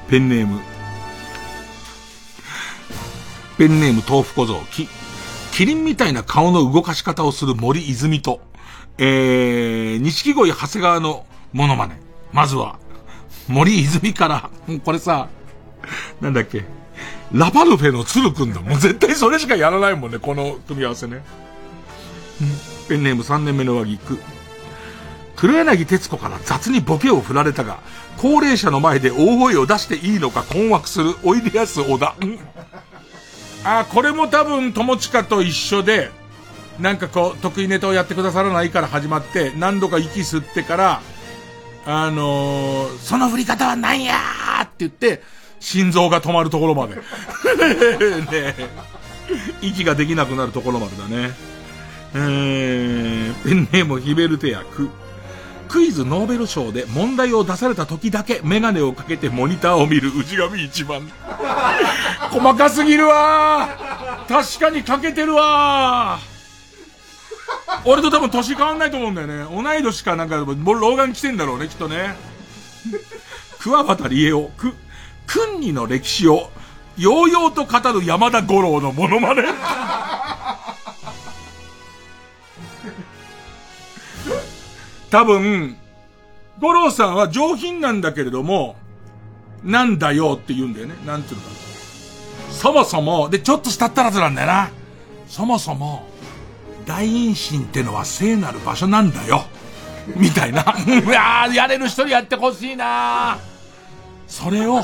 [0.10, 0.62] ペンネーム。
[3.58, 4.88] ペンネーム豆腐小僧、き、
[5.52, 8.40] キリンみたいな顔の動かし方をする森泉と、
[8.98, 12.00] えー、錦鯉長谷川のモノマネ。
[12.32, 12.80] まずは、
[13.50, 14.50] 森泉から、
[14.86, 15.28] これさ、
[16.22, 16.66] なんだっけ、
[17.34, 18.62] ラパルフェの鶴くんだ。
[18.62, 21.24] もう絶対それしかやらないもんね、この組み合わせね。
[22.88, 24.20] ペンネーム3年目の上着、く。
[25.36, 27.80] 黒柳徹子から雑にボケを振られたが、
[28.18, 32.16] 高齢者の前で大声を出していいのか困惑するおいでやす小田。
[33.64, 36.12] あ、これも多分友近と一緒で、
[36.80, 41.02] なんかこう、得意ネタをやってくださらないから始まって、何度か息吸ってから、
[41.92, 45.24] あのー、その振り方はなんやーって言って、
[45.60, 46.96] 心臓が止まるところまで。
[48.32, 48.56] ね
[49.62, 51.32] 息ができなくなるところまでだね。
[52.14, 54.90] えー、ペンネームヒベルテアク。
[55.68, 61.02] クイズノーベル賞で問題を出された時だけメガネをかけてモニターを見る内髪一番。
[62.32, 63.68] 細かすぎるわ
[64.28, 66.20] 確かにかけてるわ
[67.86, 69.64] 俺と多分年変わんないと思うんだよね。
[69.64, 72.16] 同い年かなんか、老眼来てんだろうね、きっとね。
[73.60, 74.74] 桑畑理恵を、く、
[75.28, 76.52] 君にの歴史を、
[76.98, 79.44] ようようと語る山田五郎のモノマネ。
[85.10, 85.78] 多分、
[86.60, 88.76] 五郎さんは上品なんだけれども、
[89.64, 90.96] なんだよって言うんだよね。
[91.06, 91.50] なんていうのか。
[92.52, 94.70] そもそも、で、ちょっとしたったらずなんだよな。
[95.28, 96.09] そもそも、
[96.90, 99.46] 大陰神ってのは聖なる場所なんだよ。
[100.16, 100.62] みたいな。
[100.90, 103.38] いやー、やれる人にやってほしいな
[104.28, 104.82] それを、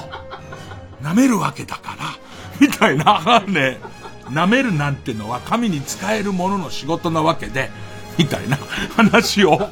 [1.01, 2.15] 舐めるわけだから、
[2.59, 3.79] みたいな、 ね、
[4.29, 7.71] 舐めるなんてのは神に使えるものの仕事なわけで、
[8.19, 8.59] みたいな
[8.95, 9.67] 話を。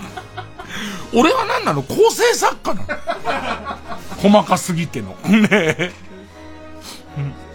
[1.14, 1.82] 俺は何なの？
[1.82, 2.86] 構成作家なの
[4.18, 5.16] 細かすぎての。
[5.24, 5.92] ねえ。
[7.16, 7.45] うん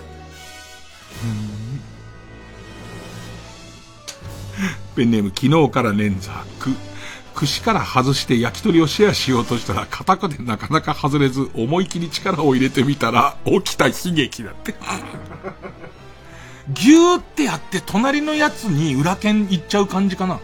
[4.95, 6.31] ペンネーム昨日から捻挫。
[6.59, 6.69] く、
[7.35, 14.75] 串から外して焼き鳥をシェアしようとしたら硬くでなかなか外れず思い切り力を入れてみたら起きた悲劇だって。
[16.69, 20.39] ギューってやって隣のやつに裏剣行っちゃう感じかな。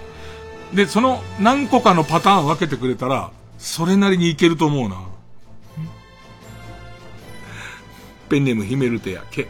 [0.74, 4.98] で、その何個かのパターン分けてくれたら、それなりにいけると思うな。
[8.30, 9.48] ペンネームヒメルテヤケ。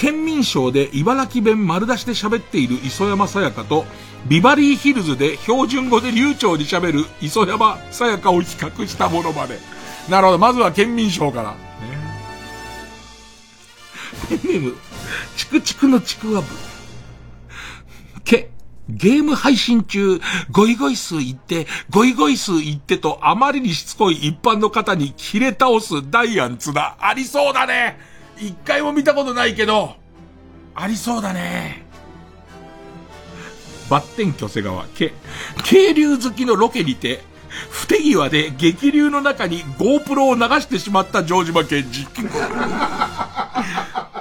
[0.00, 3.84] 県民賞で茨城弁丸出しで喋っている磯山さやかと、
[4.28, 9.58] ビバリーヒルズで標準語で流暢に喋る磯山さやかを比較したものまで。
[10.08, 11.50] なるほど、まずは県民賞から。
[11.50, 11.58] ね、
[14.28, 14.76] ペンネーム、
[15.36, 16.46] チクチクのちくわぶ。
[18.22, 18.50] け、
[18.88, 20.20] ゲーム配信中、
[20.52, 26.96] ゴイゴイ数言って、ゴイゴイ数言ってとあまりにしつこい一般の方に切れ倒すダイアンツだ。
[27.00, 29.96] ありそうだね一回も見たことないけど、
[30.74, 31.86] ありそうだね。
[33.90, 35.12] バッテン巨瀬川、け、
[35.64, 37.22] 渓流好きのロケにて、
[37.70, 42.06] 不手際で激流の中に GoPro を流してしまった城島健治。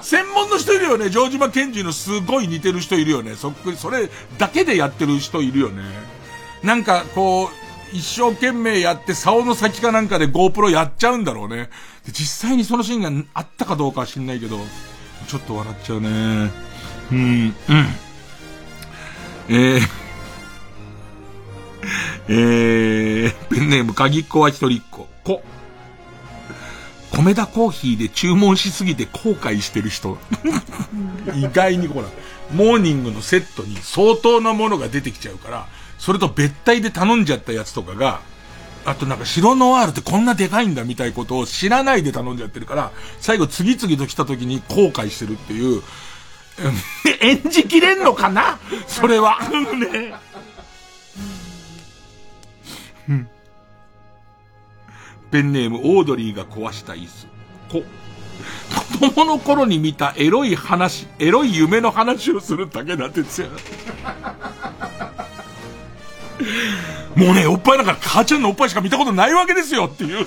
[0.01, 1.09] 専門の人いるよね。
[1.09, 3.35] 城島健治のすごい似てる人いるよね。
[3.35, 5.83] そっくり、それだけでやってる人いるよね。
[6.63, 11.69] なんか、こう、一生懸命やって、竿の先かなんかで GoPro やっちゃうんだろうね。
[12.11, 14.57] 実際にそのシーンがあったかどうかは知んないけど、
[15.27, 16.09] ちょっと笑っちゃうね。
[17.11, 17.53] うん、うん。
[19.49, 19.79] えー、
[22.29, 25.07] えー、ペンネーム鍵っ子は一人っ子。
[25.23, 25.41] 子。
[27.11, 30.17] 米田コーヒーで注文しすぎて後悔してる人。
[31.35, 32.07] 意外にほら、
[32.53, 35.67] モーニングのセットに相当なものが出てきちゃうから、
[35.97, 38.21] それと別体で頼んじゃったやつとかが、
[38.87, 45.83] あとなんか白ノワールってこんなでかいんだみたいなことを知らないで頼んじゃってるから、最後次々と来た時に後悔してるっていう、
[47.19, 48.59] 演じきれんのかな？
[48.87, 49.39] それは。
[49.75, 50.15] ね。
[55.31, 57.27] ペンネームオードリーが壊した椅子。
[57.69, 57.83] こ、
[59.01, 63.49] 子供の頃に見たエロい話、エロい夢の話をするだけなんですよ。
[67.15, 70.25] もうね、おっぱいなんか母ちゃんのおっぱいしか見たことないわけですよっていう。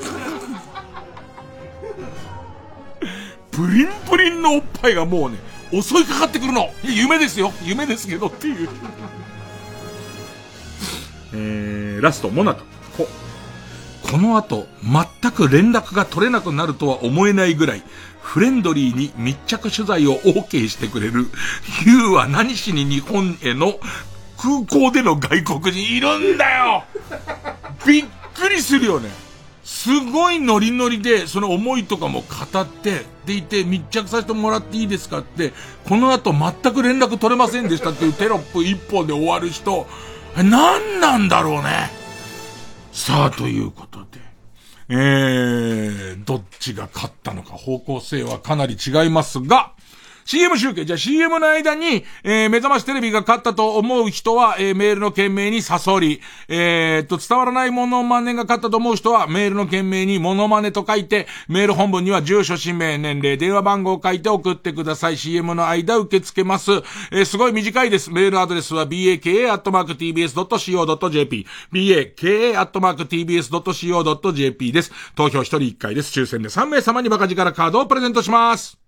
[3.50, 5.38] プリンプリンのおっぱいがもうね、
[5.70, 6.70] 襲いかかってくるの。
[6.82, 7.52] 夢ですよ。
[7.62, 8.68] 夢ですけどっていう。
[11.32, 12.64] えー、ラスト、モナト。
[12.96, 13.08] こ、
[14.02, 17.82] この後、全く連絡が取れなくなるとは思えないぐらい、
[18.20, 21.26] フレンドリーに密着取材を OK してくれる、
[21.86, 23.74] ユーは何しに日本への
[24.40, 26.84] 空港での外国人いるんだよ
[27.86, 28.04] びっ
[28.34, 29.10] くりするよね。
[29.64, 35.52] すごいノリノリで、その思いとかも語って、でいて密着させてもらっていいですかって、
[35.88, 39.86] この後全く連絡取れませんでしたっていうテロップ一本で終わる人、
[40.36, 41.90] 何なんだろうね。
[42.92, 44.20] さあ、ということで。
[44.88, 49.72] えー、どっちが勝ったのか方向性はかなり違いますが、
[50.30, 50.84] CM 集計。
[50.84, 56.20] じゃあ CM の間に、えー、目覚ましテレビが勝ったと思う人は、えー、メールの件名にサソリ。
[56.46, 65.16] えー、と、伝わらないモノマネが勝ったと思う人は、メールの件名にモノマネと書いて、メール本文には住所、氏名、年齢、電話番号を書いて送ってください。
[65.16, 66.70] CM の間受け付けます。
[67.10, 68.12] えー、すごい短いです。
[68.12, 71.46] メールアドレスは baka.tbs.co.jp。
[71.72, 74.92] baka.tbs.co.jp です。
[75.16, 76.16] 投票1人1回です。
[76.16, 78.79] 抽選で3名様にバカ力カードをプレゼントします。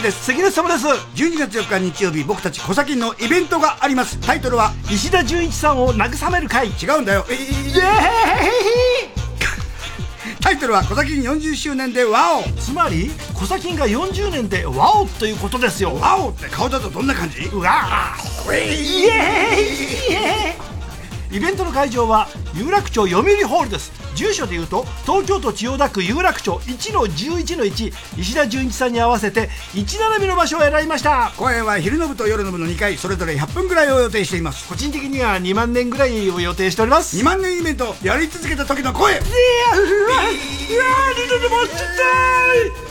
[0.00, 0.24] 小坂井和樹です。
[0.24, 0.86] 関根様です。
[0.86, 4.18] 12月4日日曜日僕たち小崎のイベントがあります。
[4.20, 6.68] タイトルは石田純一さんを慰める会。
[6.68, 7.26] 違うんだよ。
[7.28, 7.80] えイエーイ
[10.40, 15.94] タイトルは「小崎40周年でワオ」つまり小崎が40年でワオということですよ。
[15.94, 17.42] ワオって顔だとどんな感じ？
[17.52, 19.04] うわーイエーイイ
[20.14, 31.32] エーイイベントの会場は有楽町読売ホールです住所でいうと東京都千代田区有楽町1の11の1石田純一さんに合わせて1並びの場所を選びました。
[31.36, 34.68] 公演は昼の部と夜の部の2回それぞれ100分ぐらいを予定しています。
[34.68, 37.16] 個人的には2万年ぐらいを予定しております。
[37.18, 39.12] 2万年イベントやり続けた時の声。
[39.12, 39.28] いやうわ
[41.16, 42.90] 二度ともちたい。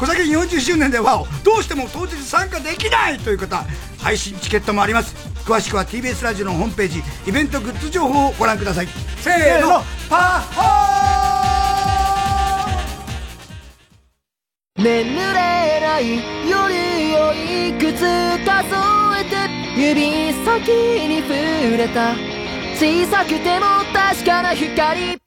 [0.00, 3.66] 小崎40周年でワオどうしても当日参加できないという方
[3.98, 8.88] 配信チケットもあります詳しくは TBS ラジオのホームページイベントグッズ情報をご覧ください。
[9.18, 9.82] せーの。
[10.08, 10.62] パッホ
[14.76, 16.16] 眠れない
[16.48, 16.64] 夜
[17.22, 18.00] をいくつ
[18.46, 18.74] 数
[19.18, 19.36] えて
[19.78, 20.68] 指先
[21.08, 22.14] に触れた。
[22.76, 25.20] 小さくても確かな光。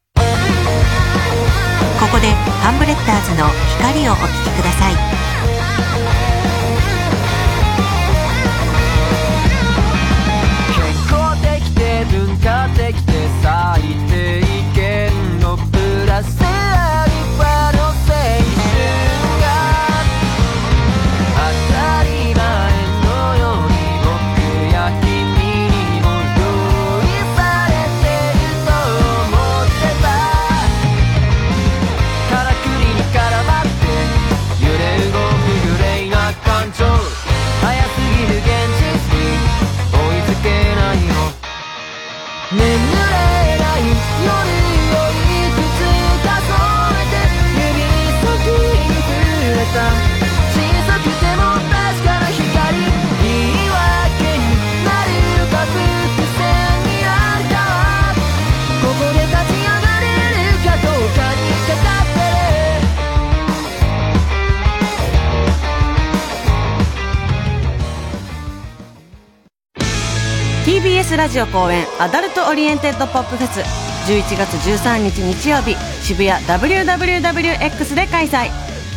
[2.03, 2.27] ここで
[2.61, 3.48] ハンブレッダーズの
[3.80, 5.23] 光をお聴きください
[12.44, 14.41] で文化的で最低
[14.76, 15.61] 限のプ
[16.06, 17.03] ラスアル
[71.18, 73.60] ラジオ後援アダルトオリエンテッドポップフェス
[74.11, 78.49] 11月13日日曜日渋谷 WWWX で開催。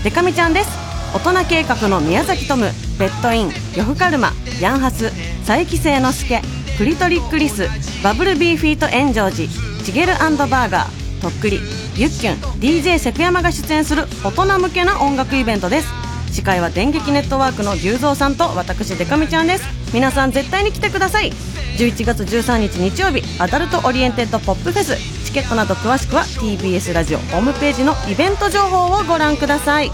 [0.02, 0.70] デカミちゃんです。
[1.14, 5.10] 大人計画の宮崎トムベッドイン呂布カルマヤンハス
[5.46, 6.40] 佐伯清之助
[6.78, 7.68] クリトリックリス
[8.02, 9.48] バブルビーフィート炎上寺
[9.84, 11.60] チゲルバーガーとっくり
[11.96, 15.88] ゆっきゅん DJ セクヤマが出演する大人向けな音楽イベントです。
[16.32, 19.64] 司会は電撃ネットワークのギュウゾウさんと私デカミちゃんです。
[19.94, 21.32] 皆さん絶対に来てください。
[21.76, 24.96] 11月13日日曜日アダルトオリエンテッドポップフェス
[25.26, 29.90] チケットなど詳しくは TBS ラジオホームページのイベント情報をご覧ください。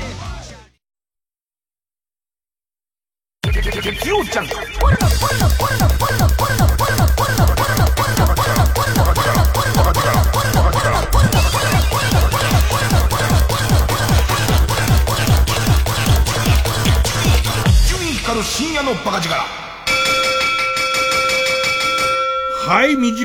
[4.22, 4.61] ジャンク伊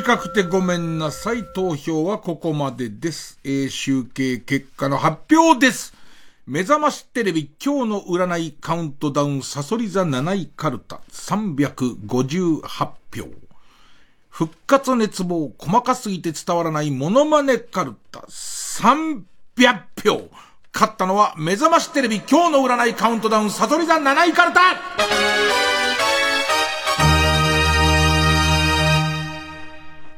[0.08, 1.44] 短くてごめんなさい。
[1.44, 3.42] 投票はここまでです。
[3.44, 5.94] えー集計結果の発表です。
[6.46, 12.96] 目覚ましテレビ今日の占いカウントダウンサソリ座7位カルタ358票。
[14.30, 19.26] 復活熱望細かすぎて伝わらないモノマネカルタ300
[20.06, 20.30] 票。
[20.74, 25.67] 勝ったのは目覚ましテレビ今日の占いカウントダウンサソリ座7位カルタ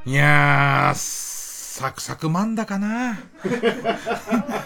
[0.09, 3.19] いやー、サクサクマンダかな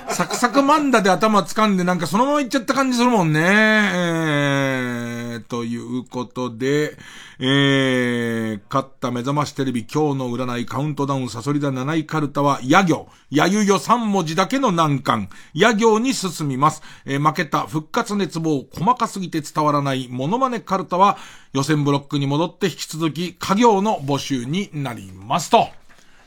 [0.07, 3.41] サクサクマンダで頭掴んでなんかそのままいっちゃった感じするもんね。
[3.41, 6.95] えー、ということで、
[7.39, 13.07] えー、勝った目覚ましテレビ今日の占いカウントダウンサソリ座7位カルタは、ヤ行。
[13.31, 15.29] やゆよ3文字だけの難関。
[15.53, 16.83] ヤ行に進みます。
[17.05, 21.17] えー負けた復活熱望細かすぎて伝わらないモノマネカルタは、
[21.53, 25.69] 予選ブロックに戻って引き続き家業の募集になりますと。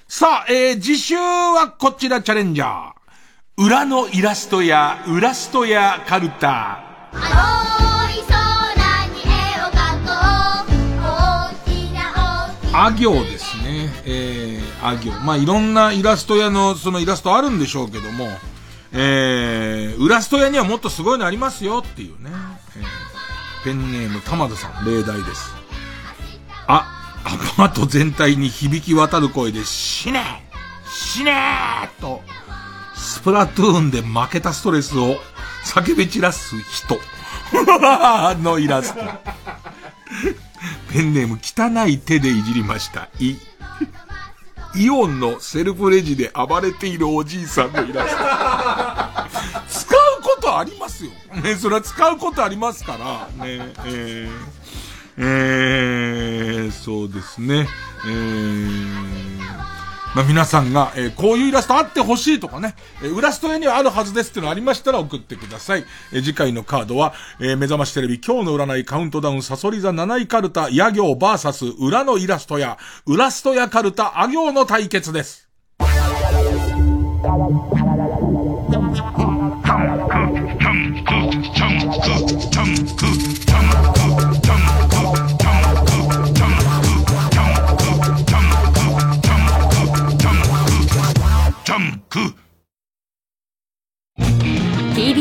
[0.09, 2.97] さあ、えー、次週はこちらチャレンジャー。
[3.59, 7.96] 裏のイラストや、ウラストやカルタ。
[12.85, 13.91] あ行ですね。
[14.05, 15.13] えー、あ行。
[15.25, 18.29] まあ、いろんなイラスト屋のそのイラストあるんでしょうけども、
[18.93, 22.31] えー、ウラスト屋にはもっとすごいのありますよっていうね。
[22.77, 23.07] えー
[23.67, 25.53] ペンネーム玉田さん、例題です。
[26.69, 26.87] あ、
[27.25, 30.45] アパート全体に響き渡る声で、死ね
[30.89, 32.23] 死ねーと、
[32.95, 35.17] スプラトゥーンで負けたストレスを
[35.65, 37.01] 叫び散らす人
[38.41, 39.01] のイラスト。
[40.93, 43.09] ペンネーム汚い手でいじりました。
[43.19, 43.37] い。
[44.77, 48.11] イオンのセルフレジで暴れているおじいさんのイラス
[49.71, 49.87] ト。
[49.87, 51.11] 使うことありますよ。
[51.43, 52.97] ね、それは使うことありますか
[53.39, 54.31] ら、ね、えー、
[55.19, 57.67] えー、そうですね。
[58.07, 59.26] えー、
[60.17, 65.85] まあ、皆さんが、えーこういうイラストあってほしいとかね、えー、ウラスト屋にはあるはずですっていうのありましたら送ってください。
[66.11, 75.51] えー次回のカードは、えー目覚ましテレビ今日の占いカウントダウンサソリ座7位カルタ、ヤ行バーサス裏のイラストや、ウラストやカルタ、ア行の対決です。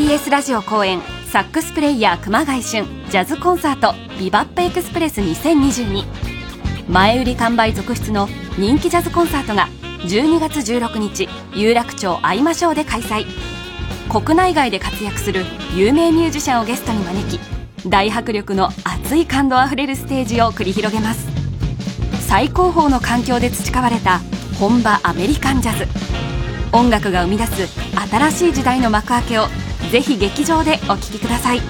[0.06, 1.02] TBS ラジオ公演
[1.32, 6.04] サックスプレイヤー熊谷俊ジャズコンサートビバップエクスプレス2022
[6.88, 9.66] 前売り完売続出の人気ジャズコンサートが
[10.04, 13.24] 12月16日有楽町会いましょうで開催
[14.08, 15.42] 国内外で活躍する
[15.74, 17.40] 有名ミュージシャンをゲストに招き
[17.88, 21.26] 大迫力の熱い感動あふれるステージを繰り広げます
[22.28, 24.20] 最高峰の環境で培われた
[24.60, 25.84] 本場アメリカンジャズ
[26.72, 27.66] 音楽が生み出す
[28.08, 29.46] 新しい時代の幕開けを
[29.90, 31.60] ぜひ劇場でお聴きください。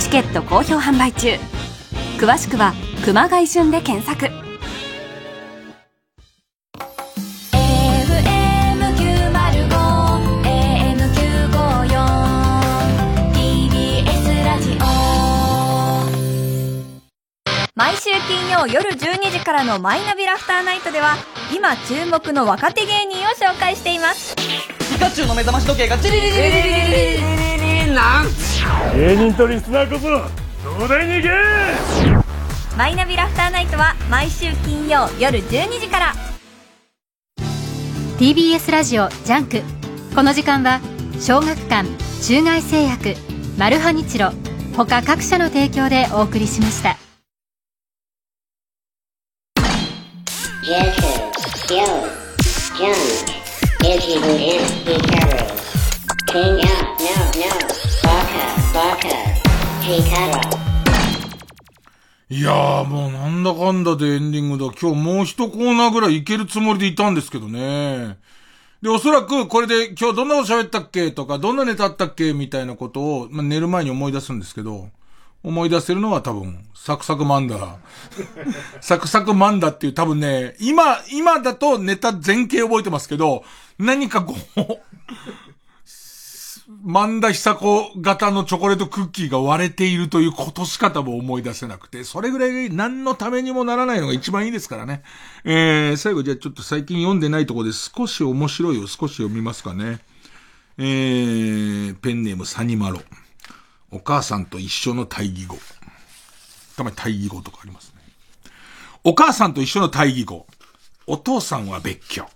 [0.00, 1.36] チケット好評販売中。
[2.18, 4.30] 詳しくは「熊谷旬」で検索。
[17.74, 21.16] 毎週金曜夜12時からの「マイナビラフターナイト」では
[21.54, 24.34] 今注目の若手芸人を紹介しています。
[24.98, 28.26] ピカチュウの目覚まし時計がチリリリリリリリリリリなん
[28.96, 30.08] 芸人とリスナーこそ
[30.76, 31.28] 東大に行け
[32.76, 36.14] マイナビラフターナイトは毎週金曜夜12時から。
[38.18, 39.62] TBS ラジオジャンク。
[40.16, 40.80] この時間は
[41.20, 41.88] 小学館
[42.24, 43.14] 中外製薬
[43.56, 44.32] マルハニチロ。
[44.76, 46.96] 他各社の提供でお送りしました。
[50.64, 50.92] Junk,
[51.68, 51.84] yo,
[52.76, 53.37] junk,
[62.28, 64.70] いやーもうなんだかんだでエンディングだ。
[64.78, 68.18] 今日もう一コーナーぐらいいけるつもりでいたんですけどね。
[68.82, 74.90] で、おそらくこれで今日どんなこと喋ったっけとか、どんなネタあったっけみたいなことを、ま、寝る前に思い出すんですけど、
[75.42, 77.78] 思い出せるのは多分、サクサクマンダ。
[78.82, 83.44] サクサクマンダっていう多分ね、今、今だとネタ全形覚えてますけど、
[83.78, 84.80] 何かこう、
[86.82, 95.02] 万田久子型のチョコレートクッキーが割れているということしか多分思い出せなくて、それぐらい何のためにもならないのが一番いいですからね。
[95.44, 100.00] えー、最後じゃあちょっと最近読んでないとこで少し面白いを少し読みますかね。
[100.76, 103.00] えー、ペンネームサニマロ。
[103.90, 105.56] お母さんと一緒の対義語。
[106.76, 108.02] たまに対義語とかありますね。
[109.04, 110.46] お母さんと一緒の対義語。
[111.06, 112.26] お父さんは別居。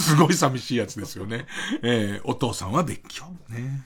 [0.00, 1.46] すごい寂しいやつですよね。
[1.82, 3.24] えー、お父さんは別居。
[3.48, 3.84] ね。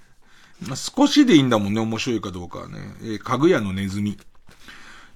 [0.67, 2.79] まあ、少しでいいんだもんね、面白いかどうかはね。
[3.03, 4.19] えー、かぐやのネズミ。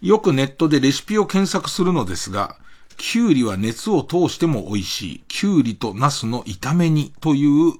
[0.00, 2.56] よくネットでレシピを検索するのですが、
[2.96, 5.24] キュウリは熱を通しても美味しい。
[5.28, 7.74] キュウリとナスの炒め煮という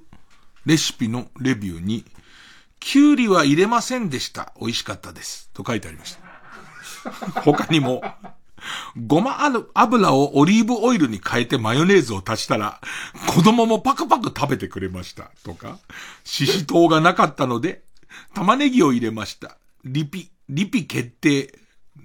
[0.65, 2.05] レシピのレビューに、
[2.81, 4.53] キュウリは入れませんでした。
[4.59, 5.51] 美味しかったです。
[5.53, 7.43] と書いてありました。
[7.43, 8.03] 他にも、
[9.07, 9.39] ごま
[9.75, 12.81] 油をオリーブオイルに変えてマヨネーズを足したら、
[13.35, 15.31] 子供もパクパク食べてくれました。
[15.45, 15.79] とか、
[16.25, 17.83] シシトウがなかったので、
[18.35, 19.57] 玉ねぎを入れました。
[19.85, 21.59] リピ、リピ決定。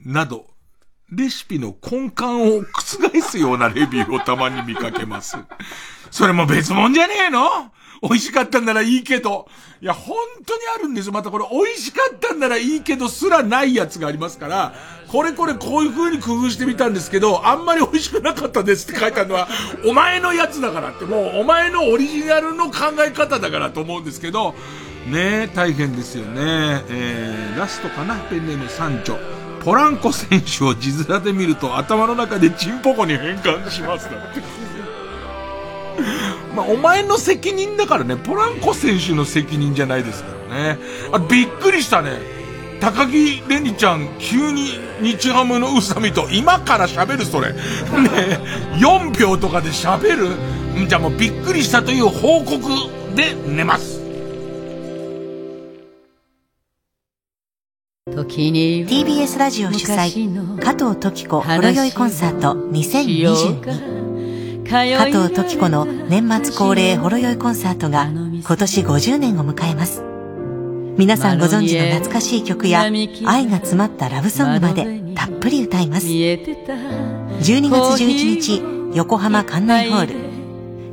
[0.06, 0.48] など、
[1.10, 5.38] レシピの根幹を覆すようなレビューをたまに見かけます。
[6.12, 7.72] それも別物じゃねえの？
[8.02, 9.48] 美味しかったんならいいけど。
[9.82, 11.14] いや、本当にあるんですよ。
[11.14, 14.74] またこれ、美味しかったんならいいけどすらないやつがありますから、
[15.08, 19.48] これこれこういう風に工夫してみたんですけど、あんまり美味しくなかったですって書いてあるのは、
[19.86, 24.56] お前のやつだからって、もうお前のオリジナルの考え方だからと思うんですけど、
[25.08, 26.84] ねえ、大変ですよね。
[26.90, 28.16] えー、ラストかな？
[28.30, 29.18] ペンネームサンチョ。
[29.64, 34.42] ポランコ選手を字面で見ると頭の中でチンポコに変換しますだって。
[36.58, 40.80] まあ、お前の責任だからね、ポランコ選手の責任じゃないですからね。
[41.12, 42.14] あ、びっくりしたね。
[42.82, 47.54] 高木レニちゃん、急に日ハムの宇佐美と今から喋るそれ。
[47.54, 47.60] ね
[48.80, 50.84] 4秒とかで喋る？
[50.84, 52.60] んじゃあもうびっくりしたという報告
[53.16, 54.02] で寝ます。
[58.10, 64.07] TBS ラジオ主催加藤登紀子ほろ酔いコンサート2022
[64.70, 70.04] 加藤登紀子の年末恒例ほろ酔いコンサートが今年50年を迎えます
[70.98, 80.38] 皆さんご存知の懐かしい曲や愛が詰まったラブソングまでたっぷり歌います12月11日横浜館内ホール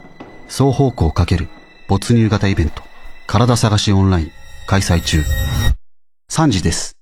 [0.48, 1.48] 双方向かける
[1.88, 2.84] 没入型イベント。
[3.28, 4.32] 体探しオンライン
[4.68, 5.24] 開催中。
[6.30, 6.99] 3時です。